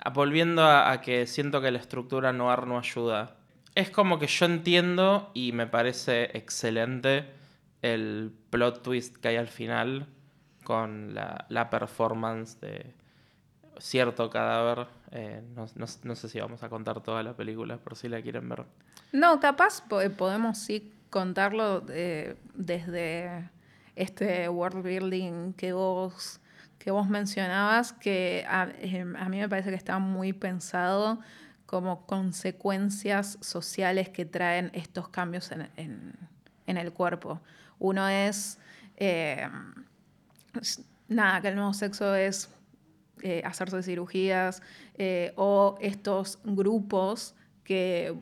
ah, 0.00 0.10
volviendo 0.10 0.62
a, 0.64 0.90
a 0.90 1.00
que 1.00 1.26
siento 1.26 1.60
que 1.60 1.70
la 1.70 1.78
estructura 1.78 2.32
noir 2.32 2.66
no 2.66 2.78
ayuda, 2.78 3.36
es 3.74 3.90
como 3.90 4.18
que 4.18 4.26
yo 4.26 4.44
entiendo 4.46 5.30
y 5.32 5.52
me 5.52 5.66
parece 5.66 6.36
excelente 6.36 7.30
el 7.82 8.32
plot 8.50 8.82
twist 8.82 9.16
que 9.16 9.28
hay 9.28 9.36
al 9.36 9.48
final 9.48 10.06
con 10.64 11.14
la, 11.14 11.46
la 11.48 11.70
performance 11.70 12.60
de 12.60 12.92
cierto 13.80 14.30
cadáver. 14.30 14.86
Eh, 15.10 15.42
no, 15.56 15.66
no- 15.74 15.86
no 16.04 16.14
sé 16.14 16.28
si 16.28 16.38
vamos 16.40 16.62
a 16.62 16.68
contar 16.68 17.00
toda 17.02 17.22
la 17.22 17.34
película, 17.34 17.78
por 17.78 17.96
si 17.96 18.08
la 18.08 18.22
quieren 18.22 18.48
ver. 18.48 18.64
No, 19.12 19.40
capaz 19.40 19.82
po- 19.88 20.00
podemos 20.16 20.58
sí 20.58 20.92
contarlo 21.10 21.84
eh, 21.88 22.36
desde 22.54 23.50
este 23.96 24.48
world 24.48 24.82
building 24.84 25.52
que 25.54 25.72
vos, 25.72 26.40
que 26.78 26.90
vos 26.92 27.08
mencionabas, 27.08 27.92
que 27.92 28.44
a, 28.48 28.68
eh, 28.78 29.04
a 29.18 29.28
mí 29.28 29.38
me 29.38 29.48
parece 29.48 29.70
que 29.70 29.76
está 29.76 29.98
muy 29.98 30.32
pensado 30.32 31.18
como 31.66 32.06
consecuencias 32.06 33.38
sociales 33.40 34.08
que 34.08 34.24
traen 34.24 34.70
estos 34.74 35.08
cambios 35.08 35.50
en, 35.52 35.68
en- 35.76 36.12
en 36.66 36.76
el 36.76 36.92
cuerpo. 36.92 37.40
Uno 37.78 38.08
es, 38.08 38.58
eh, 38.96 39.48
s- 40.60 40.82
nada, 41.08 41.40
que 41.40 41.48
el 41.48 41.56
nuevo 41.56 41.72
sexo 41.72 42.14
es 42.14 42.48
eh, 43.22 43.42
hacerse 43.44 43.82
cirugías 43.82 44.62
eh, 44.98 45.32
o 45.36 45.76
estos 45.80 46.38
grupos 46.44 47.34
que, 47.64 48.14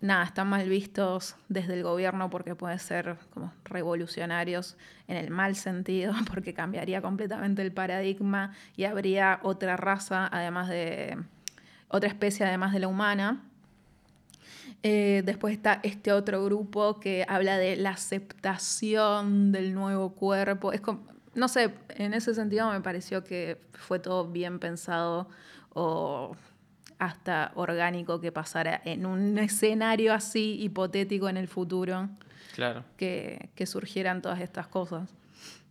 nada, 0.00 0.24
están 0.24 0.48
mal 0.48 0.68
vistos 0.68 1.36
desde 1.48 1.74
el 1.74 1.82
gobierno 1.82 2.30
porque 2.30 2.54
pueden 2.54 2.78
ser 2.78 3.16
como 3.30 3.52
revolucionarios 3.64 4.76
en 5.08 5.16
el 5.16 5.30
mal 5.30 5.56
sentido, 5.56 6.14
porque 6.32 6.54
cambiaría 6.54 7.02
completamente 7.02 7.62
el 7.62 7.72
paradigma 7.72 8.52
y 8.76 8.84
habría 8.84 9.40
otra 9.42 9.76
raza, 9.76 10.28
además 10.30 10.68
de, 10.68 11.18
otra 11.88 12.08
especie 12.08 12.46
además 12.46 12.72
de 12.72 12.80
la 12.80 12.88
humana. 12.88 13.42
Eh, 14.82 15.22
después 15.24 15.54
está 15.54 15.80
este 15.82 16.12
otro 16.12 16.44
grupo 16.44 17.00
que 17.00 17.24
habla 17.28 17.58
de 17.58 17.76
la 17.76 17.90
aceptación 17.90 19.52
del 19.52 19.74
nuevo 19.74 20.12
cuerpo. 20.12 20.72
Es 20.72 20.80
como- 20.80 21.15
no 21.36 21.48
sé, 21.48 21.72
en 21.90 22.14
ese 22.14 22.34
sentido 22.34 22.70
me 22.70 22.80
pareció 22.80 23.22
que 23.22 23.60
fue 23.74 23.98
todo 23.98 24.26
bien 24.26 24.58
pensado 24.58 25.28
o 25.72 26.34
hasta 26.98 27.52
orgánico 27.54 28.20
que 28.20 28.32
pasara 28.32 28.80
en 28.84 29.06
un 29.06 29.38
escenario 29.50 30.12
así 30.14 30.56
hipotético 30.60 31.28
en 31.28 31.36
el 31.36 31.46
futuro 31.48 32.08
Claro. 32.54 32.84
que, 32.96 33.50
que 33.54 33.66
surgieran 33.66 34.22
todas 34.22 34.40
estas 34.40 34.66
cosas. 34.66 35.14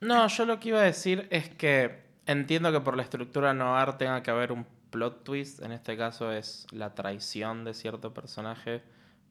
No, 0.01 0.27
yo 0.27 0.45
lo 0.45 0.59
que 0.59 0.69
iba 0.69 0.79
a 0.79 0.83
decir 0.83 1.27
es 1.31 1.49
que 1.49 2.03
entiendo 2.27 2.71
que 2.71 2.79
por 2.81 2.95
la 2.95 3.01
estructura 3.03 3.53
noir 3.55 3.93
tenga 3.93 4.21
que 4.21 4.29
haber 4.29 4.51
un 4.51 4.67
plot 4.91 5.23
twist. 5.23 5.61
En 5.63 5.71
este 5.71 5.97
caso 5.97 6.31
es 6.31 6.67
la 6.71 6.93
traición 6.93 7.65
de 7.65 7.73
cierto 7.73 8.13
personaje 8.13 8.83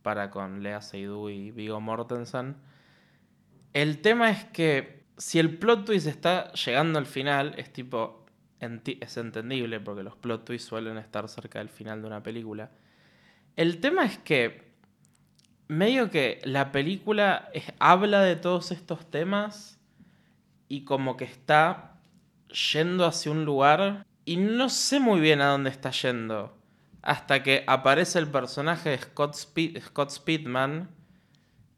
para 0.02 0.30
con 0.30 0.62
Lea 0.64 0.80
Seydoux 0.82 1.30
y 1.30 1.52
Viggo 1.52 1.80
Mortensen. 1.80 2.56
El 3.72 4.00
tema 4.02 4.30
es 4.30 4.44
que 4.46 5.03
si 5.16 5.38
el 5.38 5.58
plot 5.58 5.84
twist 5.84 6.06
está 6.06 6.52
llegando 6.52 6.98
al 6.98 7.06
final, 7.06 7.54
es 7.56 7.72
tipo. 7.72 8.24
Es 8.60 9.16
entendible 9.18 9.78
porque 9.78 10.02
los 10.02 10.16
plot 10.16 10.46
twists 10.46 10.68
suelen 10.68 10.96
estar 10.96 11.28
cerca 11.28 11.58
del 11.58 11.68
final 11.68 12.00
de 12.00 12.06
una 12.06 12.22
película. 12.22 12.70
El 13.56 13.80
tema 13.80 14.04
es 14.04 14.18
que. 14.18 14.72
Medio 15.66 16.10
que 16.10 16.40
la 16.44 16.72
película 16.72 17.50
habla 17.78 18.20
de 18.20 18.36
todos 18.36 18.70
estos 18.70 19.10
temas 19.10 19.80
y 20.68 20.84
como 20.84 21.16
que 21.16 21.24
está 21.24 21.94
yendo 22.72 23.06
hacia 23.06 23.32
un 23.32 23.44
lugar 23.44 24.06
y 24.24 24.36
no 24.36 24.68
sé 24.68 25.00
muy 25.00 25.20
bien 25.20 25.40
a 25.40 25.48
dónde 25.48 25.70
está 25.70 25.90
yendo. 25.90 26.56
Hasta 27.02 27.42
que 27.42 27.64
aparece 27.66 28.18
el 28.18 28.28
personaje 28.28 28.90
de 28.90 28.98
Scott, 28.98 29.34
Scott 29.34 30.10
Speedman 30.10 30.90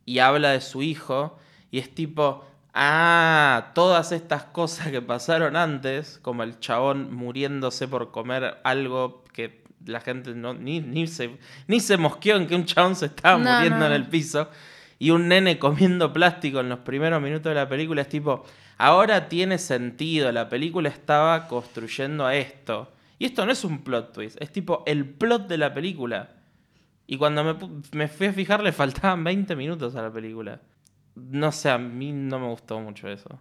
y 0.05 0.21
habla 0.21 0.51
de 0.51 0.61
su 0.61 0.83
hijo 0.83 1.39
y 1.71 1.79
es 1.79 1.95
tipo, 1.95 2.45
ah, 2.79 3.73
todas 3.75 4.13
estas 4.13 4.45
cosas 4.45 4.89
que 4.89 5.01
pasaron 5.03 5.57
antes, 5.57 6.19
como 6.23 6.43
el 6.43 6.61
chabón 6.61 7.13
muriéndose 7.15 7.89
por 7.89 8.11
comer 8.11 8.59
algo 8.65 9.25
que 9.33 9.65
la 9.87 10.01
gente 10.01 10.35
no, 10.35 10.53
ni, 10.55 10.81
ni, 10.81 11.07
se, 11.07 11.39
ni 11.69 11.81
se 11.81 11.97
mosqueó 11.97 12.37
en 12.37 12.47
que 12.47 12.55
un 12.55 12.67
chabón 12.67 12.95
se 12.95 13.07
estaba 13.07 13.39
No, 13.39 13.51
muriendo 13.55 13.81
no. 13.81 13.87
en 13.87 13.93
el 13.93 14.07
piso 14.09 14.51
y 14.99 15.11
un 15.11 15.29
nene 15.29 15.59
comiendo 15.59 16.13
plástico 16.13 16.61
en 16.61 16.69
los 16.69 16.81
primeros 16.81 17.21
minutos 17.23 17.51
de 17.51 17.55
la 17.55 17.69
película 17.69 18.03
es 18.03 18.09
tipo, 18.09 18.45
ahora 18.79 19.29
tiene 19.29 19.59
sentido, 19.59 20.31
la 20.33 20.49
película 20.49 20.89
estaba 20.89 21.49
construyendo 21.49 22.27
a 22.27 22.35
esto. 22.37 22.93
Y 23.19 23.25
esto 23.25 23.47
no 23.47 23.53
es 23.53 23.65
un 23.65 23.83
plot 23.83 24.13
twist, 24.13 24.37
es 24.43 24.53
tipo 24.53 24.83
el 24.87 25.07
plot 25.09 25.49
de 25.49 25.57
la 25.59 25.73
película. 25.73 26.31
Y 27.07 27.17
cuando 27.17 27.43
me, 27.45 27.55
me 27.93 28.09
fui 28.09 28.27
a 28.27 28.33
fijar 28.33 28.63
le 28.63 28.73
faltaban 28.73 29.23
20 29.25 29.57
minutos 29.57 29.95
a 29.97 30.03
la 30.03 30.11
película. 30.13 30.61
No 31.17 31.51
sé, 31.51 31.71
a 31.71 31.79
mí 31.79 32.13
no 32.13 32.39
me 32.39 32.47
gustó 32.47 32.79
mucho 32.79 33.09
eso. 33.09 33.41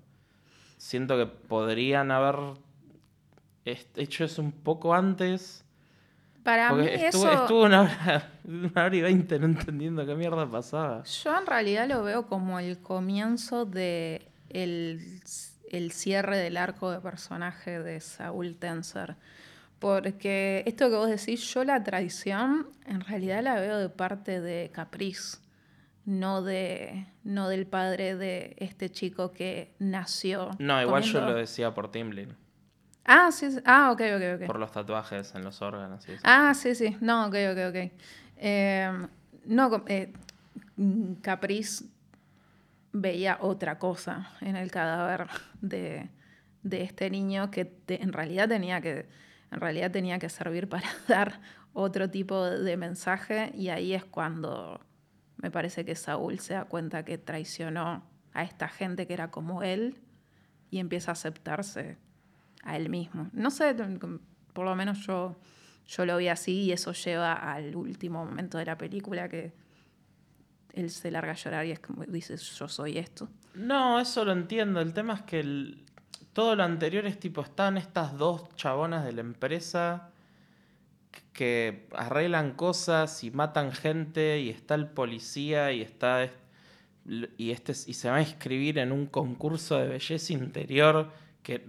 Siento 0.78 1.18
que 1.18 1.26
podrían 1.26 2.10
haber 2.12 2.36
hecho 3.66 4.24
eso 4.24 4.42
un 4.42 4.52
poco 4.52 4.94
antes. 4.94 5.64
Para 6.44 6.72
mí 6.72 6.84
Porque 6.84 7.08
estuve, 7.08 7.32
eso... 7.32 7.42
estuve 7.42 7.66
una, 7.66 7.82
hora, 7.82 8.32
una 8.46 8.86
hora 8.86 8.96
y 8.96 9.02
veinte 9.02 9.40
no 9.40 9.46
entendiendo 9.46 10.06
qué 10.06 10.16
mierda 10.16 10.50
pasaba. 10.50 11.04
Yo 11.04 11.38
en 11.38 11.46
realidad 11.46 11.88
lo 11.88 12.04
veo 12.04 12.28
como 12.28 12.60
el 12.60 12.80
comienzo 12.80 13.66
de 13.66 14.28
el, 14.50 15.22
el 15.72 15.92
cierre 15.92 16.38
del 16.38 16.58
arco 16.58 16.92
de 16.92 17.00
personaje 17.02 17.80
de 17.80 18.00
Saúl 18.00 18.56
Tenser. 18.56 19.16
Porque 19.80 20.64
esto 20.66 20.90
que 20.90 20.96
vos 20.96 21.10
decís, 21.10 21.42
yo 21.54 21.64
la 21.64 21.84
traición 21.84 22.68
en 22.86 23.02
realidad 23.02 23.44
la 23.44 23.60
veo 23.60 23.78
de 23.78 23.90
parte 23.90 24.40
de 24.40 24.72
Caprice, 24.72 25.38
no, 26.06 26.42
de, 26.44 27.08
no 27.24 27.50
del 27.50 27.66
padre 27.68 28.16
de 28.16 28.56
este 28.60 28.90
chico 28.90 29.32
que 29.32 29.74
nació. 29.80 30.52
No, 30.60 30.82
igual 30.82 31.04
yo 31.04 31.22
lo 31.22 31.34
decía 31.34 31.74
por 31.74 31.92
Timlin. 31.92 32.36
Ah, 33.06 33.32
sí, 33.32 33.52
sí. 33.52 33.60
Ah, 33.66 33.92
ok, 33.92 34.02
ok, 34.16 34.42
ok. 34.42 34.48
Por 34.48 34.60
los 34.60 34.72
tatuajes 34.72 35.36
en 35.36 35.44
los 35.44 35.62
órganos 35.62 36.08
eso. 36.08 36.22
Ah, 36.24 36.54
sí, 36.56 36.74
sí. 36.76 36.98
No, 37.02 37.28
ok, 37.28 37.36
ok, 37.52 37.58
ok. 37.70 37.92
Eh, 38.38 39.08
no, 39.46 39.84
eh, 39.88 40.12
Caprice 41.22 41.86
veía 42.92 43.38
otra 43.42 43.78
cosa 43.78 44.32
en 44.42 44.56
el 44.56 44.72
cadáver 44.72 45.28
de, 45.62 46.10
de 46.64 46.82
este 46.84 47.10
niño 47.10 47.52
que 47.52 47.66
te- 47.66 48.02
en 48.02 48.14
realidad 48.14 48.48
tenía 48.48 48.82
que 48.82 49.06
en 49.52 49.60
realidad 49.62 49.92
tenía 49.92 50.18
que 50.20 50.30
servir 50.30 50.68
para 50.68 50.88
dar 51.08 51.40
otro 51.74 52.10
tipo 52.10 52.44
de 52.46 52.78
mensaje 52.78 53.52
y 53.56 53.70
ahí 53.70 53.94
es 53.94 54.04
cuando 54.06 54.80
me 55.46 55.52
parece 55.52 55.86
que 55.86 55.94
Saúl 55.94 56.40
se 56.40 56.56
da 56.56 56.66
cuenta 56.66 57.06
que 57.06 57.20
traicionó 57.20 58.04
a 58.34 58.42
esta 58.42 58.68
gente 58.68 59.06
que 59.06 59.14
era 59.14 59.30
como 59.30 59.62
él 59.62 60.02
y 60.72 60.80
empieza 60.80 61.12
a 61.12 61.14
aceptarse 61.14 62.00
a 62.64 62.76
él 62.76 62.90
mismo. 62.90 63.30
No 63.32 63.52
sé, 63.52 63.76
por 64.54 64.66
lo 64.66 64.76
menos 64.76 65.06
yo, 65.06 65.36
yo 65.86 66.04
lo 66.08 66.18
vi 66.18 66.30
así 66.30 66.64
y 66.64 66.72
eso 66.72 66.94
lleva 66.94 67.34
al 67.34 67.76
último 67.76 68.26
momento 68.26 68.58
de 68.58 68.66
la 68.66 68.76
película 68.76 69.30
que 69.30 69.54
él 70.74 70.90
se 70.90 71.12
larga 71.12 71.34
a 71.34 71.36
llorar 71.36 71.66
y 71.68 71.74
es 71.74 71.80
como 71.80 72.04
dice, 72.06 72.38
yo 72.38 72.68
soy 72.68 72.98
esto. 72.98 73.30
No, 73.54 74.00
eso 74.00 74.26
lo 74.26 74.32
entiendo. 74.32 74.82
El 74.82 74.94
tema 74.94 75.14
es 75.14 75.22
que 75.22 75.78
todo 76.34 76.56
lo 76.56 76.64
anterior 76.64 77.06
es 77.06 77.20
tipo, 77.20 77.42
están 77.42 77.78
estas 77.78 78.18
dos 78.18 78.50
chabonas 78.56 79.06
de 79.06 79.14
la 79.14 79.22
empresa 79.22 80.10
que 81.34 81.88
arreglan 81.94 82.54
cosas 82.54 83.24
y 83.24 83.32
matan 83.32 83.72
gente 83.72 84.40
y 84.40 84.50
está 84.50 84.76
el 84.76 84.88
policía 84.88 85.72
y 85.72 85.82
está 85.82 86.24
es- 86.24 86.32
y 87.38 87.52
este 87.52 87.74
y 87.74 87.94
se 87.94 88.10
va 88.10 88.16
a 88.18 88.22
inscribir 88.22 88.80
en 88.80 88.92
un 88.92 89.06
concurso 89.06 89.78
de 89.78 89.88
belleza 89.88 90.34
interior 90.34 91.12
que 91.44 91.64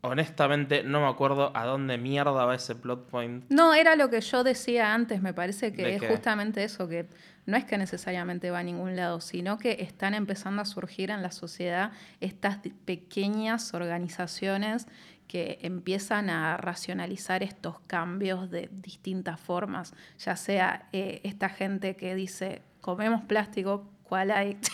honestamente 0.00 0.82
no 0.82 1.00
me 1.00 1.06
acuerdo 1.08 1.50
a 1.56 1.64
dónde 1.64 1.96
mierda 1.96 2.44
va 2.44 2.54
ese 2.54 2.74
plot 2.74 3.08
point. 3.08 3.44
No, 3.48 3.72
era 3.72 3.96
lo 3.96 4.10
que 4.10 4.20
yo 4.20 4.44
decía 4.44 4.92
antes, 4.92 5.22
me 5.22 5.32
parece 5.32 5.72
que 5.72 5.82
¿De 5.82 5.94
es 5.94 6.00
qué? 6.00 6.08
justamente 6.08 6.62
eso, 6.64 6.88
que 6.88 7.06
no 7.46 7.56
es 7.56 7.64
que 7.64 7.78
necesariamente 7.78 8.50
va 8.50 8.58
a 8.58 8.62
ningún 8.62 8.96
lado, 8.96 9.20
sino 9.20 9.58
que 9.58 9.78
están 9.80 10.12
empezando 10.14 10.60
a 10.60 10.64
surgir 10.66 11.10
en 11.10 11.22
la 11.22 11.30
sociedad 11.30 11.92
estas 12.20 12.58
pequeñas 12.84 13.72
organizaciones 13.72 14.86
que 15.34 15.58
empiezan 15.62 16.30
a 16.30 16.56
racionalizar 16.56 17.42
estos 17.42 17.80
cambios 17.88 18.52
de 18.52 18.68
distintas 18.70 19.40
formas, 19.40 19.92
ya 20.16 20.36
sea 20.36 20.88
eh, 20.92 21.20
esta 21.24 21.48
gente 21.48 21.96
que 21.96 22.14
dice, 22.14 22.62
comemos 22.80 23.22
plástico, 23.24 23.90
¿cuál 24.04 24.30
hay? 24.30 24.58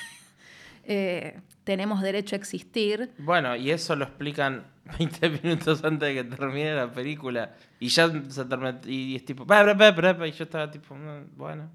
Eh, 0.84 1.38
tenemos 1.62 2.00
derecho 2.02 2.34
a 2.34 2.38
existir, 2.38 3.10
Bueno, 3.18 3.54
y 3.54 3.70
eso 3.70 3.94
lo 3.94 4.04
explican 4.06 4.64
20 4.98 5.30
minutos 5.42 5.84
antes 5.84 6.08
de 6.08 6.14
que 6.14 6.24
termine 6.24 6.74
la 6.74 6.90
película. 6.90 7.54
Y 7.78 7.88
ya 7.88 8.10
se 8.28 8.44
termina. 8.46 8.80
Y 8.86 9.14
es 9.14 9.24
tipo. 9.24 9.44
Y 9.44 10.32
yo 10.32 10.44
estaba 10.44 10.70
tipo. 10.70 10.94
"Mm, 10.96 11.36
Bueno. 11.36 11.70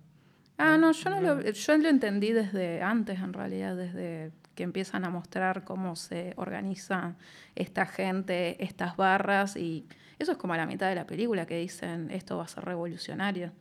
Ah, 0.58 0.76
no, 0.78 0.91
yo 0.91 1.10
no 1.12 1.21
lo, 1.21 1.41
yo 1.41 1.78
lo 1.78 1.88
entendí 1.88 2.32
desde 2.34 2.82
antes, 2.82 3.19
en 3.19 3.32
realidad, 3.32 3.76
desde 3.78 4.32
que 4.56 4.63
empiezan 4.63 5.06
a 5.06 5.10
mostrar 5.10 5.63
cómo 5.63 5.96
se 5.96 6.34
organiza 6.38 7.15
esta 7.56 7.86
gente, 7.86 8.63
estas 8.63 8.96
barras, 8.98 9.56
y 9.58 9.86
eso 10.18 10.32
es 10.32 10.38
como 10.38 10.54
a 10.54 10.58
la 10.58 10.65
mitad 10.65 10.88
de 10.89 10.96
la 10.96 11.06
película 11.06 11.46
que 11.46 11.58
dicen 11.60 12.10
esto 12.12 12.38
va 12.38 12.46
a 12.46 12.48
ser 12.48 12.63
revolucionario. 12.65 13.52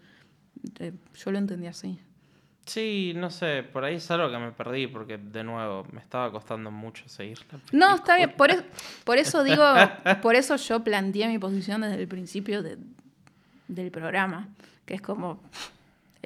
Eh, 0.78 0.92
Yo 1.16 1.30
lo 1.33 1.38
entendí 1.38 1.66
así. 1.66 1.98
Sí, 2.66 3.12
no 3.14 3.28
sé. 3.28 3.62
Por 3.62 3.85
ahí 3.85 3.96
es 3.96 4.11
algo 4.11 4.30
que 4.30 4.38
me 4.38 4.50
perdí. 4.52 4.87
Porque, 4.87 5.18
de 5.18 5.44
nuevo, 5.44 5.85
me 5.92 6.00
estaba 6.00 6.30
costando 6.33 6.70
mucho 6.70 7.07
seguir 7.11 7.38
la 7.52 7.59
No, 7.72 7.96
está 7.96 8.16
bien, 8.16 8.30
película. 8.30 8.37
por, 8.38 8.50
es- 8.64 9.02
por 9.04 9.18
eso 9.18 9.44
digo, 9.44 9.62
por 10.22 10.35
eso 10.35 10.57
yo 10.57 10.83
planteé 10.83 11.28
mi 11.28 11.38
posición 11.38 11.83
desde 11.83 12.00
el 12.00 12.09
principio 12.09 12.62
de- 12.62 12.78
del 13.68 13.90
programa, 13.90 14.48
que 14.87 14.94
es 14.94 15.02
como, 15.02 15.40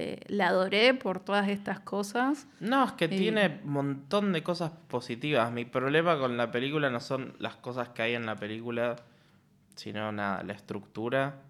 eh, 0.00 0.20
la 0.28 0.46
adoré 0.48 0.94
por 0.94 1.18
todas 1.18 1.48
estas 1.48 1.80
cosas. 1.80 2.46
No, 2.60 2.84
es 2.84 2.92
que 2.92 3.06
Y- 3.06 3.08
tiene 3.08 3.60
un 3.64 3.70
montón 3.72 4.32
de 4.32 4.44
cosas 4.44 4.70
positivas. 4.86 5.50
Mi 5.50 5.64
problema 5.64 6.16
con 6.20 6.36
la 6.36 6.52
película 6.52 6.88
no 6.88 7.00
son 7.00 7.34
las 7.40 7.56
cosas 7.56 7.88
que 7.88 8.02
hay 8.02 8.14
en 8.14 8.24
la 8.24 8.36
película, 8.36 8.94
sino 9.74 10.12
nada, 10.12 10.44
la 10.44 10.52
estructura. 10.52 11.42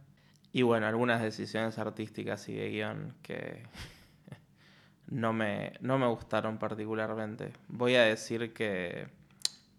Y 0.51 0.63
bueno, 0.63 0.87
algunas 0.87 1.21
decisiones 1.21 1.79
artísticas 1.79 2.49
y 2.49 2.55
de 2.55 2.71
guion 2.71 3.15
que 3.23 3.65
no 5.09 5.35
me, 5.35 5.75
no 5.81 5.99
me 5.99 6.07
gustaron 6.07 6.57
particularmente. 6.59 7.53
Voy 7.69 7.97
a 7.97 8.03
decir 8.05 8.53
que 8.55 9.09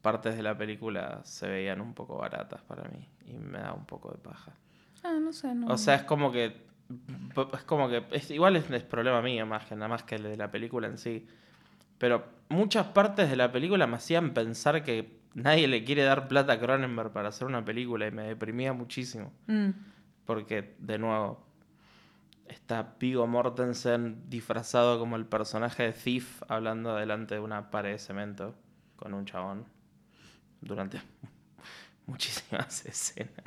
partes 0.03 0.35
de 0.35 0.43
la 0.43 0.55
película 0.57 1.21
se 1.23 1.47
veían 1.47 1.81
un 1.81 1.93
poco 1.95 2.17
baratas 2.17 2.61
para 2.61 2.83
mí 2.89 3.07
y 3.25 3.33
me 3.33 3.57
da 3.59 3.73
un 3.73 3.85
poco 3.85 4.11
de 4.11 4.17
paja. 4.19 4.53
Ah, 5.03 5.17
no 5.19 5.33
sé, 5.33 5.55
no. 5.55 5.67
O 5.67 5.77
sea, 5.77 5.95
es 5.95 6.03
como 6.03 6.31
que. 6.31 6.68
Es 7.53 7.63
como 7.63 7.87
que. 7.89 8.03
es- 8.11 8.31
igual 8.31 8.55
es, 8.55 8.69
es 8.71 8.83
problema 8.83 9.21
mío 9.21 9.45
más 9.45 9.65
que 9.65 9.75
nada 9.75 9.87
más 9.87 10.03
que 10.03 10.15
el 10.15 10.23
de 10.23 10.37
la 10.37 10.49
película 10.51 10.87
en 10.87 10.97
sí. 10.97 11.27
Pero 11.97 12.25
muchas 12.49 12.87
partes 12.87 13.29
de 13.29 13.35
la 13.35 13.51
película 13.51 13.85
me 13.87 13.95
hacían 13.97 14.33
pensar 14.33 14.83
que 14.83 15.19
nadie 15.33 15.67
le 15.67 15.83
quiere 15.83 16.03
dar 16.03 16.27
plata 16.27 16.53
a 16.53 16.59
Cronenberg 16.59 17.11
para 17.11 17.29
hacer 17.29 17.45
una 17.47 17.63
película 17.63 18.07
y 18.07 18.11
me 18.11 18.23
deprimía 18.23 18.73
muchísimo. 18.73 19.31
Mm, 19.47 19.69
Porque, 20.25 20.75
de 20.79 20.97
nuevo, 20.97 21.45
está 22.47 22.95
Vigo 22.99 23.27
Mortensen 23.27 24.29
disfrazado 24.29 24.97
como 24.97 25.15
el 25.17 25.25
personaje 25.25 25.83
de 25.83 25.91
Thief 25.93 26.41
hablando 26.47 26.95
delante 26.95 27.35
de 27.35 27.41
una 27.41 27.69
pared 27.69 27.91
de 27.91 27.99
cemento 27.99 28.55
con 28.95 29.13
un 29.13 29.25
chabón 29.25 29.65
durante 30.61 31.01
muchísimas 32.07 32.85
escenas. 32.85 33.43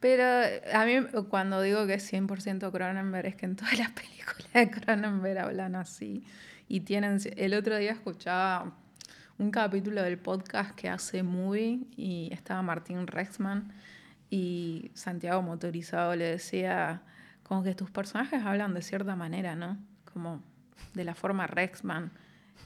Pero 0.00 0.42
eh, 0.42 0.62
a 0.72 0.84
mí 0.86 0.94
cuando 1.28 1.60
digo 1.60 1.86
que 1.86 1.94
es 1.94 2.12
100% 2.12 2.72
Cronenberg 2.72 3.26
es 3.26 3.36
que 3.36 3.46
en 3.46 3.56
todas 3.56 3.78
las 3.78 3.90
películas 3.90 4.52
de 4.52 4.70
Cronenberg 4.70 5.38
hablan 5.38 5.76
así. 5.76 6.24
Y 6.66 6.80
tienen... 6.80 7.18
El 7.36 7.54
otro 7.54 7.76
día 7.76 7.92
escuchaba 7.92 8.72
un 9.38 9.50
capítulo 9.50 10.02
del 10.02 10.18
podcast 10.18 10.74
que 10.74 10.88
hace 10.88 11.22
Movie 11.22 11.86
y 11.96 12.30
estaba 12.32 12.62
Martín 12.62 13.06
Rexman 13.06 13.72
y 14.28 14.90
Santiago 14.94 15.42
Motorizado 15.42 16.14
le 16.14 16.24
decía 16.24 17.02
como 17.42 17.62
que 17.62 17.74
tus 17.74 17.90
personajes 17.90 18.42
hablan 18.44 18.74
de 18.74 18.82
cierta 18.82 19.16
manera, 19.16 19.56
¿no? 19.56 19.78
Como 20.12 20.42
de 20.94 21.04
la 21.04 21.14
forma 21.14 21.46
Rexman. 21.46 22.12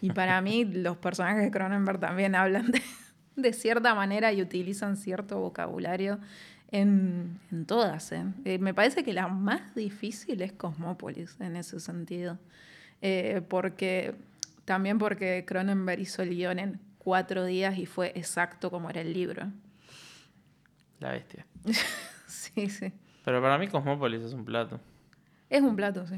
Y 0.01 0.11
para 0.11 0.41
mí 0.41 0.65
los 0.73 0.97
personajes 0.99 1.43
de 1.43 1.51
Cronenberg 1.51 2.01
también 2.01 2.35
hablan 2.35 2.71
de, 2.71 2.83
de 3.37 3.53
cierta 3.53 3.95
manera 3.95 4.33
y 4.33 4.43
utilizan 4.43 4.97
cierto 4.97 5.39
vocabulario 5.39 6.21
en, 6.75 7.39
en 7.53 7.67
todas. 7.67 8.11
¿eh? 8.13 8.25
Eh, 8.45 8.59
me 8.59 8.75
parece 8.75 9.05
que 9.05 9.13
la 9.13 9.29
más 9.29 9.75
difícil 9.77 10.43
es 10.43 10.53
Cosmópolis 10.53 11.37
en 11.41 11.55
ese 11.57 11.79
sentido. 11.79 12.39
Eh, 13.01 13.43
porque 13.49 14.17
también 14.65 14.99
porque 14.99 15.45
Cronenberg 15.47 16.01
hizo 16.01 16.23
el 16.23 16.31
guion 16.31 16.59
en 16.59 16.81
cuatro 16.99 17.45
días 17.45 17.79
y 17.79 17.87
fue 17.87 18.13
exacto 18.17 18.71
como 18.71 18.91
era 18.91 19.03
el 19.03 19.13
libro. 19.13 19.47
La 20.99 21.13
bestia. 21.13 21.47
sí, 22.27 22.69
sí. 22.69 22.93
Pero 23.25 23.41
para 23.41 23.57
mí 23.57 23.69
Cosmópolis 23.69 24.23
es 24.23 24.33
un 24.33 24.45
plato. 24.45 24.81
Es 25.49 25.63
un 25.63 25.77
plato, 25.77 26.07
sí. 26.07 26.17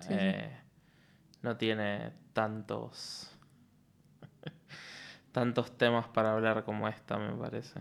Sí, 0.00 0.08
sí. 0.08 0.14
Eh, 0.18 0.50
No 1.42 1.56
tiene 1.56 2.10
tantos 2.32 3.30
tantos 5.32 5.76
temas 5.78 6.08
para 6.08 6.32
hablar 6.32 6.64
como 6.64 6.88
esta, 6.88 7.18
me 7.18 7.32
parece. 7.36 7.80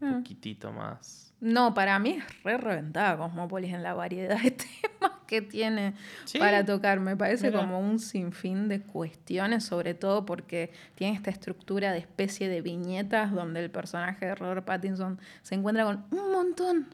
Un 0.00 0.08
Ah. 0.08 0.16
poquitito 0.18 0.72
más. 0.72 1.32
No, 1.40 1.74
para 1.74 1.98
mí 1.98 2.10
es 2.10 2.42
re 2.44 2.56
reventada 2.56 3.16
Cosmópolis 3.16 3.74
en 3.74 3.82
la 3.82 3.94
variedad 3.94 4.40
de 4.40 4.50
temas 5.00 5.12
que 5.26 5.42
tiene 5.42 5.94
Sí. 6.24 6.38
para 6.38 6.64
tocar. 6.64 7.00
Me 7.00 7.16
parece 7.16 7.48
Mira. 7.48 7.60
como 7.60 7.80
un 7.80 7.98
sinfín 7.98 8.68
de 8.68 8.80
cuestiones, 8.80 9.64
sobre 9.64 9.94
todo 9.94 10.24
porque 10.24 10.72
tiene 10.94 11.16
esta 11.16 11.30
estructura 11.30 11.90
de 11.92 11.98
especie 11.98 12.48
de 12.48 12.60
viñetas 12.62 13.32
donde 13.32 13.60
el 13.64 13.70
personaje 13.70 14.26
de 14.26 14.34
Robert 14.36 14.64
Pattinson 14.64 15.18
se 15.42 15.56
encuentra 15.56 15.84
con 15.84 16.04
un 16.12 16.30
montón 16.32 16.86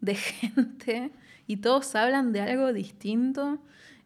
de 0.00 0.14
gente 0.16 1.12
y 1.46 1.58
todos 1.58 1.94
hablan 1.94 2.32
de 2.32 2.40
algo 2.40 2.72
distinto, 2.72 3.58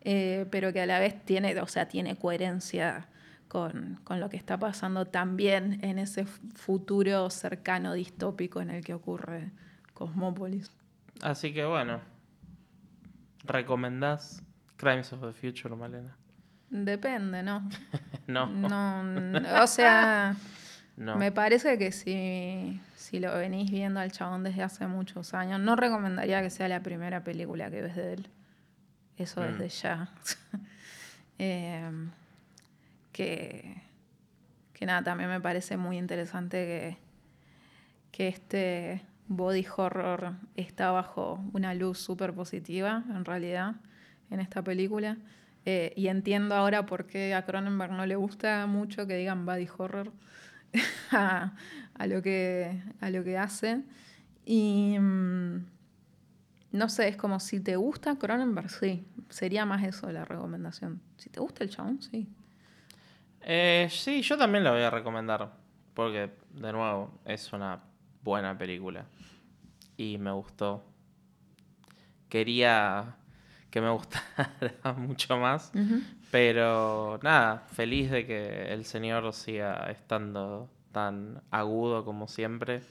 eh, 0.03 0.46
pero 0.51 0.72
que 0.72 0.83
a 0.83 0.87
la 0.87 0.98
vez 1.01 1.24
tiene, 1.24 1.59
o 1.61 1.66
sea, 1.66 1.88
tiene 1.88 2.14
coherencia 2.16 3.09
con, 3.48 3.98
con 4.04 4.20
lo 4.20 4.28
que 4.28 4.37
está 4.37 4.58
pasando 4.58 5.06
también 5.06 5.78
en 5.82 5.98
ese 5.98 6.24
futuro 6.26 7.28
cercano 7.30 7.94
distópico 7.94 8.61
en 8.61 8.70
el 8.70 8.84
que 8.84 8.94
ocurre 8.94 9.50
Cosmópolis. 9.94 10.70
Así 11.22 11.52
que 11.52 11.64
bueno. 11.64 12.00
¿Recomendás 13.44 14.42
Crimes 14.76 15.12
of 15.12 15.20
the 15.22 15.32
Future, 15.32 15.74
Malena? 15.74 16.16
Depende, 16.70 17.42
¿no? 17.42 17.68
No. 18.26 18.46
No, 18.46 19.62
o 19.62 19.66
sea, 19.66 20.37
no. 20.98 21.16
me 21.16 21.32
parece 21.32 21.78
que 21.78 21.92
si, 21.92 22.78
si 22.94 23.20
lo 23.20 23.34
venís 23.34 23.70
viendo 23.70 24.00
al 24.00 24.12
chabón 24.12 24.44
desde 24.44 24.62
hace 24.62 24.87
muchos 24.87 25.32
años, 25.32 25.58
no 25.61 25.76
recomendaría 25.76 26.42
que 26.42 26.50
sea 26.50 26.68
la 26.68 26.82
primera 26.82 27.24
película 27.24 27.70
que 27.70 27.80
ves 27.80 27.96
de 27.96 28.12
él. 28.12 28.28
Eso 29.16 29.40
Mm. 29.40 29.44
desde 29.44 29.68
ya. 29.70 30.11
Em, 31.38 32.11
que, 33.18 33.83
que 34.74 34.87
nada, 34.87 35.02
también 35.02 35.28
me 35.28 35.40
parece 35.40 35.76
muy 35.76 35.98
interesante 35.98 36.57
que, 36.57 36.98
que 38.12 38.28
este 38.28 39.02
body 39.26 39.66
horror 39.76 40.37
está 40.54 40.92
bajo 40.92 41.44
una 41.52 41.74
luz 41.74 41.98
súper 41.98 42.33
positiva, 42.33 43.02
en 43.09 43.24
realidad, 43.24 43.74
en 44.31 44.38
esta 44.38 44.62
película. 44.62 45.18
Eh, 45.64 45.92
y 45.96 46.07
entiendo 46.07 46.54
ahora 46.54 46.87
por 46.87 47.09
qué 47.09 47.35
a 47.35 47.44
Cronenberg 47.44 47.90
no 47.90 48.07
le 48.07 48.14
gusta 48.14 48.64
mucho 48.68 49.09
que 49.09 49.16
digan 49.16 49.44
body 49.44 49.66
horror 49.76 50.12
a, 51.11 51.52
lo, 52.07 52.22
que, 52.22 52.81
a 53.00 53.11
lo 53.11 53.24
que 53.24 53.37
hace. 53.37 53.83
Y 54.46 54.96
mm, 54.96 55.66
no 56.70 56.88
sé, 56.88 57.09
es 57.09 57.16
como 57.16 57.40
si 57.40 57.59
te 57.59 57.74
gusta 57.74 58.14
Cronenberg, 58.16 58.70
sí. 58.70 59.04
Sería 59.28 59.66
más 59.66 59.83
eso 59.83 60.09
la 60.12 60.24
recomendación. 60.24 61.00
Si 61.16 61.31
te 61.31 61.40
gusta 61.40 61.64
el 61.64 61.70
chabón, 61.70 62.00
sí. 62.00 62.28
Eh, 63.42 63.88
sí, 63.90 64.22
yo 64.22 64.37
también 64.37 64.64
la 64.64 64.72
voy 64.72 64.83
a 64.83 64.90
recomendar. 64.90 65.51
Porque, 65.94 66.31
de 66.51 66.72
nuevo, 66.72 67.18
es 67.24 67.53
una 67.53 67.81
buena 68.22 68.57
película. 68.57 69.07
Y 69.96 70.18
me 70.18 70.31
gustó. 70.31 70.85
Quería 72.29 73.16
que 73.70 73.81
me 73.81 73.90
gustara 73.92 74.92
mucho 74.96 75.37
más. 75.38 75.72
Pero 76.31 77.18
nada, 77.22 77.61
feliz 77.72 78.11
de 78.11 78.27
que 78.27 78.72
el 78.72 78.85
señor 78.85 79.33
siga 79.33 79.90
estando 79.90 80.70
tan 80.92 81.42
agudo 81.51 82.05
como 82.05 82.29
siempre. 82.29 82.83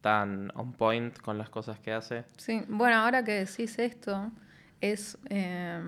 Tan 0.00 0.52
on 0.54 0.72
point 0.74 1.18
con 1.20 1.38
las 1.38 1.48
cosas 1.48 1.78
que 1.78 1.92
hace. 1.92 2.24
Sí, 2.36 2.62
bueno, 2.68 2.96
ahora 2.96 3.24
que 3.24 3.32
decís 3.46 3.78
esto, 3.78 4.30
es. 4.80 5.16
eh, 5.30 5.80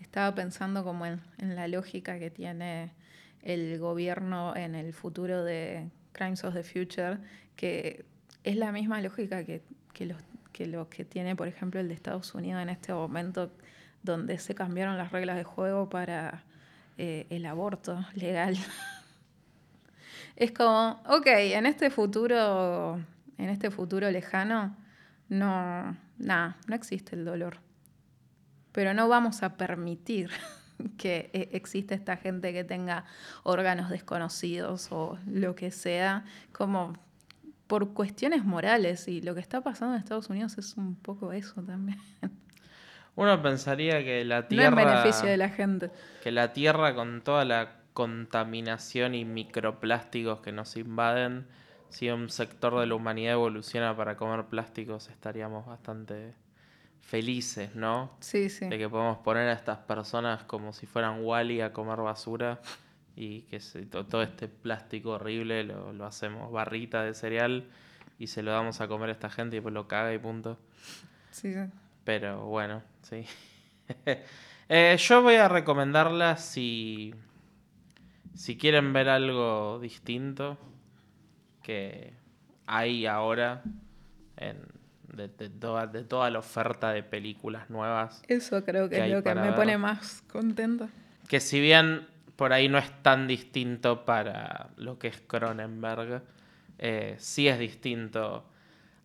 estaba 0.00 0.34
pensando 0.34 0.84
como 0.84 1.06
en, 1.06 1.20
la 1.38 1.68
lógica 1.68 2.18
que 2.18 2.30
tiene 2.30 2.92
el 3.42 3.78
gobierno 3.78 4.54
en 4.56 4.74
el 4.74 4.92
futuro 4.92 5.44
de 5.44 5.88
Crimes 6.12 6.44
of 6.44 6.54
the 6.54 6.62
Future, 6.62 7.18
que 7.56 8.04
es 8.44 8.56
la 8.56 8.72
misma 8.72 9.00
lógica 9.00 9.44
que, 9.44 9.62
que, 9.92 10.06
los, 10.06 10.18
que 10.52 10.66
lo 10.66 10.88
que 10.88 11.04
tiene, 11.04 11.36
por 11.36 11.48
ejemplo, 11.48 11.80
el 11.80 11.88
de 11.88 11.94
Estados 11.94 12.34
Unidos 12.34 12.62
en 12.62 12.68
este 12.68 12.92
momento, 12.92 13.52
donde 14.02 14.38
se 14.38 14.54
cambiaron 14.54 14.96
las 14.96 15.12
reglas 15.12 15.36
de 15.36 15.44
juego 15.44 15.88
para 15.88 16.44
eh, 16.96 17.26
el 17.30 17.46
aborto 17.46 18.04
legal. 18.14 18.56
Es 20.36 20.52
como, 20.52 21.02
ok, 21.08 21.26
en 21.26 21.66
este 21.66 21.90
futuro, 21.90 22.94
en 23.38 23.48
este 23.48 23.72
futuro 23.72 24.08
lejano, 24.08 24.76
no, 25.28 25.96
nada, 26.16 26.56
no 26.68 26.74
existe 26.76 27.16
el 27.16 27.24
dolor. 27.24 27.58
Pero 28.78 28.94
no 28.94 29.08
vamos 29.08 29.42
a 29.42 29.56
permitir 29.56 30.30
que 30.98 31.30
eh, 31.32 31.48
exista 31.50 31.96
esta 31.96 32.16
gente 32.16 32.52
que 32.52 32.62
tenga 32.62 33.06
órganos 33.42 33.90
desconocidos 33.90 34.92
o 34.92 35.18
lo 35.26 35.56
que 35.56 35.72
sea, 35.72 36.24
como 36.52 36.92
por 37.66 37.92
cuestiones 37.92 38.44
morales. 38.44 39.08
Y 39.08 39.20
lo 39.20 39.34
que 39.34 39.40
está 39.40 39.62
pasando 39.62 39.96
en 39.96 40.00
Estados 40.00 40.30
Unidos 40.30 40.58
es 40.58 40.76
un 40.76 40.94
poco 40.94 41.32
eso 41.32 41.60
también. 41.60 41.98
Uno 43.16 43.42
pensaría 43.42 44.04
que 44.04 44.24
la 44.24 44.42
No 44.42 44.46
Tierra. 44.46 44.68
en 44.68 44.74
beneficio 44.76 45.28
de 45.28 45.38
la 45.38 45.48
gente. 45.48 45.90
que 46.22 46.30
la 46.30 46.52
Tierra 46.52 46.94
con 46.94 47.22
toda 47.22 47.44
la 47.44 47.80
contaminación 47.94 49.16
y 49.16 49.24
microplásticos 49.24 50.38
que 50.38 50.52
nos 50.52 50.76
invaden, 50.76 51.48
si 51.88 52.10
un 52.10 52.30
sector 52.30 52.78
de 52.78 52.86
la 52.86 52.94
humanidad 52.94 53.32
evoluciona 53.32 53.96
para 53.96 54.16
comer 54.16 54.44
plásticos, 54.44 55.08
estaríamos 55.08 55.66
bastante 55.66 56.36
felices, 57.08 57.74
¿no? 57.74 58.10
Sí, 58.20 58.50
sí. 58.50 58.66
De 58.66 58.76
que 58.76 58.86
podemos 58.88 59.16
poner 59.18 59.48
a 59.48 59.52
estas 59.54 59.78
personas 59.78 60.44
como 60.44 60.74
si 60.74 60.84
fueran 60.86 61.24
Wally 61.24 61.62
a 61.62 61.72
comer 61.72 61.96
basura 62.00 62.60
y 63.16 63.40
que 63.42 63.60
se- 63.60 63.86
to- 63.86 64.04
todo 64.04 64.22
este 64.22 64.46
plástico 64.46 65.12
horrible 65.12 65.64
lo, 65.64 65.92
lo 65.94 66.04
hacemos 66.04 66.52
barrita 66.52 67.02
de 67.02 67.14
cereal 67.14 67.64
y 68.18 68.26
se 68.26 68.42
lo 68.42 68.50
damos 68.50 68.82
a 68.82 68.88
comer 68.88 69.08
a 69.08 69.12
esta 69.12 69.30
gente 69.30 69.56
y 69.56 69.60
pues 69.62 69.72
lo 69.72 69.88
caga 69.88 70.12
y 70.12 70.18
punto. 70.18 70.58
sí, 71.30 71.54
sí. 71.54 71.60
Pero 72.04 72.44
bueno, 72.46 72.82
sí. 73.02 73.24
Eh, 74.70 74.98
yo 74.98 75.22
voy 75.22 75.36
a 75.36 75.48
recomendarla 75.48 76.36
si, 76.36 77.14
si 78.34 78.58
quieren 78.58 78.92
ver 78.92 79.08
algo 79.08 79.78
distinto 79.80 80.58
que 81.62 82.12
hay 82.66 83.06
ahora 83.06 83.62
en 84.36 84.58
de, 85.12 85.28
de 85.28 85.48
toda, 85.48 85.86
de 85.86 86.04
toda 86.04 86.30
la 86.30 86.38
oferta 86.38 86.90
de 86.92 87.02
películas 87.02 87.70
nuevas. 87.70 88.22
Eso 88.28 88.64
creo 88.64 88.88
que 88.88 88.96
que 88.96 89.04
es 89.06 89.10
lo 89.12 89.22
que 89.22 89.34
me 89.34 89.42
ver. 89.42 89.54
pone 89.54 89.78
más 89.78 90.22
contenta. 90.30 90.88
Que 91.28 91.40
si 91.40 91.60
bien 91.60 92.06
por 92.36 92.52
ahí 92.52 92.68
no 92.68 92.78
es 92.78 92.90
tan 93.02 93.26
distinto 93.26 94.04
para 94.04 94.68
lo 94.76 94.98
que 94.98 95.08
es 95.08 95.20
Cronenberg, 95.20 96.22
eh, 96.78 97.16
sí 97.18 97.48
es 97.48 97.58
distinto 97.58 98.44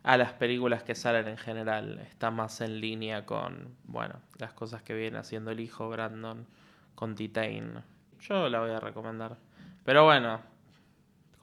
a 0.04 0.18
las 0.18 0.34
películas 0.34 0.84
que 0.84 0.95
salen 0.95 1.28
en 1.28 1.38
general. 1.38 1.99
Está 1.99 2.30
más 2.30 2.62
en 2.62 2.80
línea 2.80 3.26
con, 3.26 3.76
bueno, 3.86 4.16
las 4.38 4.54
cosas 4.54 4.84
que 4.84 4.93
viene 4.93 5.18
haciendo 5.18 5.51
el 5.51 5.60
hijo 5.60 5.89
Brandon 5.89 6.45
con 6.95 7.16
Titain. 7.16 7.82
Yo 8.22 8.49
la 8.49 8.60
voy 8.60 8.72
a 8.72 8.80
recomendar. 8.80 9.38
Pero 9.84 10.06
bueno, 10.06 10.41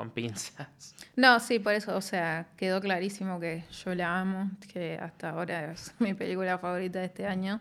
con 0.01 0.11
pinzas. 0.11 0.95
No, 1.17 1.39
sí, 1.39 1.59
por 1.59 1.75
eso, 1.75 1.95
o 1.95 2.01
sea, 2.01 2.47
quedó 2.57 2.81
clarísimo 2.81 3.39
que 3.39 3.65
yo 3.85 3.95
la 3.95 4.21
amo, 4.21 4.51
que 4.73 4.97
hasta 4.99 5.31
ahora 5.31 5.73
es 5.73 5.93
mi 5.99 6.15
película 6.15 6.57
favorita 6.59 7.01
de 7.01 7.05
este 7.07 7.27
año, 7.27 7.61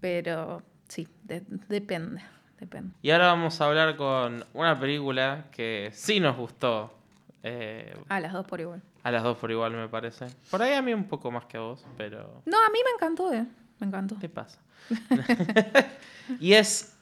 pero 0.00 0.62
sí, 0.86 1.08
de- 1.24 1.42
depende, 1.68 2.22
depende. 2.60 2.94
Y 3.02 3.10
ahora 3.10 3.26
vamos 3.28 3.60
a 3.60 3.64
hablar 3.66 3.96
con 3.96 4.44
una 4.52 4.78
película 4.78 5.46
que 5.50 5.90
sí 5.92 6.20
nos 6.20 6.36
gustó. 6.36 6.96
eh, 7.42 7.92
A 8.08 8.20
las 8.20 8.32
dos 8.32 8.46
por 8.46 8.60
igual. 8.60 8.80
a 9.02 9.10
las 9.10 9.24
dos 9.24 9.36
por 9.38 9.50
igual, 9.50 9.72
me 9.72 9.88
parece. 9.88 10.26
Por 10.50 10.62
ahí 10.62 10.74
a 10.74 10.82
mí 10.82 10.94
un 10.94 11.08
poco 11.08 11.32
más 11.32 11.46
que 11.46 11.56
a 11.56 11.60
vos, 11.60 11.84
pero... 11.96 12.42
No, 12.46 12.56
a 12.64 12.70
mí 12.70 12.78
me 12.84 12.90
encantó, 12.94 13.32
eh, 13.32 13.44
me 13.80 13.86
encantó. 13.88 14.16
¿Qué 14.20 14.28
pasa? 14.28 14.60
y 16.38 16.52
es 16.52 16.93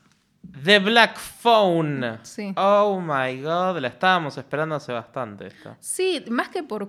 The 0.64 0.78
Black 0.80 1.16
Phone. 1.18 2.18
Sí. 2.22 2.52
Oh 2.56 3.00
my 3.00 3.40
god, 3.42 3.78
la 3.78 3.88
estábamos 3.88 4.36
esperando 4.38 4.74
hace 4.74 4.92
bastante 4.92 5.46
esta. 5.46 5.76
Sí, 5.80 6.24
más 6.30 6.48
que 6.48 6.62
por... 6.62 6.88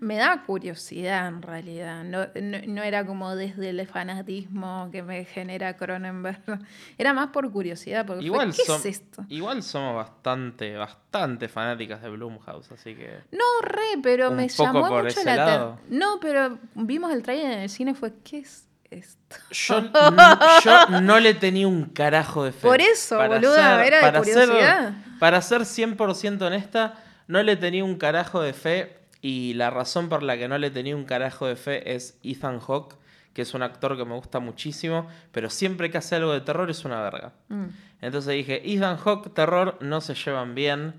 Me 0.00 0.14
da 0.14 0.44
curiosidad 0.44 1.26
en 1.26 1.42
realidad, 1.42 2.04
no, 2.04 2.20
no, 2.40 2.58
no 2.68 2.82
era 2.84 3.04
como 3.04 3.34
desde 3.34 3.70
el 3.70 3.84
fanatismo 3.88 4.88
que 4.92 5.02
me 5.02 5.24
genera 5.24 5.76
Cronenberg, 5.76 6.40
era 6.98 7.12
más 7.12 7.30
por 7.30 7.50
curiosidad, 7.50 8.06
porque 8.06 8.28
fue, 8.30 8.46
¿qué 8.52 8.62
som- 8.62 8.76
es 8.76 8.86
esto? 8.86 9.24
igual 9.28 9.60
somos 9.64 9.96
bastante, 9.96 10.76
bastante 10.76 11.48
fanáticas 11.48 12.00
de 12.00 12.10
Blumhouse, 12.10 12.70
así 12.70 12.94
que... 12.94 13.10
No, 13.32 13.42
re, 13.62 13.98
pero 14.00 14.30
me 14.30 14.46
llamó 14.46 14.88
mucho 14.88 15.20
la 15.24 15.32
atención. 15.32 15.80
No, 15.88 16.20
pero 16.20 16.60
vimos 16.76 17.12
el 17.12 17.24
trailer 17.24 17.50
en 17.54 17.58
el 17.58 17.68
cine, 17.68 17.96
fue, 17.96 18.12
¿qué 18.22 18.38
es 18.38 18.67
esto? 18.90 19.36
Yo, 19.50 21.00
no 21.00 21.20
le 21.20 21.34
tenía 21.34 21.68
un 21.68 21.86
carajo 21.86 22.44
de 22.44 22.52
fe. 22.52 22.66
Por 22.66 22.80
eso, 22.80 23.16
boluda, 23.16 23.84
era 23.84 23.98
de 23.98 24.02
para 24.02 24.18
curiosidad. 24.18 24.88
Ser, 24.88 25.18
para 25.18 25.42
ser 25.42 25.62
100% 25.62 26.42
honesta, 26.42 26.94
no 27.26 27.42
le 27.42 27.56
tenía 27.56 27.84
un 27.84 27.96
carajo 27.96 28.40
de 28.40 28.52
fe. 28.52 28.98
Y 29.20 29.54
la 29.54 29.70
razón 29.70 30.08
por 30.08 30.22
la 30.22 30.38
que 30.38 30.48
no 30.48 30.58
le 30.58 30.70
tenía 30.70 30.94
un 30.94 31.04
carajo 31.04 31.46
de 31.46 31.56
fe 31.56 31.94
es 31.94 32.18
Ethan 32.22 32.60
Hawke, 32.60 32.96
que 33.34 33.42
es 33.42 33.52
un 33.52 33.62
actor 33.62 33.96
que 33.96 34.04
me 34.04 34.14
gusta 34.14 34.38
muchísimo, 34.38 35.08
pero 35.32 35.50
siempre 35.50 35.90
que 35.90 35.98
hace 35.98 36.14
algo 36.14 36.32
de 36.32 36.40
terror 36.40 36.70
es 36.70 36.84
una 36.84 37.02
verga. 37.02 37.32
Mm. 37.48 37.66
Entonces 38.00 38.34
dije, 38.34 38.62
Ethan 38.64 38.96
Hawke, 38.96 39.34
terror, 39.34 39.76
no 39.80 40.00
se 40.00 40.14
llevan 40.14 40.54
bien. 40.54 40.94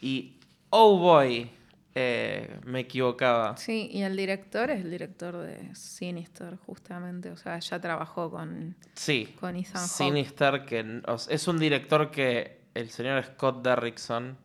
Y, 0.00 0.38
oh 0.70 0.98
boy, 0.98 1.50
eh, 1.94 2.58
me 2.64 2.80
equivocaba. 2.80 3.56
Sí, 3.56 3.88
y 3.92 4.02
el 4.02 4.16
director 4.16 4.70
es 4.70 4.84
el 4.84 4.90
director 4.90 5.36
de 5.36 5.74
Sinister, 5.74 6.56
justamente. 6.66 7.30
O 7.30 7.36
sea, 7.36 7.58
ya 7.58 7.80
trabajó 7.80 8.30
con, 8.30 8.76
Sí, 8.94 9.34
con 9.38 9.56
Ethan. 9.56 9.86
Sinister, 9.88 10.64
que 10.64 10.78
n- 10.80 11.02
o 11.06 11.18
sea, 11.18 11.34
es 11.34 11.46
un 11.46 11.58
director 11.58 12.10
que 12.10 12.62
el 12.74 12.90
señor 12.90 13.22
Scott 13.24 13.62
Derrickson, 13.62 14.36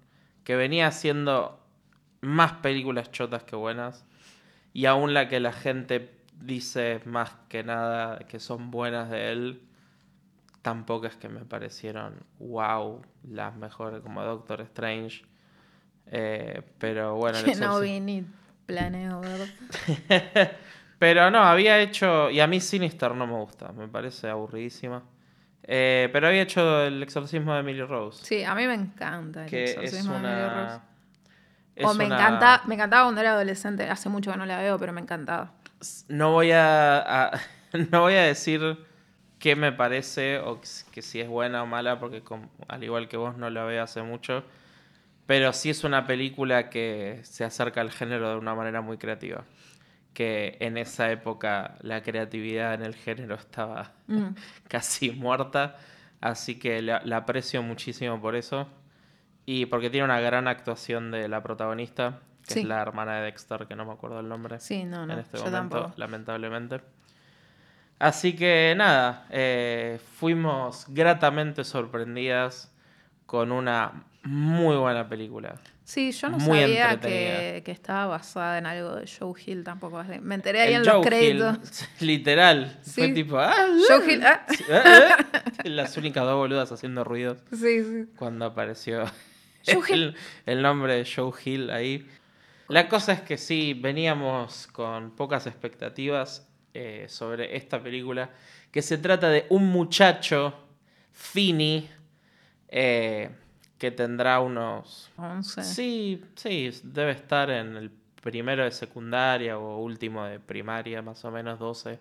que 0.44 0.56
venía 0.56 0.88
haciendo 0.88 1.60
más 2.22 2.54
películas 2.54 3.12
chotas 3.12 3.44
que 3.44 3.56
buenas, 3.56 4.06
y 4.74 4.86
aún 4.86 5.14
la 5.16 5.28
que 5.28 5.40
la 5.40 5.52
gente 5.52 6.14
dice 6.40 7.02
más 7.06 7.32
que 7.50 7.64
nada 7.64 8.20
que 8.20 8.40
son 8.40 8.70
buenas 8.72 9.10
de 9.10 9.32
él, 9.32 9.64
tampoco 10.62 11.08
es 11.08 11.16
que 11.16 11.30
me 11.30 11.42
parecieron 11.46 12.24
wow, 12.38 13.02
las 13.28 13.56
mejores 13.56 14.02
como 14.02 14.24
Doctor 14.24 14.62
Strange. 14.62 15.24
Eh, 16.12 16.62
pero 16.80 17.16
bueno, 17.16 17.38
Que 17.44 17.56
no 17.56 17.80
vi 17.80 18.00
ni 18.00 18.26
planeo 18.66 19.22
ver. 19.22 19.50
pero 21.00 21.30
no, 21.32 21.40
había 21.44 21.80
hecho. 21.80 22.30
Y 22.30 22.40
a 22.40 22.48
mí 22.48 22.60
Sinister 22.60 23.14
no 23.16 23.28
me 23.28 23.34
gusta, 23.34 23.72
me 23.72 23.88
parece 23.88 24.30
aburridísima. 24.30 25.04
Eh, 25.64 26.10
pero 26.12 26.28
había 26.28 26.42
hecho 26.42 26.82
el 26.84 27.02
exorcismo 27.04 27.54
de 27.54 27.60
Emily 27.60 27.84
Rose. 27.84 28.26
Sí, 28.26 28.44
a 28.44 28.56
mí 28.56 28.66
me 28.66 28.74
encanta 28.74 29.46
el 29.46 29.54
exorcismo 29.54 30.14
de 30.14 30.20
Emily 30.20 30.42
Rose. 30.42 30.54
una. 30.56 30.82
es 31.76 31.86
O 31.86 31.94
me 31.94 32.06
una- 32.08 32.16
encanta, 32.16 32.62
me 32.66 32.76
encantaba 32.76 33.04
cuando 33.04 33.22
era 33.22 33.32
adolescente. 33.34 33.88
Hace 33.88 34.10
mucho 34.10 34.32
que 34.32 34.38
no 34.38 34.46
la 34.48 34.58
veo, 34.58 34.80
pero 34.80 34.94
me 34.94 35.02
encantaba. 35.02 35.52
No 36.08 36.32
voy 36.32 36.52
a, 36.52 36.98
a- 37.28 37.40
no 37.92 38.02
voy 38.02 38.16
a 38.16 38.24
decir 38.24 38.78
qué 39.38 39.56
me 39.56 39.72
parece 39.72 40.40
o 40.40 40.60
que 40.92 41.02
si 41.04 41.22
es 41.22 41.28
buena 41.30 41.62
o 41.64 41.68
mala, 41.68 42.00
porque 42.00 42.22
com- 42.22 42.50
al 42.68 42.84
igual 42.84 43.08
que 43.08 43.18
vos 43.18 43.38
no 43.38 43.50
la 43.52 43.64
veo 43.64 43.84
hace 43.84 44.02
mucho. 44.02 44.44
Pero 45.30 45.54
sí 45.54 45.70
es 45.70 45.84
una 45.84 46.08
película 46.08 46.72
que 46.72 47.20
se 47.22 47.44
acerca 47.44 47.82
al 47.82 47.92
género 47.92 48.32
de 48.32 48.38
una 48.38 48.56
manera 48.56 48.82
muy 48.82 48.98
creativa. 48.98 49.44
Que 50.16 50.58
en 50.60 50.76
esa 50.76 51.12
época 51.12 51.76
la 51.82 52.02
creatividad 52.02 52.74
en 52.74 52.82
el 52.82 52.96
género 52.96 53.36
estaba 53.36 53.92
Mm. 54.08 54.30
casi 54.68 55.12
muerta. 55.12 55.78
Así 56.20 56.58
que 56.58 56.82
la, 56.82 57.02
la 57.06 57.18
aprecio 57.18 57.62
muchísimo 57.62 58.20
por 58.20 58.36
eso. 58.36 58.68
Y 59.46 59.68
porque 59.68 59.92
tiene 59.92 60.06
una 60.06 60.20
gran 60.20 60.48
actuación 60.48 61.12
de 61.12 61.28
la 61.28 61.44
protagonista, 61.44 62.22
que 62.48 62.56
Sí. 62.56 62.60
es 62.62 62.66
la 62.66 62.82
hermana 62.82 63.18
de 63.18 63.26
Dexter, 63.26 63.68
que 63.68 63.76
no 63.76 63.86
me 63.86 63.94
acuerdo 63.94 64.20
el 64.22 64.28
nombre 64.30 64.60
Sí, 64.60 64.84
no, 64.84 65.06
no, 65.06 65.14
en 65.14 65.20
este 65.20 65.38
yo 65.38 65.44
momento, 65.46 65.76
tampoco. 65.78 65.94
lamentablemente. 65.98 66.82
Así 68.00 68.36
que 68.36 68.74
nada, 68.76 69.28
eh, 69.30 70.00
fuimos 70.16 70.86
gratamente 70.90 71.64
sorprendidas 71.64 72.74
con 73.28 73.52
una 73.52 74.06
muy 74.30 74.76
buena 74.76 75.10
película. 75.10 75.56
Sí, 75.84 76.12
yo 76.12 76.30
no 76.30 76.38
Muy 76.38 76.60
sabía 76.60 77.00
que, 77.00 77.64
que 77.66 77.72
estaba 77.72 78.06
basada 78.06 78.60
en 78.60 78.68
algo 78.68 78.96
de 78.98 79.08
Joe 79.08 79.34
Hill 79.44 79.64
tampoco. 79.64 80.04
Me 80.22 80.36
enteré 80.36 80.62
ahí 80.62 80.74
El 80.76 80.82
en 80.82 80.86
los 80.86 81.04
créditos. 81.06 81.58
Hill, 82.00 82.08
literal, 82.08 82.80
fue 82.84 83.08
tipo... 83.10 83.40
"Ah, 83.40 83.56
Joe 83.88 84.14
Hill, 84.14 84.24
ah. 84.24 84.46
sí, 84.48 84.64
ah, 84.72 85.18
ah". 85.34 85.42
Las 85.64 85.98
únicas 85.98 86.24
dos 86.26 86.36
boludas 86.36 86.72
haciendo 86.72 87.04
ruidos 87.04 87.40
Sí, 87.52 87.84
sí. 87.84 88.06
cuando 88.18 88.46
apareció 88.46 89.04
el, 89.90 90.16
el 90.46 90.62
nombre 90.62 90.94
de 90.96 91.08
Joe 91.12 91.32
Hill 91.44 91.72
ahí. 91.72 92.08
La 92.68 92.88
cosa 92.88 93.14
es 93.14 93.22
que 93.22 93.40
sí, 93.40 93.74
veníamos 93.74 94.68
con 94.68 95.10
pocas 95.16 95.48
expectativas 95.48 96.48
eh, 96.76 97.08
sobre 97.10 97.58
esta 97.58 97.82
película, 97.82 98.30
que 98.72 98.84
se 98.84 99.00
trata 99.00 99.28
de 99.30 99.48
un 99.50 99.66
muchacho, 99.70 100.54
Fini, 101.14 101.90
eh, 102.68 103.32
que 103.80 103.90
tendrá 103.92 104.40
unos... 104.40 105.10
11. 105.18 105.64
Sí, 105.64 106.24
sí, 106.36 106.70
debe 106.84 107.12
estar 107.12 107.50
en 107.50 107.76
el 107.78 107.90
primero 108.22 108.64
de 108.66 108.72
secundaria 108.72 109.58
o 109.58 109.78
último 109.80 110.26
de 110.26 110.40
primaria, 110.40 111.02
más 111.02 111.24
o 111.26 111.32
menos 111.32 111.58
12, 111.58 111.98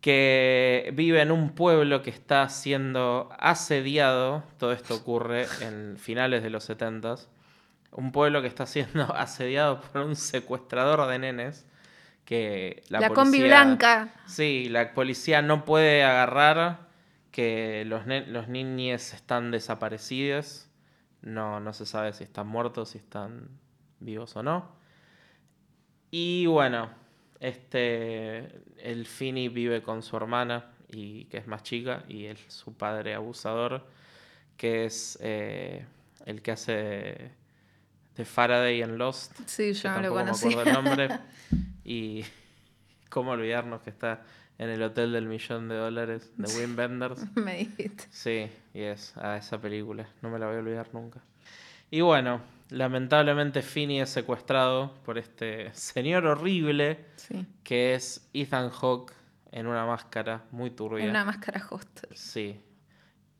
que 0.00 0.90
vive 0.94 1.22
en 1.22 1.30
un 1.32 1.50
pueblo 1.50 2.02
que 2.02 2.10
está 2.10 2.48
siendo 2.48 3.28
asediado, 3.38 4.42
todo 4.58 4.72
esto 4.72 4.94
ocurre 4.96 5.46
en 5.60 5.96
finales 5.98 6.42
de 6.42 6.50
los 6.50 6.64
70 6.64 7.16
un 7.92 8.12
pueblo 8.12 8.42
que 8.42 8.48
está 8.48 8.66
siendo 8.66 9.04
asediado 9.16 9.80
por 9.80 10.02
un 10.02 10.16
secuestrador 10.16 11.08
de 11.08 11.18
nenes, 11.18 11.66
que 12.26 12.82
la, 12.88 13.00
La, 13.00 13.08
combi 13.08 13.38
policía- 13.38 13.46
blanca. 13.46 14.08
Sí, 14.26 14.68
la 14.68 14.92
policía 14.92 15.40
no 15.40 15.64
puede 15.64 16.02
agarrar 16.04 16.80
que 17.30 17.84
los, 17.86 18.02
los 18.06 18.48
niños 18.48 19.12
están 19.14 19.50
desaparecidos. 19.50 20.65
No, 21.26 21.58
no 21.58 21.72
se 21.72 21.86
sabe 21.86 22.12
si 22.12 22.22
están 22.22 22.46
muertos, 22.46 22.90
si 22.90 22.98
están 22.98 23.48
vivos 23.98 24.36
o 24.36 24.44
no. 24.44 24.70
Y 26.12 26.46
bueno, 26.46 26.88
este, 27.40 28.62
el 28.78 29.06
Fini 29.06 29.48
vive 29.48 29.82
con 29.82 30.04
su 30.04 30.16
hermana, 30.16 30.70
y 30.88 31.24
que 31.24 31.38
es 31.38 31.48
más 31.48 31.64
chica, 31.64 32.04
y 32.06 32.26
él, 32.26 32.38
su 32.46 32.76
padre 32.76 33.14
abusador, 33.14 33.84
que 34.56 34.84
es 34.84 35.18
eh, 35.20 35.84
el 36.26 36.42
que 36.42 36.52
hace 36.52 37.32
de, 38.14 38.24
Faraday 38.24 38.82
en 38.82 38.96
Lost. 38.96 39.32
Sí, 39.46 39.72
yo 39.72 39.90
no 39.90 39.96
lo 39.96 40.14
me 40.14 40.30
acuerdo 40.30 40.62
el 40.62 40.72
nombre. 40.72 41.08
Y 41.84 42.24
cómo 43.10 43.32
olvidarnos 43.32 43.82
que 43.82 43.90
está 43.90 44.24
en 44.58 44.70
el 44.70 44.82
hotel 44.82 45.12
del 45.12 45.26
millón 45.26 45.68
de 45.68 45.76
dólares 45.76 46.32
de 46.36 46.48
Wim 46.58 46.76
Wenders. 46.78 47.24
Me 47.36 47.58
dijiste. 47.58 48.04
Sí, 48.10 48.50
y 48.74 48.82
es 48.82 49.16
a 49.16 49.36
esa 49.36 49.60
película. 49.60 50.08
No 50.22 50.30
me 50.30 50.38
la 50.38 50.46
voy 50.46 50.56
a 50.56 50.58
olvidar 50.60 50.88
nunca. 50.92 51.20
Y 51.90 52.00
bueno, 52.00 52.40
lamentablemente 52.70 53.62
Finney 53.62 54.00
es 54.00 54.10
secuestrado 54.10 54.94
por 55.04 55.18
este 55.18 55.72
señor 55.74 56.26
horrible 56.26 57.04
Sí. 57.16 57.46
que 57.62 57.94
es 57.94 58.28
Ethan 58.32 58.70
Hawke 58.70 59.12
en 59.52 59.66
una 59.66 59.86
máscara 59.86 60.44
muy 60.50 60.70
turbia. 60.70 61.04
En 61.04 61.10
una 61.10 61.24
máscara 61.24 61.64
hostel. 61.70 62.10
Sí. 62.16 62.60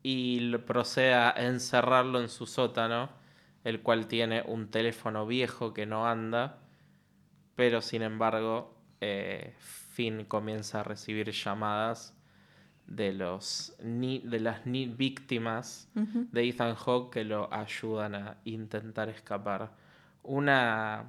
Y 0.03 0.55
procede 0.59 1.13
a 1.13 1.31
encerrarlo 1.31 2.21
en 2.21 2.29
su 2.29 2.45
sótano, 2.45 3.09
el 3.63 3.81
cual 3.81 4.07
tiene 4.07 4.43
un 4.47 4.69
teléfono 4.69 5.25
viejo 5.27 5.73
que 5.73 5.85
no 5.85 6.07
anda, 6.07 6.59
pero 7.55 7.81
sin 7.81 8.01
embargo 8.03 8.73
eh, 9.01 9.53
Finn 9.97 10.25
comienza 10.25 10.81
a 10.81 10.83
recibir 10.83 11.31
llamadas 11.31 12.13
de 12.85 13.13
los 13.13 13.75
ni- 13.83 14.19
de 14.19 14.39
las 14.39 14.63
ni- 14.67 14.85
víctimas 14.85 15.89
de 16.31 16.47
Ethan 16.47 16.75
Hawke 16.75 17.11
que 17.13 17.23
lo 17.23 17.51
ayudan 17.51 18.13
a 18.13 18.37
intentar 18.45 19.09
escapar. 19.09 19.71
Una 20.21 21.03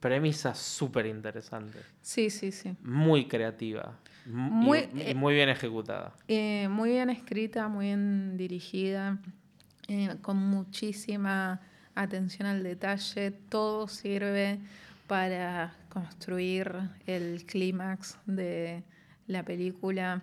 premisa 0.00 0.54
súper 0.54 1.06
interesante, 1.06 1.78
Sí, 2.02 2.28
sí, 2.28 2.52
sí. 2.52 2.76
muy 2.82 3.26
creativa 3.28 3.98
Muy, 4.26 4.90
y 4.94 5.00
eh, 5.00 5.14
muy 5.14 5.32
bien 5.34 5.48
ejecutada. 5.48 6.14
Eh, 6.28 6.68
muy 6.68 6.90
bien 6.90 7.08
escrita, 7.08 7.66
muy 7.68 7.86
bien 7.86 8.36
dirigida, 8.36 9.18
eh, 9.88 10.16
con 10.20 10.36
muchísima 10.36 11.60
atención 11.94 12.46
al 12.46 12.62
detalle. 12.62 13.30
Todo 13.48 13.88
sirve 13.88 14.58
para 15.06 15.74
construir 15.88 16.90
el 17.06 17.44
clímax 17.46 18.18
de 18.26 18.84
la 19.26 19.42
película. 19.44 20.22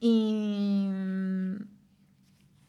Y 0.00 0.88
mm, 0.90 1.56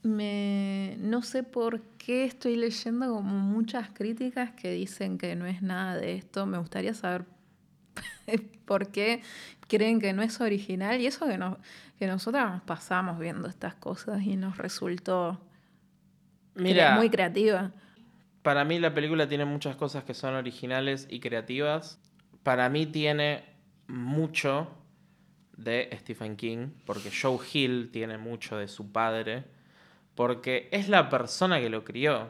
me, 0.03 0.97
no 0.99 1.21
sé 1.21 1.43
por 1.43 1.81
qué 1.97 2.25
estoy 2.25 2.55
leyendo 2.55 3.13
como 3.13 3.33
muchas 3.39 3.89
críticas 3.89 4.51
que 4.51 4.71
dicen 4.71 5.17
que 5.17 5.35
no 5.35 5.45
es 5.45 5.61
nada 5.61 5.97
de 5.97 6.15
esto. 6.15 6.45
Me 6.45 6.57
gustaría 6.57 6.93
saber 6.93 7.25
por 8.65 8.89
qué 8.91 9.21
creen 9.67 9.99
que 9.99 10.13
no 10.13 10.21
es 10.21 10.39
original. 10.41 10.99
Y 11.01 11.07
eso 11.07 11.27
que, 11.27 11.37
no, 11.37 11.57
que 11.97 12.07
nosotras 12.07 12.51
nos 12.51 12.61
pasamos 12.63 13.19
viendo 13.19 13.47
estas 13.47 13.75
cosas 13.75 14.21
y 14.23 14.35
nos 14.35 14.57
resultó 14.57 15.41
Mira, 16.55 16.95
muy 16.95 17.09
creativa. 17.09 17.71
Para 18.47 18.63
mí 18.63 18.79
la 18.79 18.93
película 18.93 19.27
tiene 19.27 19.43
muchas 19.43 19.75
cosas 19.75 20.05
que 20.05 20.13
son 20.13 20.33
originales 20.33 21.05
y 21.09 21.19
creativas. 21.19 21.99
Para 22.43 22.69
mí 22.69 22.85
tiene 22.85 23.43
mucho 23.87 24.69
de 25.57 25.89
Stephen 25.99 26.37
King, 26.37 26.69
porque 26.85 27.11
Joe 27.11 27.39
Hill 27.51 27.89
tiene 27.91 28.17
mucho 28.17 28.55
de 28.55 28.69
su 28.69 28.89
padre, 28.89 29.43
porque 30.15 30.69
es 30.71 30.87
la 30.87 31.09
persona 31.09 31.59
que 31.59 31.69
lo 31.69 31.83
crió. 31.83 32.29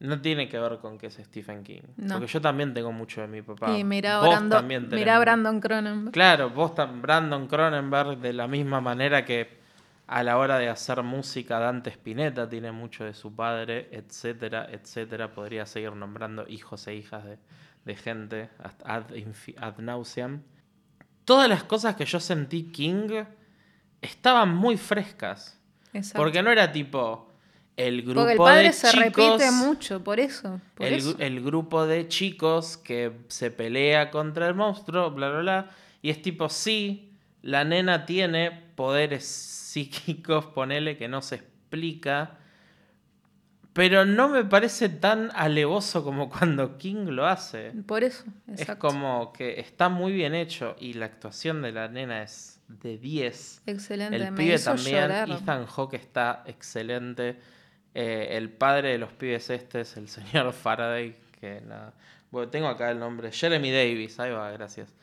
No 0.00 0.22
tiene 0.22 0.48
que 0.48 0.58
ver 0.58 0.78
con 0.78 0.96
que 0.96 1.08
es 1.08 1.14
Stephen 1.16 1.62
King. 1.62 1.82
No. 1.98 2.14
Porque 2.14 2.32
yo 2.32 2.40
también 2.40 2.72
tengo 2.72 2.90
mucho 2.90 3.20
de 3.20 3.26
mi 3.26 3.42
papá. 3.42 3.76
y 3.76 3.84
mira 3.84 4.18
Vos 4.18 4.48
también 4.48 4.88
mirá. 4.90 5.18
Brandon 5.18 5.60
Cronenberg. 5.60 6.14
Claro, 6.14 6.48
vos 6.48 6.72
Brandon 7.02 7.48
Cronenberg 7.48 8.16
de 8.16 8.32
la 8.32 8.48
misma 8.48 8.80
manera 8.80 9.26
que 9.26 9.60
a 10.12 10.22
la 10.22 10.36
hora 10.36 10.58
de 10.58 10.68
hacer 10.68 11.02
música 11.02 11.58
Dante 11.58 11.88
Spinetta 11.88 12.46
tiene 12.46 12.70
mucho 12.70 13.02
de 13.02 13.14
su 13.14 13.34
padre, 13.34 13.88
etcétera, 13.92 14.68
etcétera. 14.70 15.32
Podría 15.32 15.64
seguir 15.64 15.96
nombrando 15.96 16.46
hijos 16.48 16.86
e 16.86 16.94
hijas 16.94 17.24
de, 17.24 17.38
de 17.86 17.96
gente 17.96 18.50
hasta 18.58 18.94
ad, 18.94 19.78
nauseam. 19.78 20.42
Todas 21.24 21.48
las 21.48 21.64
cosas 21.64 21.96
que 21.96 22.04
yo 22.04 22.20
sentí 22.20 22.64
King 22.64 23.24
estaban 24.02 24.54
muy 24.54 24.76
frescas. 24.76 25.58
Exacto. 25.94 26.18
Porque 26.18 26.42
no 26.42 26.50
era 26.50 26.70
tipo 26.70 27.32
el 27.74 28.02
grupo 28.02 28.20
Porque 28.20 28.32
el 28.32 28.38
padre 28.38 28.62
de 28.64 28.72
se 28.74 28.90
chicos 28.90 29.04
repite 29.06 29.50
mucho, 29.50 30.04
por 30.04 30.20
eso. 30.20 30.60
Por 30.74 30.88
el, 30.88 30.94
eso. 30.94 31.16
el 31.20 31.42
grupo 31.42 31.86
de 31.86 32.06
chicos 32.08 32.76
que 32.76 33.12
se 33.28 33.50
pelea 33.50 34.10
contra 34.10 34.46
el 34.46 34.54
monstruo, 34.54 35.10
bla, 35.10 35.30
bla, 35.30 35.40
bla. 35.40 35.70
Y 36.02 36.10
es 36.10 36.20
tipo, 36.20 36.50
sí, 36.50 37.11
la 37.42 37.64
nena 37.64 38.06
tiene 38.06 38.50
poderes 38.74 39.24
psíquicos, 39.26 40.46
ponele 40.46 40.96
que 40.96 41.08
no 41.08 41.22
se 41.22 41.36
explica. 41.36 42.38
Pero 43.72 44.04
no 44.04 44.28
me 44.28 44.44
parece 44.44 44.90
tan 44.90 45.30
alevoso 45.34 46.04
como 46.04 46.28
cuando 46.28 46.76
King 46.76 47.06
lo 47.06 47.26
hace. 47.26 47.72
Por 47.86 48.04
eso, 48.04 48.24
Es 48.54 48.66
como 48.76 49.32
que 49.32 49.60
está 49.60 49.88
muy 49.88 50.12
bien 50.12 50.34
hecho 50.34 50.76
y 50.78 50.92
la 50.92 51.06
actuación 51.06 51.62
de 51.62 51.72
la 51.72 51.88
nena 51.88 52.22
es 52.22 52.60
de 52.68 52.98
10. 52.98 53.62
Excelente, 53.66 54.16
El 54.16 54.30
me 54.30 54.36
pibe 54.36 54.54
hizo 54.54 54.74
también, 54.74 55.00
llorar. 55.00 55.30
Ethan 55.30 55.66
Hawke 55.66 55.94
está 55.94 56.42
excelente. 56.46 57.38
Eh, 57.94 58.28
el 58.32 58.50
padre 58.50 58.90
de 58.90 58.98
los 58.98 59.12
pibes 59.12 59.48
este 59.50 59.80
es 59.82 59.96
el 59.96 60.08
señor 60.08 60.52
Faraday, 60.52 61.16
que 61.40 61.62
nada. 61.62 61.94
Bueno, 62.30 62.50
tengo 62.50 62.68
acá 62.68 62.90
el 62.90 62.98
nombre. 62.98 63.32
Jeremy 63.32 63.70
Davis, 63.70 64.20
ahí 64.20 64.32
va, 64.32 64.50
gracias. 64.50 64.94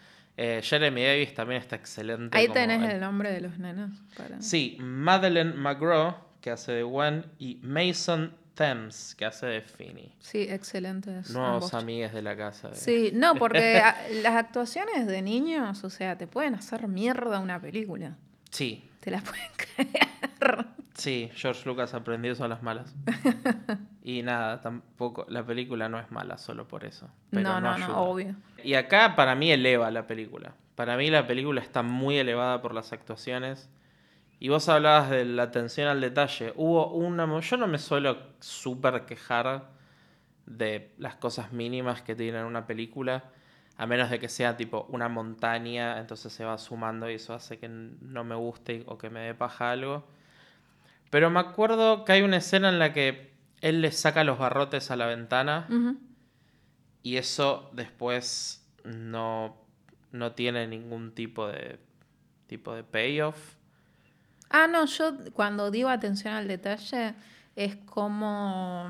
Eh, 0.41 0.61
Jeremy 0.63 1.03
Davis 1.03 1.33
también 1.33 1.61
está 1.61 1.75
excelente. 1.75 2.37
Ahí 2.37 2.47
tenés 2.47 2.81
el- 2.81 2.91
el 2.91 2.99
nombre 3.01 3.29
de 3.31 3.41
los 3.41 3.59
nenos. 3.59 3.91
para- 4.15 4.41
Sí, 4.41 4.77
Madeleine 4.79 5.51
McGraw, 5.53 6.15
que 6.39 6.49
hace 6.51 6.71
de 6.71 6.83
Gwen, 6.83 7.25
y 7.39 7.59
Mason 7.61 8.33
Thames, 8.53 9.15
que 9.17 9.25
hace 9.25 9.45
de 9.47 9.61
Finney. 9.61 10.15
Sí, 10.19 10.43
excelentes. 10.49 11.29
Nuevos 11.31 11.73
amigues 11.73 12.13
de 12.13 12.21
la 12.21 12.37
casa. 12.37 12.69
de- 12.69 12.75
Sí, 12.75 13.11
no, 13.13 13.35
porque 13.39 13.79
a- 13.79 13.97
las 14.23 14.35
actuaciones 14.35 15.07
de 15.07 15.21
niños, 15.21 15.83
o 15.83 15.89
sea, 15.89 16.17
te 16.17 16.25
pueden 16.25 16.55
hacer 16.55 16.87
mierda 16.87 17.39
una 17.39 17.59
película. 17.59 18.15
Sí, 18.49 18.85
Te 19.01 19.11
la 19.11 19.21
pueden 19.21 19.45
creer. 19.75 20.65
Sí, 20.99 21.29
George 21.33 21.67
Lucas 21.67 21.93
aprendió 21.93 22.31
eso 22.31 22.43
a 22.43 22.47
las 22.47 22.61
malas. 22.61 22.95
y 24.03 24.21
nada, 24.21 24.61
tampoco, 24.61 25.25
la 25.29 25.45
película 25.45 25.89
no 25.89 25.99
es 25.99 26.11
mala 26.11 26.37
solo 26.37 26.67
por 26.67 26.85
eso. 26.85 27.09
Pero 27.29 27.43
no, 27.43 27.61
no, 27.61 27.71
ayuda. 27.71 27.87
no, 27.87 28.01
obvio. 28.01 28.35
Y 28.63 28.75
acá 28.75 29.15
para 29.15 29.35
mí 29.35 29.51
eleva 29.51 29.89
la 29.91 30.07
película. 30.07 30.53
Para 30.75 30.95
mí 30.97 31.09
la 31.09 31.27
película 31.27 31.61
está 31.61 31.81
muy 31.81 32.17
elevada 32.17 32.61
por 32.61 32.73
las 32.73 32.93
actuaciones. 32.93 33.69
Y 34.39 34.49
vos 34.49 34.69
hablabas 34.69 35.09
de 35.09 35.25
la 35.25 35.43
atención 35.43 35.87
al 35.87 35.99
detalle. 35.99 36.53
Hubo 36.55 36.93
una... 36.93 37.39
Yo 37.41 37.57
no 37.57 37.67
me 37.67 37.77
suelo 37.77 38.17
súper 38.39 39.05
quejar 39.05 39.69
de 40.45 40.93
las 40.97 41.15
cosas 41.15 41.51
mínimas 41.51 42.01
que 42.01 42.15
tiene 42.15 42.43
una 42.43 42.65
película. 42.65 43.25
A 43.77 43.85
menos 43.85 44.09
de 44.09 44.19
que 44.19 44.29
sea 44.29 44.57
tipo 44.57 44.85
una 44.89 45.09
montaña, 45.09 45.99
entonces 45.99 46.31
se 46.33 46.45
va 46.45 46.57
sumando 46.57 47.09
y 47.09 47.15
eso 47.15 47.33
hace 47.33 47.59
que 47.59 47.69
no 47.69 48.23
me 48.23 48.35
guste 48.35 48.83
o 48.87 48.97
que 48.97 49.09
me 49.09 49.21
dé 49.21 49.35
paja 49.35 49.71
algo. 49.71 50.07
Pero 51.09 51.29
me 51.29 51.39
acuerdo 51.39 52.05
que 52.05 52.11
hay 52.13 52.21
una 52.21 52.37
escena 52.37 52.69
en 52.69 52.79
la 52.79 52.93
que 52.93 53.33
él 53.61 53.81
le 53.81 53.91
saca 53.91 54.23
los 54.23 54.37
barrotes 54.37 54.91
a 54.91 54.95
la 54.95 55.05
ventana. 55.05 55.67
Y 57.01 57.17
eso 57.17 57.69
después 57.73 58.67
no, 58.83 59.57
no 60.11 60.31
tiene 60.33 60.67
ningún 60.67 61.13
tipo 61.13 61.47
de 61.47 61.79
tipo 62.47 62.73
de 62.73 62.83
payoff. 62.83 63.55
Ah, 64.49 64.67
no, 64.67 64.85
yo 64.85 65.13
cuando 65.33 65.69
digo 65.69 65.89
atención 65.89 66.33
al 66.33 66.47
detalle 66.47 67.13
es 67.55 67.75
como 67.85 68.89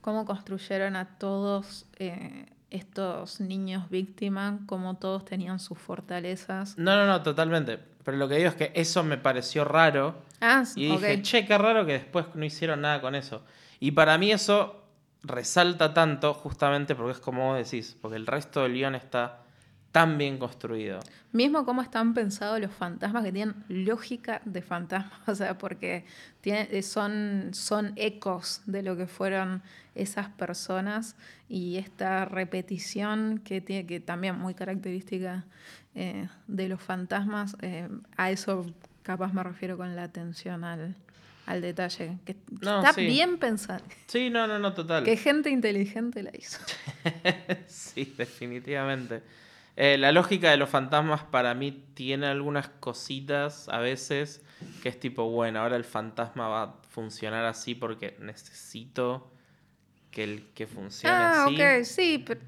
cómo 0.00 0.24
construyeron 0.24 0.96
a 0.96 1.18
todos 1.18 1.86
eh, 1.98 2.46
estos 2.70 3.40
niños 3.40 3.90
víctimas, 3.90 4.60
cómo 4.66 4.96
todos 4.96 5.24
tenían 5.26 5.60
sus 5.60 5.78
fortalezas. 5.78 6.76
No, 6.78 6.96
no, 6.96 7.06
no, 7.06 7.22
totalmente. 7.22 7.78
Pero 8.04 8.16
lo 8.16 8.28
que 8.28 8.36
digo 8.36 8.48
es 8.48 8.54
que 8.54 8.72
eso 8.74 9.02
me 9.04 9.16
pareció 9.18 9.64
raro. 9.64 10.16
Ah, 10.40 10.64
Y 10.74 10.88
dije, 10.88 11.22
che, 11.22 11.46
qué 11.46 11.56
raro 11.58 11.86
que 11.86 11.92
después 11.92 12.26
no 12.34 12.44
hicieron 12.44 12.80
nada 12.80 13.00
con 13.00 13.14
eso. 13.14 13.42
Y 13.78 13.92
para 13.92 14.18
mí 14.18 14.32
eso 14.32 14.82
resalta 15.22 15.94
tanto 15.94 16.34
justamente 16.34 16.94
porque 16.94 17.12
es 17.12 17.18
como 17.20 17.48
vos 17.52 17.58
decís, 17.58 17.96
porque 18.00 18.16
el 18.16 18.26
resto 18.26 18.62
del 18.62 18.72
guion 18.74 18.94
está 18.96 19.40
tan 19.92 20.16
bien 20.18 20.38
construido. 20.38 21.00
Mismo 21.32 21.64
cómo 21.66 21.82
están 21.82 22.14
pensados 22.14 22.58
los 22.60 22.72
fantasmas 22.72 23.22
que 23.24 23.32
tienen 23.32 23.54
lógica 23.68 24.40
de 24.46 24.62
fantasmas, 24.62 25.20
o 25.28 25.34
sea, 25.34 25.58
porque 25.58 26.04
tiene- 26.40 26.68
eh, 26.72 26.82
son, 26.82 27.50
son 27.52 27.92
ecos 27.96 28.62
de 28.66 28.82
lo 28.82 28.96
que 28.96 29.06
fueron 29.06 29.62
esas 29.94 30.28
personas 30.30 31.14
y 31.48 31.76
esta 31.76 32.24
repetición 32.24 33.40
que 33.44 33.60
tiene 33.60 33.86
que 33.86 34.00
también 34.00 34.38
muy 34.38 34.54
característica 34.54 35.44
eh, 35.94 36.26
de 36.46 36.68
los 36.70 36.80
fantasmas, 36.80 37.54
eh, 37.60 37.88
a 38.16 38.30
eso 38.30 38.64
capaz 39.02 39.34
me 39.34 39.42
refiero 39.42 39.76
con 39.76 39.94
la 39.94 40.04
atención 40.04 40.64
al, 40.64 40.96
al 41.44 41.60
detalle, 41.60 42.16
que 42.24 42.36
No, 42.62 42.78
está 42.80 42.94
sí. 42.94 43.04
bien 43.04 43.36
pensado, 43.36 43.84
Sí, 44.06 44.30
no, 44.30 44.46
no, 44.46 44.58
no, 44.58 44.72
total. 44.72 45.04
que 45.04 45.18
gente 45.18 45.50
inteligente 45.50 46.22
la 46.22 46.30
hizo. 46.34 46.58
sí, 47.66 48.14
definitivamente. 48.16 49.22
Eh, 49.76 49.96
la 49.98 50.12
lógica 50.12 50.50
de 50.50 50.58
los 50.58 50.68
fantasmas 50.68 51.24
para 51.24 51.54
mí 51.54 51.72
tiene 51.94 52.26
algunas 52.26 52.68
cositas 52.68 53.68
a 53.70 53.78
veces 53.78 54.44
que 54.82 54.88
es 54.90 55.00
tipo, 55.00 55.30
bueno, 55.30 55.60
ahora 55.60 55.76
el 55.76 55.84
fantasma 55.84 56.48
va 56.48 56.62
a 56.62 56.74
funcionar 56.90 57.44
así 57.46 57.74
porque 57.74 58.16
necesito 58.20 59.32
que 60.10 60.24
el 60.24 60.48
que 60.54 60.66
funcione 60.66 61.14
Ah, 61.14 61.46
así. 61.46 61.54
ok, 61.54 61.84
sí, 61.84 62.22
pero 62.26 62.40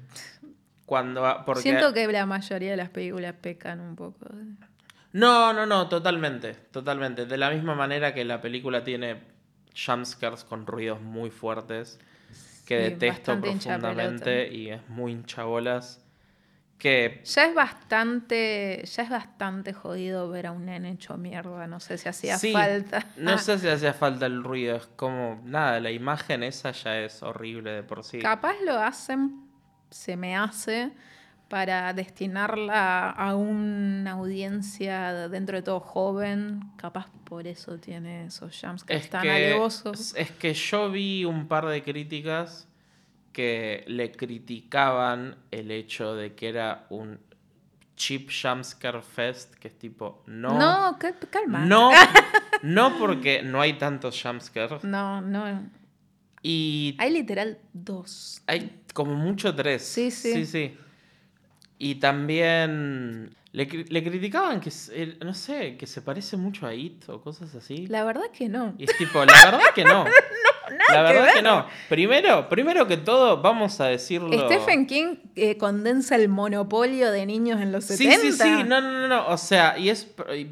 Cuando 0.85 1.23
porque 1.47 1.63
siento 1.63 1.93
que 1.93 2.07
la 2.07 2.27
mayoría 2.27 2.71
de 2.71 2.77
las 2.77 2.89
películas 2.89 3.33
pecan 3.41 3.79
un 3.81 3.95
poco. 3.95 4.27
No, 5.13 5.51
no, 5.51 5.65
no, 5.65 5.89
totalmente, 5.89 6.53
totalmente. 6.53 7.25
De 7.25 7.37
la 7.37 7.49
misma 7.49 7.73
manera 7.73 8.13
que 8.13 8.23
la 8.23 8.39
película 8.41 8.83
tiene 8.83 9.23
jumpscares 9.75 10.43
con 10.43 10.67
ruidos 10.67 11.01
muy 11.01 11.31
fuertes 11.31 11.99
que 12.65 12.77
Sí, 12.77 12.83
detesto 12.91 13.39
profundamente 13.39 14.53
y 14.53 14.69
es 14.69 14.87
muy 14.89 15.11
hinchabolas. 15.13 16.04
Que 16.77 17.21
Ya 17.23 17.45
es 17.45 17.55
bastante, 17.55 18.83
ya 18.85 19.03
es 19.03 19.09
bastante 19.09 19.73
jodido 19.73 20.29
ver 20.29 20.47
a 20.47 20.51
un 20.51 20.65
nene 20.65 20.91
hecho 20.91 21.17
mierda. 21.17 21.67
No 21.67 21.79
sé 21.79 21.97
si 21.97 22.09
hacía 22.09 22.37
Sí, 22.37 22.51
falta. 22.51 23.05
No 23.17 23.37
sé 23.37 23.57
si 23.59 23.67
hacía 23.67 23.93
falta 23.93 24.25
el 24.25 24.43
ruido, 24.43 24.75
es 24.75 24.87
como, 24.95 25.41
nada, 25.45 25.79
la 25.79 25.91
imagen 25.91 26.43
esa 26.43 26.71
ya 26.71 26.99
es 26.99 27.23
horrible 27.23 27.71
de 27.71 27.83
por 27.83 28.03
sí. 28.03 28.19
Capaz 28.19 28.55
lo 28.65 28.77
hacen, 28.77 29.45
se 29.89 30.17
me 30.17 30.35
hace, 30.35 30.91
para 31.47 31.93
destinarla 31.93 33.09
a 33.11 33.35
una 33.35 34.11
audiencia 34.11 35.29
dentro 35.29 35.55
de 35.57 35.61
todo 35.63 35.79
joven. 35.79 36.59
Capaz 36.75 37.07
por 37.23 37.47
eso 37.47 37.77
tiene 37.77 38.25
esos 38.25 38.63
Es 38.87 39.09
tan 39.09 39.21
que, 39.21 39.31
alevosos. 39.31 40.13
es 40.15 40.31
que 40.31 40.53
yo 40.53 40.91
vi 40.91 41.23
un 41.23 41.47
par 41.47 41.65
de 41.67 41.83
críticas 41.83 42.67
que 43.35 43.83
le 43.87 44.13
criticaban 44.13 45.35
el 45.51 45.69
hecho 45.69 46.15
de 46.15 46.35
que 46.35 46.47
era 46.47 46.85
un 46.89 47.19
cheap 47.97 48.29
jumpscare 48.31 49.01
fest, 49.01 49.53
que 49.55 49.67
es 49.67 49.77
tipo, 49.77 50.23
no. 50.25 50.57
No, 50.57 50.97
ca- 50.97 51.13
calma. 51.29 51.59
No, 51.65 51.91
no 52.63 52.97
porque 52.97 53.41
no 53.43 53.59
hay 53.59 53.73
tantos 53.73 54.21
jumpscares. 54.23 54.85
No, 54.85 55.19
no. 55.19 55.69
Y 56.41 56.95
Hay 56.97 57.11
literal 57.11 57.57
dos. 57.73 58.41
hay 58.47 58.81
como 58.93 59.13
mucho 59.15 59.53
tres. 59.53 59.83
Sí, 59.85 60.11
sí. 60.11 60.31
Sí, 60.31 60.45
sí. 60.45 60.77
Y 61.77 61.95
también 61.95 63.35
le, 63.51 63.65
le 63.65 64.01
criticaban 64.03 64.61
que, 64.61 64.71
eh, 64.91 65.17
no 65.25 65.33
sé, 65.33 65.75
que 65.75 65.87
se 65.87 66.01
parece 66.01 66.37
mucho 66.37 66.67
a 66.67 66.73
It 66.73 67.09
o 67.09 67.19
cosas 67.19 67.53
así. 67.53 67.87
La 67.87 68.05
verdad 68.05 68.31
que 68.31 68.47
no. 68.47 68.75
Y 68.77 68.85
es 68.85 68.95
tipo, 68.97 69.25
la 69.25 69.33
verdad 69.43 69.73
que 69.75 69.83
no. 69.83 70.05
la 70.91 71.01
verdad 71.01 71.33
que, 71.33 71.41
no. 71.41 71.65
Primero, 71.89 72.49
primero 72.49 72.87
que 72.87 72.97
todo, 72.97 73.41
vamos 73.41 73.79
a 73.81 73.85
decirlo. 73.87 74.29
Stephen 74.47 74.85
King 74.87 75.15
eh, 75.35 75.57
condensa 75.57 76.15
el 76.15 76.29
monopolio 76.29 77.11
de 77.11 77.25
niños 77.25 77.61
en 77.61 77.71
los 77.71 77.85
Sí, 77.85 77.97
70. 77.97 78.21
sí, 78.21 78.31
sí, 78.31 78.63
no, 78.67 78.81
no, 78.81 78.91
no, 78.91 79.07
no. 79.07 79.27
O 79.27 79.37
sea, 79.37 79.77
y 79.77 79.89
es 79.89 80.07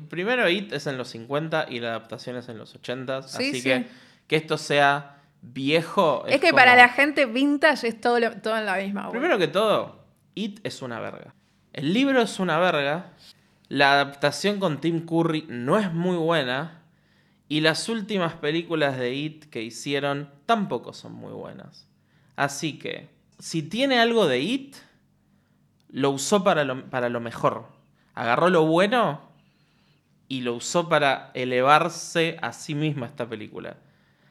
primero 0.10 0.50
It 0.50 0.74
es 0.74 0.88
en 0.88 0.98
los 0.98 1.10
50 1.10 1.68
y 1.70 1.80
la 1.80 1.90
adaptación 1.90 2.36
es 2.38 2.50
en 2.50 2.58
los 2.58 2.74
80. 2.76 3.22
Sí, 3.24 3.36
así 3.50 3.54
sí. 3.56 3.64
que 3.64 3.88
que 4.28 4.36
esto 4.38 4.58
sea 4.58 5.18
viejo. 5.42 6.24
Es 6.28 6.40
que 6.40 6.50
como- 6.50 6.60
para 6.60 6.76
la 6.76 6.90
gente 6.90 7.26
vintage 7.26 7.88
es 7.88 8.00
todo, 8.02 8.20
lo- 8.20 8.32
todo 8.42 8.58
en 8.58 8.66
la 8.66 8.78
misma. 8.78 9.02
bola. 9.08 9.12
Primero 9.12 9.38
que 9.38 9.48
todo, 9.48 10.00
It 10.36 10.60
es 10.64 10.82
una 10.82 11.00
verga. 11.00 11.34
El 11.74 11.94
libro 11.94 12.22
es 12.22 12.40
una 12.40 12.58
verga. 12.60 13.08
La 13.70 13.94
adaptación 13.94 14.60
con 14.60 14.80
Tim 14.80 15.06
Curry 15.06 15.46
no 15.50 15.78
es 15.80 15.92
muy 15.92 16.16
buena. 16.16 16.83
Y 17.50 17.62
las 17.62 17.90
últimas 17.90 18.34
películas 18.34 18.98
de 18.98 19.14
It 19.14 19.46
que 19.46 19.62
hicieron 19.62 20.30
tampoco 20.46 20.94
son 20.94 21.14
muy 21.14 21.34
buenas. 21.34 21.88
Así 22.36 22.80
que, 22.80 23.10
si 23.40 23.64
tiene 23.64 24.00
algo 24.00 24.28
de 24.28 24.40
It, 24.40 24.76
lo 25.90 26.12
usó 26.12 26.44
para 26.44 26.64
lo, 26.64 26.90
para 26.90 27.10
lo 27.10 27.20
mejor. 27.20 27.68
Agarró 28.16 28.50
lo 28.50 28.66
bueno 28.66 29.22
y 30.28 30.42
lo 30.42 30.56
usó 30.56 30.90
para 30.90 31.32
elevarse 31.34 32.38
a 32.42 32.54
sí 32.54 32.74
misma 32.74 33.06
esta 33.06 33.28
película. 33.28 33.78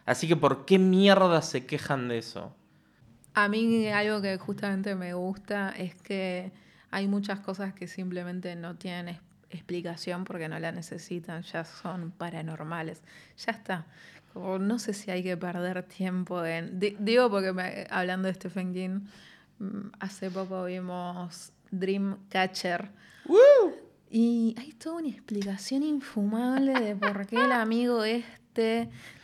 Así 0.05 0.27
que, 0.27 0.37
¿por 0.37 0.65
qué 0.65 0.79
mierda 0.79 1.43
se 1.43 1.67
quejan 1.67 2.09
de 2.09 2.19
eso? 2.19 2.55
A 3.35 3.49
mí 3.49 3.87
algo 3.89 4.21
que 4.21 4.37
justamente 4.37 4.95
me 4.95 5.15
gusta 5.15 5.71
es 5.71 5.95
que 5.95 6.53
hay 6.91 7.09
muchas 7.09 7.41
cosas 7.41 7.73
que 7.73 7.87
simplemente 7.87 8.57
no 8.57 8.77
tienen 8.77 9.21
explicación 9.57 10.25
porque 10.25 10.49
no 10.49 10.59
la 10.59 10.73
necesitan, 10.73 11.43
ya 11.43 11.65
son 11.65 12.11
paranormales. 12.13 13.03
Ya 13.45 13.53
está. 13.53 13.87
Como 14.33 14.59
no 14.59 14.79
sé 14.79 14.95
si 14.95 15.11
hay 15.11 15.23
que 15.23 15.37
perder 15.37 15.83
tiempo 15.83 16.45
en... 16.45 16.79
di- 16.81 16.97
digo 16.99 17.31
porque 17.31 17.53
me- 17.53 17.87
hablando 17.91 18.29
de 18.29 18.35
Stephen 18.35 18.73
King, 18.73 19.01
mm, 19.59 19.91
hace 20.01 20.31
poco 20.31 20.65
vimos 20.65 21.53
Dreamcatcher. 21.71 22.91
Y 24.11 24.55
hay 24.59 24.73
toda 24.73 24.97
una 24.97 25.09
explicación 25.09 25.83
infumable 25.83 26.73
de 26.79 26.97
por 26.97 27.27
qué 27.27 27.37
el 27.37 27.53
amigo 27.53 28.05
este 28.05 28.42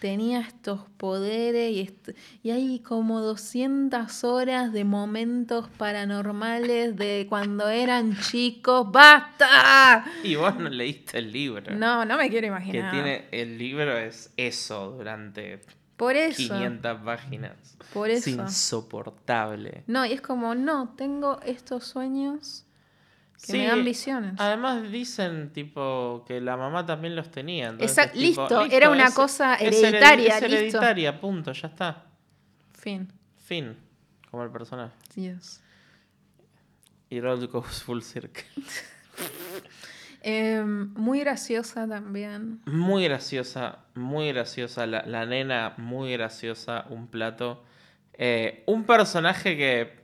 tenía 0.00 0.40
estos 0.40 0.80
poderes 0.96 1.72
y, 1.72 1.80
est- 1.80 2.10
y 2.42 2.50
hay 2.50 2.80
como 2.80 3.20
200 3.20 4.24
horas 4.24 4.72
de 4.72 4.84
momentos 4.84 5.68
paranormales 5.76 6.96
de 6.96 7.26
cuando 7.28 7.68
eran 7.68 8.16
chicos. 8.18 8.90
¡Basta! 8.90 10.04
Y 10.24 10.34
vos 10.36 10.56
no 10.58 10.68
leíste 10.68 11.18
el 11.18 11.32
libro. 11.32 11.74
No, 11.74 12.04
no 12.04 12.16
me 12.16 12.28
quiero 12.30 12.42
Que 12.44 12.48
imaginar. 12.48 12.90
tiene 12.90 13.24
el 13.32 13.58
libro 13.58 13.96
es 13.96 14.32
eso 14.36 14.92
durante 14.92 15.60
Por 15.96 16.16
eso. 16.16 16.36
500 16.54 17.00
páginas. 17.04 17.76
Por 17.92 18.10
eso. 18.10 18.30
Es 18.30 18.36
insoportable. 18.36 19.84
No, 19.86 20.04
y 20.06 20.12
es 20.12 20.20
como, 20.20 20.54
no, 20.54 20.94
tengo 20.96 21.40
estos 21.44 21.84
sueños 21.84 22.64
que 23.46 23.52
me 23.52 23.66
dan 23.66 23.84
visiones. 23.84 24.34
Además 24.38 24.90
dicen 24.90 25.52
tipo 25.52 26.24
que 26.26 26.40
la 26.40 26.56
mamá 26.56 26.84
también 26.86 27.14
los 27.16 27.30
tenía. 27.30 27.68
entonces 27.68 27.96
Exact- 27.98 28.14
es 28.14 28.20
tipo, 28.20 28.42
listo, 28.42 28.64
era 28.64 28.90
una 28.90 29.06
es- 29.06 29.14
cosa 29.14 29.54
es 29.54 29.76
hered- 29.76 29.88
hereditaria, 29.88 30.34
Es 30.36 30.42
listo. 30.42 30.56
hereditaria, 30.56 31.20
punto, 31.20 31.52
ya 31.52 31.68
está. 31.68 32.04
Fin. 32.72 33.12
Fin. 33.44 33.76
Como 34.30 34.42
el 34.44 34.50
personaje. 34.50 34.92
Dios. 35.14 35.60
Y 37.10 37.20
Roll 37.20 37.46
goes 37.48 37.82
full 37.82 38.02
circle. 38.02 38.44
Em, 40.20 40.92
muy 40.94 41.20
graciosa 41.20 41.86
también. 41.86 42.60
Muy 42.66 43.04
graciosa, 43.04 43.78
muy 43.94 44.28
graciosa. 44.32 44.84
La, 44.86 45.04
la 45.06 45.24
nena, 45.26 45.74
muy 45.78 46.12
graciosa. 46.12 46.86
Un 46.90 47.06
plato. 47.06 47.62
Eh, 48.14 48.64
un 48.66 48.84
personaje 48.84 49.56
que 49.56 49.97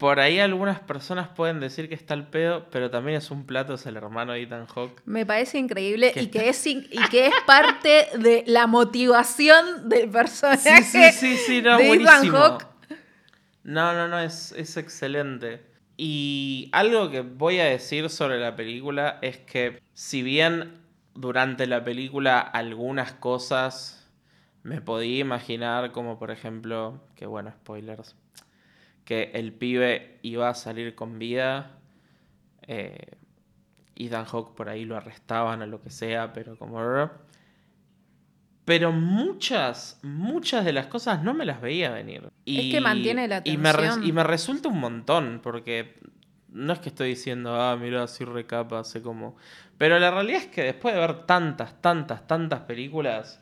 por 0.00 0.18
ahí 0.18 0.40
algunas 0.40 0.80
personas 0.80 1.28
pueden 1.28 1.60
decir 1.60 1.86
que 1.90 1.94
está 1.94 2.14
al 2.14 2.26
pedo, 2.26 2.66
pero 2.70 2.90
también 2.90 3.18
es 3.18 3.30
un 3.30 3.44
plato, 3.44 3.74
es 3.74 3.84
el 3.84 3.98
hermano 3.98 4.32
de 4.32 4.40
Ethan 4.40 4.64
Hawke. 4.66 5.02
Me 5.04 5.26
parece 5.26 5.58
increíble 5.58 6.12
Que 6.12 6.22
y 6.22 6.26
que, 6.28 6.48
es, 6.48 6.66
y 6.66 6.88
que 7.10 7.26
es 7.26 7.34
parte 7.46 8.08
de 8.18 8.42
la 8.46 8.66
motivación 8.66 9.90
del 9.90 10.08
personaje. 10.08 10.82
Sí, 10.84 11.02
sí, 11.02 11.12
sí, 11.12 11.36
sí, 11.36 11.62
no, 11.62 11.76
de 11.76 11.92
Ethan 11.92 12.04
buenísimo. 12.04 12.38
Hawke. 12.38 12.66
No, 13.62 13.92
no, 13.92 14.08
no, 14.08 14.18
es, 14.18 14.52
es 14.52 14.78
excelente. 14.78 15.60
Y 15.98 16.70
algo 16.72 17.10
que 17.10 17.20
voy 17.20 17.60
a 17.60 17.66
decir 17.66 18.08
sobre 18.08 18.40
la 18.40 18.56
película 18.56 19.18
es 19.20 19.36
que 19.36 19.82
si 19.92 20.22
bien 20.22 20.80
durante 21.12 21.66
la 21.66 21.84
película 21.84 22.40
algunas 22.40 23.12
cosas 23.12 24.08
me 24.62 24.80
podía 24.80 25.18
imaginar, 25.18 25.92
como 25.92 26.18
por 26.18 26.30
ejemplo, 26.30 27.02
que 27.16 27.26
bueno, 27.26 27.50
spoilers, 27.50 28.16
que 29.04 29.30
el 29.34 29.52
pibe 29.52 30.18
iba 30.22 30.48
a 30.48 30.54
salir 30.54 30.94
con 30.94 31.18
vida, 31.18 31.78
eh, 32.66 33.16
Ethan 33.96 34.24
Hawke 34.24 34.54
por 34.54 34.68
ahí 34.68 34.84
lo 34.84 34.96
arrestaban 34.96 35.62
o 35.62 35.66
lo 35.66 35.82
que 35.82 35.90
sea, 35.90 36.32
pero 36.32 36.56
como... 36.56 36.80
Pero 38.64 38.92
muchas, 38.92 39.98
muchas 40.02 40.64
de 40.64 40.72
las 40.72 40.86
cosas 40.86 41.22
no 41.22 41.34
me 41.34 41.44
las 41.44 41.60
veía 41.60 41.90
venir. 41.90 42.28
Es 42.46 42.72
que 42.72 42.80
mantiene 42.80 43.26
la 43.26 43.42
y 43.44 43.56
me, 43.56 43.72
tensión. 43.72 44.06
y 44.06 44.12
me 44.12 44.22
resulta 44.22 44.68
un 44.68 44.78
montón, 44.78 45.40
porque 45.42 45.98
no 46.52 46.72
es 46.72 46.78
que 46.78 46.90
estoy 46.90 47.08
diciendo, 47.08 47.60
ah, 47.60 47.76
mira, 47.76 48.04
así 48.04 48.24
recapa, 48.24 48.84
sé 48.84 49.02
cómo. 49.02 49.36
Pero 49.76 49.98
la 49.98 50.10
realidad 50.10 50.42
es 50.42 50.46
que 50.46 50.62
después 50.62 50.94
de 50.94 51.00
ver 51.00 51.26
tantas, 51.26 51.80
tantas, 51.80 52.26
tantas 52.26 52.60
películas, 52.60 53.40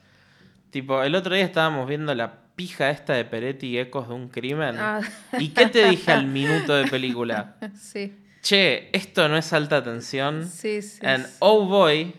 tipo, 0.71 1.03
el 1.03 1.15
otro 1.15 1.35
día 1.35 1.45
estábamos 1.45 1.87
viendo 1.89 2.15
la 2.15 2.48
pija 2.59 2.91
esta 2.91 3.13
de 3.13 3.25
Peretti 3.25 3.69
y 3.69 3.79
Ecos 3.79 4.09
de 4.09 4.15
un 4.15 4.29
crimen. 4.29 4.77
Ah. 4.81 5.01
¿Y 5.39 5.51
qué 5.51 5.67
te 5.67 5.89
dije 5.89 6.11
al 6.11 6.27
minuto 6.39 6.75
de 6.75 6.89
película? 6.89 7.57
Sí, 7.81 8.17
Che, 8.43 8.91
esto 8.93 9.29
no 9.29 9.37
es 9.37 9.53
alta 9.53 9.85
tensión. 9.85 10.45
sí, 10.49 10.83
sí. 10.83 10.99
And 11.07 11.25
sí. 11.25 11.37
oh 11.39 11.67
boy, 11.67 12.13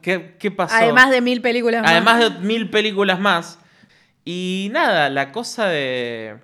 ¿qué, 0.00 0.36
qué 0.38 0.50
pasó? 0.50 0.74
Además 0.74 1.10
de 1.10 1.20
mil 1.20 1.42
películas 1.42 1.82
más. 1.82 1.90
Además 1.90 2.20
de 2.20 2.30
mil 2.40 2.70
películas 2.70 3.20
más. 3.20 3.58
Y 4.24 4.70
nada, 4.72 5.10
la 5.10 5.30
cosa 5.30 5.66
de, 5.66 6.38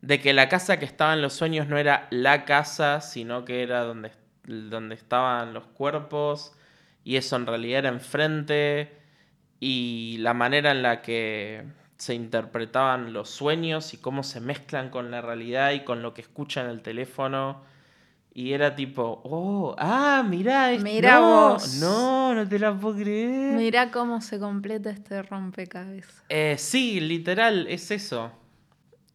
de 0.00 0.20
que 0.20 0.32
la 0.32 0.48
casa 0.48 0.78
que 0.78 0.84
estaba 0.84 1.12
en 1.12 1.22
los 1.22 1.32
sueños 1.32 1.66
no 1.66 1.76
era 1.76 2.06
la 2.10 2.44
casa, 2.44 3.00
sino 3.00 3.44
que 3.44 3.64
era 3.64 3.80
donde, 3.80 4.12
donde 4.44 4.94
estaban 4.94 5.54
los 5.54 5.64
cuerpos. 5.66 6.52
Y 7.02 7.16
eso 7.16 7.34
en 7.34 7.46
realidad 7.48 7.80
era 7.80 7.88
enfrente. 7.88 8.92
Y 9.58 10.18
la 10.20 10.34
manera 10.34 10.70
en 10.70 10.82
la 10.82 11.02
que 11.02 11.64
se 12.04 12.14
interpretaban 12.14 13.14
los 13.14 13.30
sueños 13.30 13.94
y 13.94 13.96
cómo 13.96 14.22
se 14.24 14.38
mezclan 14.40 14.90
con 14.90 15.10
la 15.10 15.22
realidad 15.22 15.72
y 15.72 15.84
con 15.84 16.02
lo 16.02 16.12
que 16.12 16.20
escuchan 16.20 16.66
en 16.66 16.72
el 16.72 16.82
teléfono. 16.82 17.62
Y 18.34 18.52
era 18.52 18.74
tipo, 18.74 19.22
oh, 19.24 19.74
ah, 19.78 20.22
mirá, 20.28 20.70
es- 20.72 20.82
Mirá 20.82 21.20
no, 21.20 21.50
vos. 21.52 21.74
no, 21.76 22.34
no 22.34 22.46
te 22.46 22.58
la 22.58 22.74
puedo 22.78 22.96
creer. 22.96 23.54
Mirá 23.56 23.90
cómo 23.90 24.20
se 24.20 24.38
completa 24.38 24.90
este 24.90 25.22
rompecabezas. 25.22 26.22
Eh, 26.28 26.56
sí, 26.58 27.00
literal, 27.00 27.66
es 27.68 27.90
eso. 27.90 28.30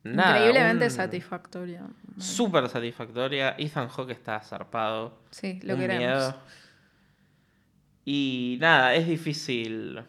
Nada, 0.03 0.37
Increíblemente 0.39 0.85
un- 0.85 0.91
satisfactorio. 0.91 1.81
Súper 2.17 2.69
satisfactoria. 2.69 3.53
Ethan 3.59 3.87
Hawke 3.89 4.11
está 4.13 4.39
zarpado. 4.39 5.19
Sí, 5.29 5.59
lo 5.61 5.75
un 5.75 5.79
queremos. 5.81 5.99
miedo. 5.99 6.35
Y 8.05 8.57
nada, 8.59 8.95
es 8.95 9.07
difícil 9.07 10.01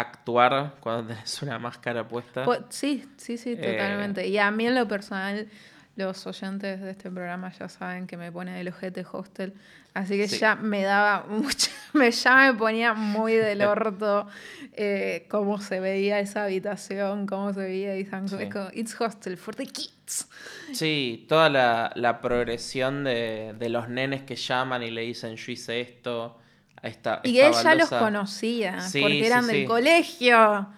actuar 0.00 0.74
cuando 0.80 1.08
tenés 1.14 1.42
una 1.42 1.58
máscara 1.58 2.06
puesta. 2.06 2.44
Po- 2.44 2.56
sí, 2.68 3.06
sí, 3.16 3.36
sí, 3.38 3.52
Eh. 3.52 3.56
totalmente. 3.56 4.26
Y 4.26 4.38
a 4.38 4.50
mí 4.50 4.66
en 4.66 4.74
lo 4.74 4.86
personal, 4.88 5.48
Los 5.96 6.24
oyentes 6.26 6.80
de 6.80 6.92
este 6.92 7.10
programa 7.10 7.52
ya 7.52 7.68
saben 7.68 8.06
que 8.06 8.16
me 8.16 8.30
pone 8.32 8.58
el 8.60 8.68
ojete 8.68 9.04
hostel, 9.12 9.52
así 9.92 10.16
que 10.16 10.28
Sí. 10.28 10.38
ya 10.38 10.54
me 10.54 10.82
daba 10.82 11.26
mucha, 11.28 11.70
me, 11.92 12.10
ya 12.10 12.36
me 12.36 12.54
ponía 12.54 12.94
muy 12.94 13.34
del 13.34 13.60
orto 13.62 14.26
eh, 14.72 15.26
cómo 15.28 15.60
se 15.60 15.78
veía 15.80 16.20
esa 16.20 16.44
habitación, 16.44 17.26
cómo 17.26 17.52
se 17.52 17.60
veía 17.60 17.94
Ethan 17.96 18.28
Sí. 18.28 18.36
It's 18.72 18.98
hostel 18.98 19.36
for 19.36 19.54
the 19.54 19.66
kids. 19.66 20.28
Sí, 20.72 21.26
toda 21.28 21.50
la, 21.50 21.92
la 21.96 22.20
progresión 22.22 23.04
de, 23.04 23.54
de 23.58 23.68
los 23.68 23.88
nenes 23.90 24.22
que 24.22 24.36
llaman 24.36 24.82
y 24.84 24.90
le 24.90 25.02
dicen 25.02 25.34
yo 25.36 25.52
hice 25.52 25.80
esto. 25.82 26.38
Esta, 26.82 27.20
Y 27.24 27.38
esta 27.40 27.46
él 27.48 27.52
ya 27.64 27.74
los 27.74 27.90
baldosa". 27.90 27.98
conocía, 27.98 28.80
Sí, 28.80 29.00
porque 29.02 29.26
eran 29.26 29.44
sí. 29.46 29.52
del 29.52 29.66
colegio. 29.66 30.68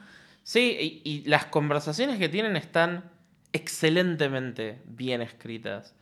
Sí, 0.42 1.00
y, 1.04 1.08
y 1.08 1.24
las 1.28 1.46
conversaciones 1.46 2.18
que 2.18 2.28
tienen 2.28 2.56
están 2.56 3.10
excelentemente 3.52 4.80
bien 4.86 5.22
escritas. 5.22 5.94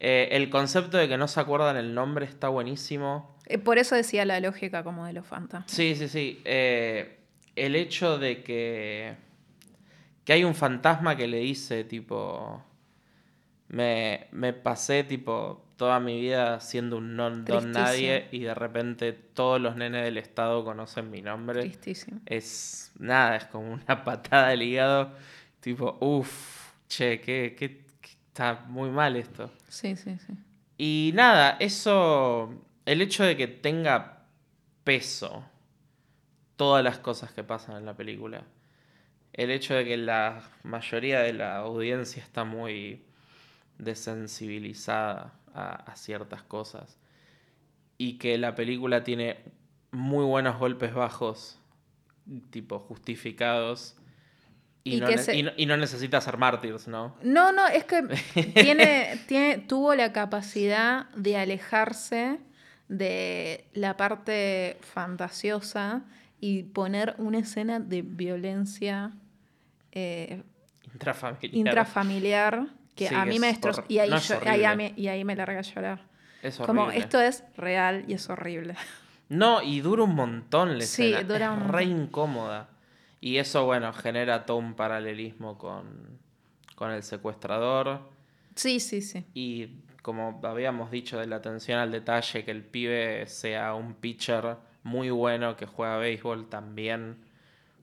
Eh, 0.00 0.28
el 0.32 0.50
concepto 0.50 0.96
de 0.98 1.08
que 1.08 1.16
no 1.16 1.28
se 1.28 1.40
acuerdan 1.40 1.76
el 1.76 1.94
nombre 1.94 2.26
está 2.26 2.48
buenísimo. 2.48 3.36
Eh, 3.46 3.58
Por 3.58 3.78
eso 3.78 3.94
decía 3.94 4.24
la 4.24 4.40
lógica 4.40 4.82
como 4.84 5.06
de 5.06 5.12
los 5.12 5.26
fantasmas. 5.26 5.70
Sí, 5.70 5.94
sí, 5.96 6.08
sí. 6.08 6.40
Eh, 6.44 7.18
el 7.54 7.76
hecho 7.76 8.18
de 8.18 8.42
que, 8.42 9.14
que 10.24 10.32
hay 10.32 10.44
un 10.44 10.54
fantasma 10.54 11.16
que 11.16 11.26
le 11.28 11.38
dice, 11.38 11.84
tipo, 11.84 12.62
me, 13.68 14.26
me 14.32 14.52
pasé, 14.52 15.04
tipo, 15.04 15.64
toda 15.76 16.00
mi 16.00 16.20
vida 16.20 16.60
siendo 16.60 16.96
un 16.96 17.16
non 17.16 17.44
don 17.44 17.72
nadie 17.72 18.28
y 18.32 18.40
de 18.40 18.54
repente 18.54 19.12
todos 19.12 19.60
los 19.60 19.76
nenes 19.76 20.04
del 20.04 20.16
estado 20.18 20.64
conocen 20.64 21.10
mi 21.10 21.20
nombre. 21.22 21.60
Tristísimo. 21.62 22.20
Es 22.26 22.92
nada, 22.98 23.36
es 23.36 23.44
como 23.44 23.72
una 23.72 24.04
patada 24.04 24.48
al 24.48 24.62
hígado, 24.62 25.12
tipo, 25.60 25.98
uff, 26.00 26.72
che, 26.88 27.20
que, 27.20 27.54
que- 27.58 27.84
que 28.00 28.10
está 28.28 28.64
muy 28.68 28.90
mal 28.90 29.16
esto. 29.16 29.50
Sí, 29.68 29.96
sí, 29.96 30.16
sí. 30.18 30.32
Y 30.78 31.12
nada, 31.14 31.56
eso, 31.60 32.52
el 32.84 33.00
hecho 33.02 33.24
de 33.24 33.36
que 33.36 33.46
tenga 33.48 34.24
peso 34.84 35.44
todas 36.56 36.82
las 36.84 36.98
cosas 36.98 37.32
que 37.32 37.42
pasan 37.44 37.76
en 37.76 37.84
la 37.86 37.94
película, 37.94 38.42
el 39.32 39.50
hecho 39.50 39.74
de 39.74 39.84
que 39.84 39.96
la 39.98 40.42
mayoría 40.62 41.20
de 41.20 41.32
la 41.34 41.56
audiencia 41.58 42.22
está 42.22 42.44
muy 42.44 43.02
desensibilizada 43.78 45.32
a, 45.56 45.70
a 45.90 45.96
ciertas 45.96 46.42
cosas 46.42 46.98
y 47.98 48.18
que 48.18 48.36
la 48.38 48.54
película 48.54 49.02
tiene 49.04 49.38
muy 49.90 50.24
buenos 50.24 50.58
golpes 50.58 50.92
bajos, 50.94 51.58
tipo 52.50 52.78
justificados. 52.80 53.96
Y, 54.84 54.96
Y 54.96 55.00
no, 55.00 55.18
se- 55.18 55.36
y 55.36 55.42
no- 55.42 55.50
y 55.56 55.66
no 55.66 55.76
necesita 55.76 56.20
ser 56.20 56.36
mártires, 56.36 56.86
¿no? 56.86 57.16
No, 57.22 57.50
no, 57.52 57.66
es 57.68 57.84
que 57.84 58.02
tiene, 58.54 59.18
tiene, 59.26 59.58
tuvo 59.58 59.94
la 59.94 60.12
capacidad 60.12 61.08
de 61.16 61.36
alejarse 61.38 62.38
de 62.88 63.64
la 63.72 63.96
parte 63.96 64.76
fantasiosa 64.80 66.04
y 66.38 66.62
poner 66.64 67.14
una 67.18 67.38
escena 67.38 67.80
de 67.80 68.02
violencia 68.02 69.12
eh, 69.92 70.42
Intrafamiliar. 70.92 71.54
intrafamiliar 71.56 72.66
que 72.96 73.08
Sí, 73.08 73.14
a 73.14 73.24
mí 73.24 73.38
me 73.38 73.50
es 73.50 73.54
destrozó. 73.60 73.84
Y 73.88 73.98
ahí, 74.00 74.10
no 74.10 74.16
es 74.16 74.26
yo- 74.28 74.40
ahí 74.44 74.64
a 74.64 74.72
horrible. 74.72 74.92
mí- 74.96 75.00
y 75.02 75.08
ahí 75.08 75.24
me 75.24 75.36
larga 75.36 75.60
a 75.60 75.62
llorar. 75.62 76.00
Es 76.42 76.56
Como 76.58 76.90
esto 76.90 77.20
es 77.20 77.44
real 77.56 78.04
y 78.08 78.14
es 78.14 78.28
horrible. 78.28 78.74
No, 79.28 79.60
y 79.60 79.80
dura 79.80 80.04
un 80.04 80.14
montón 80.14 80.78
la 80.78 80.84
Sí, 80.84 81.12
escena. 81.12 81.22
dura 81.26 81.46
es 81.54 81.60
un 81.62 81.68
re 81.68 81.82
incómoda. 81.84 82.68
Y 83.20 83.38
eso, 83.38 83.64
bueno, 83.64 83.92
genera 83.92 84.46
todo 84.46 84.58
un 84.58 84.74
paralelismo 84.74 85.58
con, 85.58 86.20
con 86.76 86.92
el 86.92 87.02
secuestrador. 87.02 88.08
Sí, 88.54 88.78
sí, 88.78 89.02
sí. 89.02 89.24
Y 89.34 89.80
como 90.02 90.40
habíamos 90.44 90.92
dicho, 90.92 91.18
de 91.18 91.26
la 91.26 91.36
atención 91.36 91.80
al 91.80 91.90
detalle, 91.90 92.44
que 92.44 92.52
el 92.52 92.62
pibe 92.62 93.26
sea 93.26 93.74
un 93.74 93.94
pitcher 93.94 94.58
muy 94.84 95.10
bueno 95.10 95.56
que 95.56 95.66
juega 95.66 95.96
béisbol 95.98 96.48
también. 96.48 97.16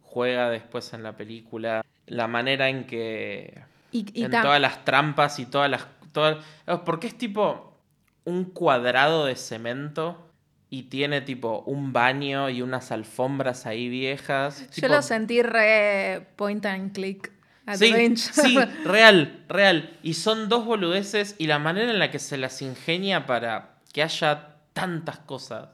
Juega 0.04 0.50
después 0.50 0.94
en 0.94 1.04
la 1.04 1.18
película. 1.18 1.84
La 2.08 2.28
manera 2.28 2.70
en 2.70 2.86
que 2.88 3.62
Y, 3.94 4.06
y 4.14 4.24
en 4.26 4.32
todas 4.32 4.60
las 4.60 4.84
trampas 4.84 5.40
y 5.40 5.46
todas 5.46 5.70
las. 5.70 5.88
Todas, 6.12 6.44
porque 6.86 7.08
es 7.08 7.18
tipo 7.18 7.80
un 8.26 8.46
cuadrado 8.46 9.26
de 9.26 9.36
cemento 9.36 10.30
y 10.70 10.84
tiene 10.84 11.22
tipo 11.22 11.64
un 11.68 11.94
baño 11.94 12.50
y 12.50 12.62
unas 12.62 12.92
alfombras 12.92 13.66
ahí 13.66 13.90
viejas. 13.90 14.62
yo 14.62 14.68
tipo- 14.82 14.88
lo 14.90 15.02
sentí 15.02 15.42
re 15.42 16.28
point 16.36 16.66
and 16.66 16.92
click. 16.94 17.32
Sí, 17.76 18.16
sí, 18.18 18.58
real, 18.84 19.46
real. 19.48 19.98
Y 20.04 20.16
son 20.16 20.50
dos 20.50 20.66
boludeces 20.66 21.36
y 21.38 21.48
la 21.48 21.60
manera 21.60 21.92
en 21.92 22.00
la 22.00 22.12
que 22.12 22.20
se 22.20 22.38
las 22.38 22.62
ingenia 22.62 23.26
para 23.26 23.76
que 23.94 24.04
haya 24.04 24.56
tantas 24.74 25.20
cosas 25.20 25.70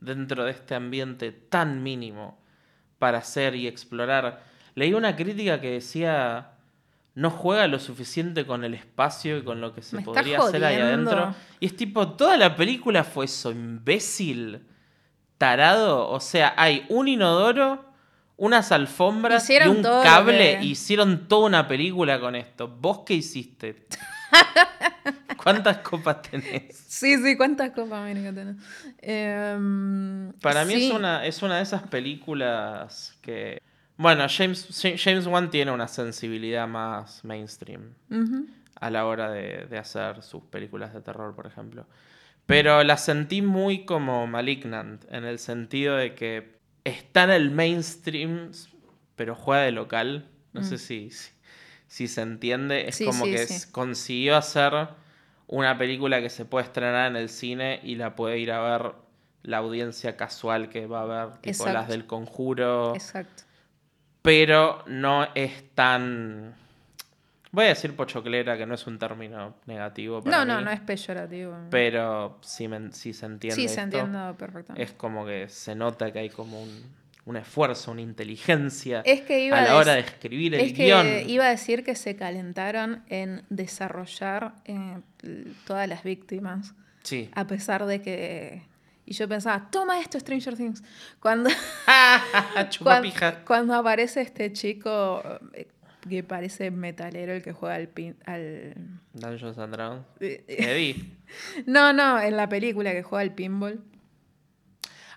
dentro 0.00 0.44
de 0.44 0.50
este 0.50 0.74
ambiente 0.74 1.32
tan 1.32 1.82
mínimo 1.82 2.38
para 2.98 3.18
hacer 3.18 3.54
y 3.54 3.66
explorar. 3.66 4.42
Leí 4.74 4.92
una 4.92 5.16
crítica 5.16 5.60
que 5.60 5.70
decía 5.70 6.50
no 7.14 7.30
juega 7.30 7.66
lo 7.66 7.78
suficiente 7.78 8.46
con 8.46 8.64
el 8.64 8.74
espacio 8.74 9.38
y 9.38 9.42
con 9.42 9.60
lo 9.60 9.74
que 9.74 9.82
se 9.82 9.96
Me 9.96 10.02
podría 10.02 10.38
hacer 10.38 10.64
ahí 10.64 10.76
adentro. 10.76 11.34
Y 11.58 11.66
es 11.66 11.76
tipo, 11.76 12.12
toda 12.12 12.36
la 12.36 12.56
película 12.56 13.04
fue 13.04 13.24
eso, 13.24 13.50
imbécil, 13.50 14.62
tarado. 15.38 16.08
O 16.08 16.20
sea, 16.20 16.54
hay 16.56 16.86
un 16.88 17.08
inodoro, 17.08 17.84
unas 18.36 18.72
alfombras 18.72 19.42
Hicieron 19.42 19.68
y 19.68 19.76
un 19.76 19.82
todo 19.82 20.02
cable. 20.02 20.60
y 20.62 20.70
Hicieron 20.70 21.28
toda 21.28 21.46
una 21.46 21.68
película 21.68 22.20
con 22.20 22.36
esto. 22.36 22.68
¿Vos 22.68 23.00
qué 23.04 23.14
hiciste? 23.14 23.86
¿Cuántas 25.42 25.78
copas 25.78 26.22
tenés? 26.22 26.76
Sí, 26.76 27.16
sí, 27.16 27.36
¿cuántas 27.36 27.70
Copas 27.70 28.00
América 28.00 28.32
tenés? 28.32 28.56
Em, 28.98 30.32
Para 30.34 30.64
mí 30.64 30.74
es 30.74 30.92
una, 30.92 31.24
es 31.24 31.42
una 31.42 31.56
de 31.56 31.62
esas 31.62 31.82
películas 31.82 33.16
que... 33.22 33.62
Bueno, 34.00 34.24
James, 34.30 34.66
James 34.96 35.26
Wan 35.26 35.50
tiene 35.50 35.72
una 35.72 35.86
sensibilidad 35.86 36.66
más 36.66 37.22
mainstream. 37.22 37.92
A 38.76 38.88
la 38.88 39.04
hora 39.04 39.30
de, 39.30 39.66
de 39.66 39.76
hacer 39.76 40.22
sus 40.22 40.42
películas 40.44 40.94
de 40.94 41.02
terror, 41.02 41.34
por 41.34 41.46
ejemplo. 41.46 41.84
Pero 42.46 42.82
la 42.82 42.96
sentí 42.96 43.42
muy 43.42 43.84
como 43.84 44.26
Malignant, 44.26 45.04
en 45.12 45.24
el 45.24 45.38
sentido 45.38 45.96
de 45.96 46.14
que 46.14 46.60
está 46.82 47.24
en 47.24 47.30
el 47.30 47.50
mainstream, 47.50 48.52
pero 49.16 49.34
juega 49.34 49.64
de 49.64 49.72
local. 49.72 50.30
No 50.54 50.62
sé 50.62 50.78
si, 50.78 51.10
si, 51.10 51.32
si 51.86 52.08
se 52.08 52.22
entiende. 52.22 52.88
Es 52.88 52.94
Mm. 52.94 52.98
Sí, 52.98 53.04
como 53.04 53.24
sí, 53.26 53.30
que 53.32 53.46
sí. 53.46 53.70
consiguió 53.70 54.36
hacer 54.38 54.88
una 55.46 55.76
película 55.76 56.22
que 56.22 56.30
se 56.30 56.46
puede 56.46 56.64
estrenar 56.64 57.10
en 57.10 57.16
el 57.16 57.28
cine 57.28 57.80
y 57.82 57.96
la 57.96 58.16
puede 58.16 58.38
ir 58.38 58.50
a 58.50 58.62
ver 58.62 58.92
la 59.42 59.58
audiencia 59.58 60.16
casual 60.16 60.70
que 60.70 60.86
va 60.86 61.02
a 61.02 61.26
ver, 61.26 61.36
tipo 61.42 61.66
las 61.66 61.88
del 61.88 62.06
conjuro 62.06 62.94
Exacto. 62.94 63.42
Pero 64.22 64.82
no 64.86 65.26
es 65.34 65.70
tan... 65.74 66.54
Voy 67.52 67.64
a 67.64 67.68
decir 67.68 67.96
pochoclera, 67.96 68.56
que 68.56 68.64
no 68.64 68.74
es 68.74 68.86
un 68.86 68.96
término 68.98 69.56
negativo 69.66 70.22
para 70.22 70.36
No, 70.38 70.44
no, 70.44 70.58
mí, 70.58 70.64
no 70.64 70.70
es 70.70 70.80
peyorativo. 70.80 71.56
Pero 71.70 72.38
si, 72.42 72.68
me- 72.68 72.92
si 72.92 73.12
se 73.12 73.26
entiende 73.26 73.56
sí, 73.56 73.68
se 73.68 73.80
entiende 73.80 74.18
perfectamente. 74.38 74.82
es 74.84 74.92
como 74.92 75.26
que 75.26 75.48
se 75.48 75.74
nota 75.74 76.12
que 76.12 76.20
hay 76.20 76.30
como 76.30 76.62
un, 76.62 76.82
un 77.24 77.36
esfuerzo, 77.36 77.90
una 77.90 78.02
inteligencia 78.02 79.02
Es 79.04 79.22
que 79.22 79.44
iba 79.44 79.56
a 79.58 79.62
a 79.62 79.64
la 79.64 79.76
hora 79.76 79.94
de 79.94 80.00
escribir 80.00 80.54
el 80.54 80.60
Es 80.60 80.72
que 80.74 80.84
guion. 80.84 81.28
iba 81.28 81.46
a 81.46 81.50
decir 81.50 81.82
que 81.82 81.96
se 81.96 82.14
calentaron 82.14 83.02
en 83.08 83.42
desarrollar 83.50 84.52
eh, 84.66 84.98
todas 85.66 85.88
las 85.88 86.04
víctimas, 86.04 86.74
Sí. 87.02 87.30
a 87.34 87.46
pesar 87.48 87.84
de 87.86 88.00
que... 88.00 88.62
Y 89.10 89.14
yo 89.14 89.26
pensaba, 89.28 89.68
toma 89.72 89.98
esto, 89.98 90.20
Stranger 90.20 90.56
Things. 90.56 90.84
Cuando, 91.18 91.50
cuando 93.44 93.74
aparece 93.74 94.20
este 94.20 94.52
chico 94.52 95.20
eh, 95.52 95.66
que 96.08 96.22
parece 96.22 96.70
metalero, 96.70 97.32
el 97.32 97.42
que 97.42 97.52
juega 97.52 97.74
al... 97.74 97.88
pin- 97.92 98.14
al 98.24 98.74
Dungeons 99.12 99.58
and 99.58 99.74
Dragons. 99.74 100.06
eh, 100.20 100.44
Eddie. 100.46 101.16
no, 101.66 101.92
no, 101.92 102.20
en 102.20 102.36
la 102.36 102.48
película 102.48 102.92
que 102.92 103.02
juega 103.02 103.22
al 103.22 103.34
pinball. 103.34 103.82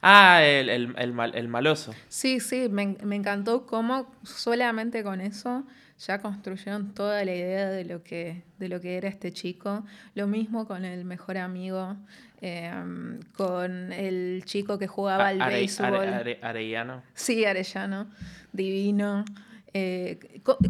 Ah, 0.02 0.42
el, 0.44 0.70
el, 0.70 0.96
el 0.98 1.14
mal- 1.14 1.36
el 1.36 1.48
maloso. 1.48 1.94
Sí, 2.10 2.40
sí, 2.40 2.68
me, 2.70 2.98
me 3.04 3.16
encantó 3.16 3.68
cómo 3.68 4.12
solamente 4.24 5.04
con 5.04 5.22
eso 5.22 5.66
ya 6.00 6.20
construyeron 6.20 6.94
toda 6.96 7.24
la 7.24 7.34
idea 7.34 7.70
de 7.70 7.86
lo 7.86 8.04
que, 8.04 8.44
de 8.58 8.68
lo 8.70 8.82
que 8.82 8.98
era 8.98 9.08
este 9.08 9.32
chico. 9.32 9.86
Lo 10.16 10.26
mismo 10.28 10.68
con 10.68 10.84
el 10.84 11.06
mejor 11.06 11.38
amigo, 11.38 11.96
em, 12.44 13.20
con 13.38 13.94
el 13.94 14.44
chico 14.46 14.78
que 14.78 14.88
jugaba 14.88 15.30
al 15.30 15.42
Are- 15.42 15.56
béisbol. 15.56 15.86
Are- 15.96 16.14
Are- 16.14 16.40
Arellano. 16.42 17.02
Sí, 17.14 17.46
Arellano, 17.46 18.10
divino. 18.52 19.24
Eh, 19.74 20.20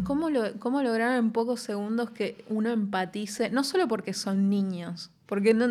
¿cómo, 0.04 0.30
lo- 0.30 0.58
¿Cómo 0.60 0.82
lograron 0.82 1.16
en 1.16 1.32
pocos 1.32 1.60
segundos 1.60 2.10
que 2.10 2.44
uno 2.48 2.70
empatice? 2.70 3.50
No 3.50 3.64
solo 3.64 3.88
porque 3.88 4.14
son 4.14 4.48
niños, 4.48 5.10
porque 5.26 5.52
no, 5.52 5.66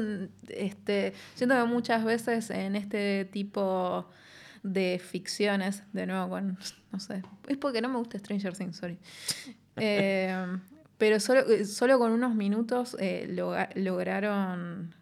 este, 0.50 1.14
siento 1.36 1.56
que 1.56 1.64
muchas 1.64 2.04
veces 2.04 2.50
en 2.52 2.76
este 2.76 3.26
tipo 3.26 4.08
de 4.62 5.00
ficciones, 5.04 5.84
de 5.94 6.06
nuevo 6.06 6.30
con, 6.30 6.58
no 6.92 7.00
sé, 7.00 7.22
es 7.48 7.58
porque 7.58 7.82
no 7.82 7.90
me 7.90 7.98
gusta 7.98 8.20
Stranger 8.20 8.56
Things, 8.56 8.78
sorry. 8.78 8.98
Eh, 9.78 10.46
Pero 11.00 11.20
solo, 11.20 11.42
solo 11.66 11.98
con 11.98 12.12
unos 12.12 12.36
minutos 12.36 12.96
eh, 13.00 13.26
lograron, 13.76 14.94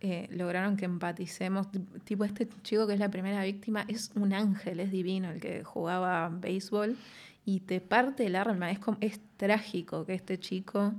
eh, 0.00 0.28
lograron 0.30 0.76
que 0.76 0.84
empaticemos. 0.84 1.66
Tip- 1.70 2.02
Tipo, 2.04 2.24
este 2.24 2.48
chico 2.62 2.86
que 2.86 2.94
es 2.94 3.00
la 3.00 3.10
primera 3.10 3.42
víctima 3.42 3.84
es 3.88 4.10
un 4.14 4.32
ángel, 4.32 4.80
es 4.80 4.90
divino, 4.90 5.30
el 5.30 5.40
que 5.40 5.64
jugaba 5.64 6.28
béisbol 6.30 6.96
y 7.44 7.60
te 7.60 7.80
parte 7.80 8.26
el 8.26 8.36
alma. 8.36 8.70
Es, 8.70 8.78
como, 8.78 8.98
es 9.00 9.20
trágico 9.36 10.04
que 10.06 10.14
este 10.14 10.38
chico 10.38 10.92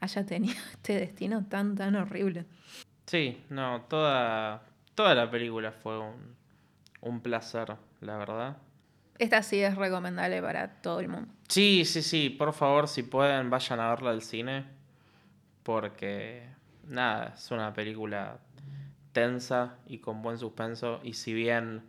haya 0.00 0.26
tenido 0.26 0.54
este 0.72 0.98
destino 1.00 1.44
tan, 1.46 1.74
tan 1.74 1.96
horrible. 1.96 2.46
Sí, 3.06 3.42
no, 3.50 3.82
toda, 3.82 4.62
toda 4.94 5.14
la 5.14 5.30
película 5.30 5.72
fue 5.72 5.98
un, 6.00 6.34
un 7.02 7.20
placer, 7.20 7.76
la 8.00 8.16
verdad. 8.16 8.56
Esta 9.18 9.42
sí 9.42 9.60
es 9.60 9.76
recomendable 9.76 10.40
para 10.42 10.68
todo 10.80 11.00
el 11.00 11.08
mundo. 11.08 11.32
Sí, 11.48 11.84
sí, 11.84 12.02
sí, 12.02 12.30
por 12.30 12.52
favor, 12.52 12.88
si 12.88 13.02
pueden, 13.04 13.48
vayan 13.50 13.78
a 13.80 13.90
verla 13.90 14.10
al 14.10 14.22
cine. 14.22 14.64
Porque, 15.62 16.42
nada, 16.88 17.34
es 17.36 17.50
una 17.50 17.72
película 17.72 18.38
tensa 19.14 19.76
y 19.86 19.98
con 19.98 20.20
buen 20.20 20.36
suspenso. 20.38 21.00
Y 21.02 21.14
si 21.14 21.32
bien 21.32 21.82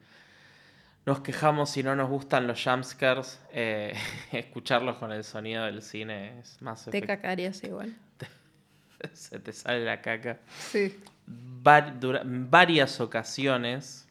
nos 1.06 1.20
quejamos 1.20 1.70
si 1.70 1.84
no 1.84 1.96
nos 1.96 2.10
gustan 2.10 2.48
los 2.48 2.64
jumpscares, 2.64 3.42
eh, 3.52 3.94
escucharlos 4.32 4.96
con 4.96 5.12
el 5.12 5.26
sonido 5.26 5.66
del 5.66 5.82
cine 5.82 6.40
es 6.40 6.62
más 6.62 6.86
Te 6.86 7.02
cacarías 7.02 7.62
igual. 7.66 7.94
Se 9.14 9.40
te 9.40 9.52
sale 9.52 9.84
la 9.84 10.02
caca. 10.02 10.40
Sí. 10.58 10.98
var- 11.28 12.00
varias 12.26 13.02
ocasiones. 13.02 14.08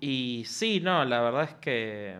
Y 0.00 0.44
sí, 0.46 0.80
no, 0.80 1.04
la 1.04 1.20
verdad 1.20 1.44
es 1.44 1.54
que 1.54 2.16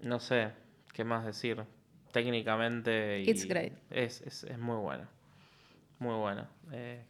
no 0.00 0.20
sé 0.20 0.50
qué 0.92 1.04
más 1.04 1.24
decir. 1.24 1.64
Técnicamente 2.12 3.20
y 3.20 3.30
It's 3.30 3.46
great. 3.46 3.72
Es, 3.90 4.20
es, 4.20 4.44
es 4.44 4.58
muy 4.58 4.76
buena. 4.76 5.08
Muy 5.98 6.14
buena. 6.16 6.48
Eh, 6.72 7.02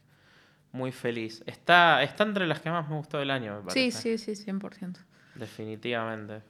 muy 0.73 0.91
feliz. 0.91 1.41
Está, 1.45 2.03
está 2.03 2.23
entre 2.23 2.45
las 2.47 2.59
que 2.59 2.69
más 2.69 2.89
me 2.89 2.97
gustó 2.97 3.19
del 3.19 3.31
año, 3.31 3.61
me 3.63 3.71
Sí, 3.71 3.89
parece. 3.91 4.17
sí, 4.17 4.35
sí, 4.35 4.51
100%. 4.51 4.97
Definitivamente. 5.35 6.41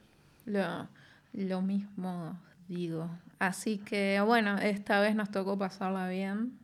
Lo, 0.46 0.88
lo 1.34 1.62
mismo 1.62 2.40
digo. 2.68 3.10
Así 3.40 3.78
que 3.78 4.20
bueno, 4.26 4.58
esta 4.58 5.00
vez 5.02 5.16
nos 5.16 5.30
tocó 5.30 5.58
pasarla 5.58 6.08
bien. 6.10 6.58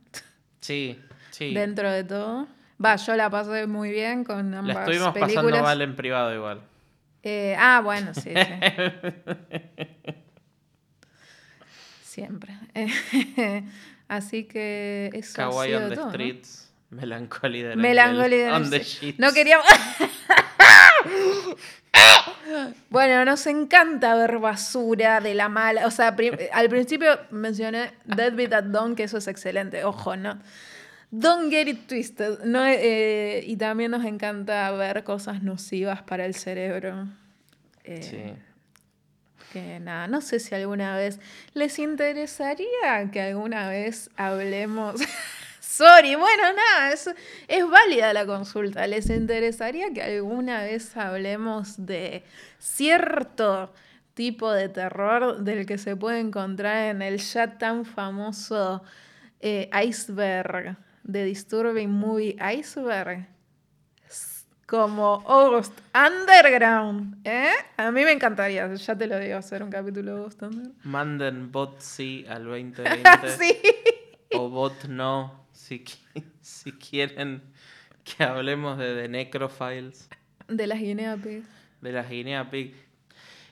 Sí, 0.60 0.98
sí. 1.30 1.54
Dentro 1.54 1.90
de 1.90 2.02
todo. 2.04 2.48
Va, 2.84 2.96
yo 2.96 3.14
la 3.14 3.28
pasé 3.30 3.66
muy 3.66 3.90
bien 3.90 4.24
con 4.24 4.52
ambas 4.54 4.74
La 4.74 4.80
estuvimos 4.82 5.16
pasando 5.16 5.62
mal 5.62 5.80
en 5.82 5.94
privado 5.96 6.34
igual. 6.34 6.60
Eh, 7.22 7.54
ah, 7.58 7.82
bueno, 7.84 8.14
sí, 8.14 8.30
sí. 8.34 8.34
Siempre. 12.02 12.54
Así 14.08 14.44
que 14.44 15.10
eso 15.14 15.42
ha 15.42 15.50
Kawaii 15.50 15.70
sido 15.70 15.82
on 15.84 15.88
the 15.90 15.94
todo, 15.96 16.06
¿no? 16.06 16.12
Melancholy 16.90 17.62
de 17.62 17.76
Melancholy 17.76 18.36
de 18.36 18.52
on 18.52 18.68
the 18.70 18.80
Sheets. 18.80 19.18
No 19.18 19.32
queríamos. 19.32 19.66
bueno, 22.90 23.24
nos 23.24 23.46
encanta 23.46 24.14
ver 24.16 24.38
basura 24.38 25.20
de 25.20 25.34
la 25.34 25.48
mala. 25.48 25.86
O 25.86 25.90
sea, 25.90 26.16
al 26.52 26.68
principio 26.68 27.18
mencioné 27.30 27.92
Dead 28.04 28.34
Beat 28.34 28.52
at 28.52 28.64
Dawn, 28.64 28.96
que 28.96 29.04
eso 29.04 29.18
es 29.18 29.28
excelente. 29.28 29.84
Ojo, 29.84 30.16
¿no? 30.16 30.40
Don't 31.12 31.50
get 31.50 31.66
it 31.68 31.86
twisted. 31.86 32.40
No, 32.44 32.64
eh, 32.66 33.42
y 33.46 33.56
también 33.56 33.90
nos 33.90 34.04
encanta 34.04 34.70
ver 34.72 35.02
cosas 35.04 35.42
nocivas 35.42 36.02
para 36.02 36.24
el 36.26 36.34
cerebro. 36.34 37.08
Eh, 37.84 38.02
Sí. 38.02 38.34
Que 39.52 39.80
nada, 39.80 40.06
no 40.06 40.20
sé 40.20 40.38
si 40.38 40.54
alguna 40.54 40.96
vez 40.96 41.18
les 41.54 41.80
interesaría 41.80 43.10
que 43.12 43.20
alguna 43.20 43.68
vez 43.68 44.08
hablemos. 44.16 45.00
Sorry, 45.70 46.16
bueno, 46.16 46.42
nada, 46.52 46.92
es, 46.92 47.08
es 47.46 47.70
válida 47.70 48.12
la 48.12 48.26
consulta. 48.26 48.84
¿Les 48.88 49.08
interesaría 49.08 49.92
que 49.94 50.02
alguna 50.02 50.62
vez 50.64 50.96
hablemos 50.96 51.86
de 51.86 52.24
cierto 52.58 53.72
tipo 54.14 54.50
de 54.50 54.68
terror 54.68 55.38
del 55.44 55.66
que 55.66 55.78
se 55.78 55.94
puede 55.94 56.18
encontrar 56.18 56.86
en 56.90 57.02
el 57.02 57.18
ya 57.18 57.56
tan 57.56 57.84
famoso 57.84 58.82
eh, 59.38 59.70
iceberg 59.86 60.76
de 61.04 61.24
Disturbing 61.24 61.88
Movie 61.90 62.36
Iceberg? 62.58 63.28
como 64.66 65.22
August 65.26 65.76
Underground, 65.94 67.26
¿eh? 67.26 67.50
A 67.76 67.90
mí 67.90 68.04
me 68.04 68.12
encantaría, 68.12 68.72
ya 68.72 68.96
te 68.96 69.06
lo 69.08 69.18
digo, 69.18 69.36
hacer 69.36 69.64
un 69.64 69.70
capítulo 69.70 70.14
de 70.14 70.18
August 70.20 70.42
Underground. 70.42 70.84
Manden 70.84 71.50
bot 71.50 71.80
sí 71.80 72.24
al 72.28 72.44
2020. 72.48 73.28
sí. 73.36 73.58
O 74.34 74.48
bot 74.48 74.84
no, 74.84 75.44
si, 75.52 75.84
si 76.40 76.72
quieren 76.72 77.42
que 78.04 78.22
hablemos 78.24 78.78
de 78.78 78.94
The 79.02 79.08
Necrophiles, 79.08 80.08
De 80.48 80.66
las 80.66 80.78
Guinea 80.80 81.16
Pig. 81.16 81.42
de 81.80 81.92
la 81.92 82.02
Guinea 82.02 82.50
Pig. 82.50 82.74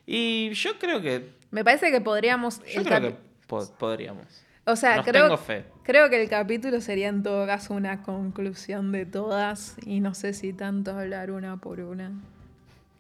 Y 0.06 0.50
yo 0.54 0.78
creo 0.78 1.00
que. 1.02 1.30
Me 1.50 1.64
parece 1.64 1.90
que 1.90 2.00
podríamos... 2.00 2.60
Yo 2.64 2.82
creo 2.82 3.00
que 3.00 3.16
po- 3.46 3.70
podríamos. 3.78 4.24
O 4.64 4.76
sea, 4.76 4.96
Nos 4.96 5.06
creo, 5.06 5.24
tengo 5.24 5.36
fe. 5.38 5.64
creo 5.82 6.10
que 6.10 6.20
el 6.22 6.28
capítulo 6.28 6.80
sería 6.82 7.08
en 7.08 7.22
todo 7.22 7.46
caso 7.46 7.72
una 7.74 8.02
conclusión 8.02 8.92
de 8.92 9.06
todas 9.06 9.76
y 9.86 10.00
no 10.00 10.12
sé 10.14 10.34
si 10.34 10.52
tanto 10.52 10.98
hablar 10.98 11.30
una 11.30 11.56
por 11.56 11.80
una. 11.80 12.12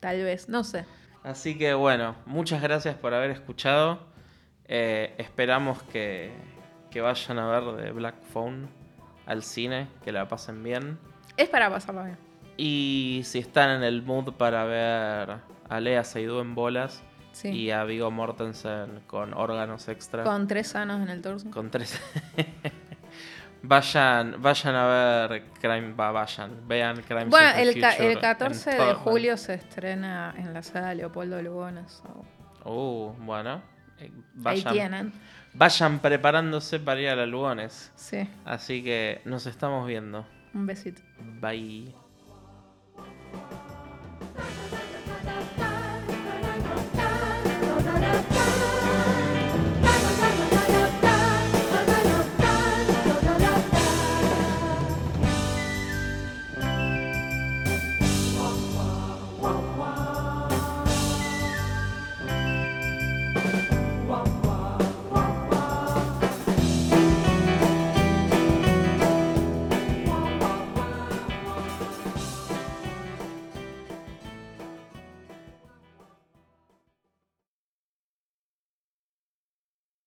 Tal 0.00 0.22
vez, 0.22 0.48
no 0.48 0.64
sé. 0.64 0.84
Así 1.22 1.58
que 1.58 1.74
bueno, 1.74 2.16
muchas 2.24 2.62
gracias 2.62 2.96
por 2.96 3.12
haber 3.12 3.30
escuchado. 3.30 4.06
Eh, 4.66 5.14
esperamos 5.18 5.82
que, 5.84 6.32
que 6.90 7.00
vayan 7.00 7.38
a 7.38 7.48
ver 7.48 7.84
The 7.84 7.90
Black 7.92 8.16
Phone 8.32 8.68
al 9.26 9.42
cine, 9.42 9.88
que 10.04 10.12
la 10.12 10.26
pasen 10.28 10.62
bien. 10.62 10.98
Es 11.36 11.48
para 11.48 11.70
pasarlo 11.70 12.04
bien. 12.04 12.16
Y 12.56 13.20
si 13.24 13.38
están 13.38 13.70
en 13.70 13.82
el 13.84 14.02
mood 14.02 14.32
para 14.34 14.64
ver 14.64 15.36
a 15.68 15.80
Lea 15.80 16.02
Seydoux 16.04 16.40
en 16.40 16.54
bolas 16.54 17.02
Sí. 17.32 17.50
y 17.50 17.70
a 17.70 17.84
Vigo 17.84 18.10
Mortensen 18.10 19.00
con 19.06 19.32
órganos 19.34 19.86
extra. 19.88 20.24
Con 20.24 20.48
tres 20.48 20.74
anos 20.74 21.00
en 21.02 21.08
el 21.08 21.22
torso. 21.22 21.50
con 21.52 21.70
tres. 21.70 22.00
vayan, 23.62 24.40
vayan 24.40 24.74
a 24.74 24.86
ver 24.86 25.44
Crime, 25.60 25.92
va, 25.92 26.10
vayan, 26.12 26.66
vean 26.66 27.02
Crime 27.02 27.26
Bueno, 27.26 27.50
el, 27.58 27.80
ca- 27.80 27.92
el 27.96 28.18
14 28.18 28.70
en 28.72 28.78
de 28.88 28.94
julio 28.94 29.36
se 29.36 29.54
estrena 29.54 30.34
en 30.36 30.52
la 30.54 30.62
sala 30.62 30.94
Leopoldo 30.94 31.40
Lugones. 31.42 31.92
so, 32.02 32.24
Uh, 32.64 33.12
bueno. 33.20 33.62
eh, 33.98 34.04
Ahí 34.04 34.12
Vayan, 34.34 34.72
tienen. 34.72 35.12
Vayan 35.54 35.98
preparándose 36.00 36.78
para 36.80 37.00
ir 37.00 37.08
a 37.08 37.16
la 37.16 37.26
Lugones. 37.26 37.92
Sí, 37.96 38.28
Así 38.44 38.82
que 38.82 39.20
nos 39.24 39.46
estamos 39.46 39.86
viendo. 39.86 40.26
un 40.54 40.66
besito. 40.66 41.02
Bye. 41.40 41.94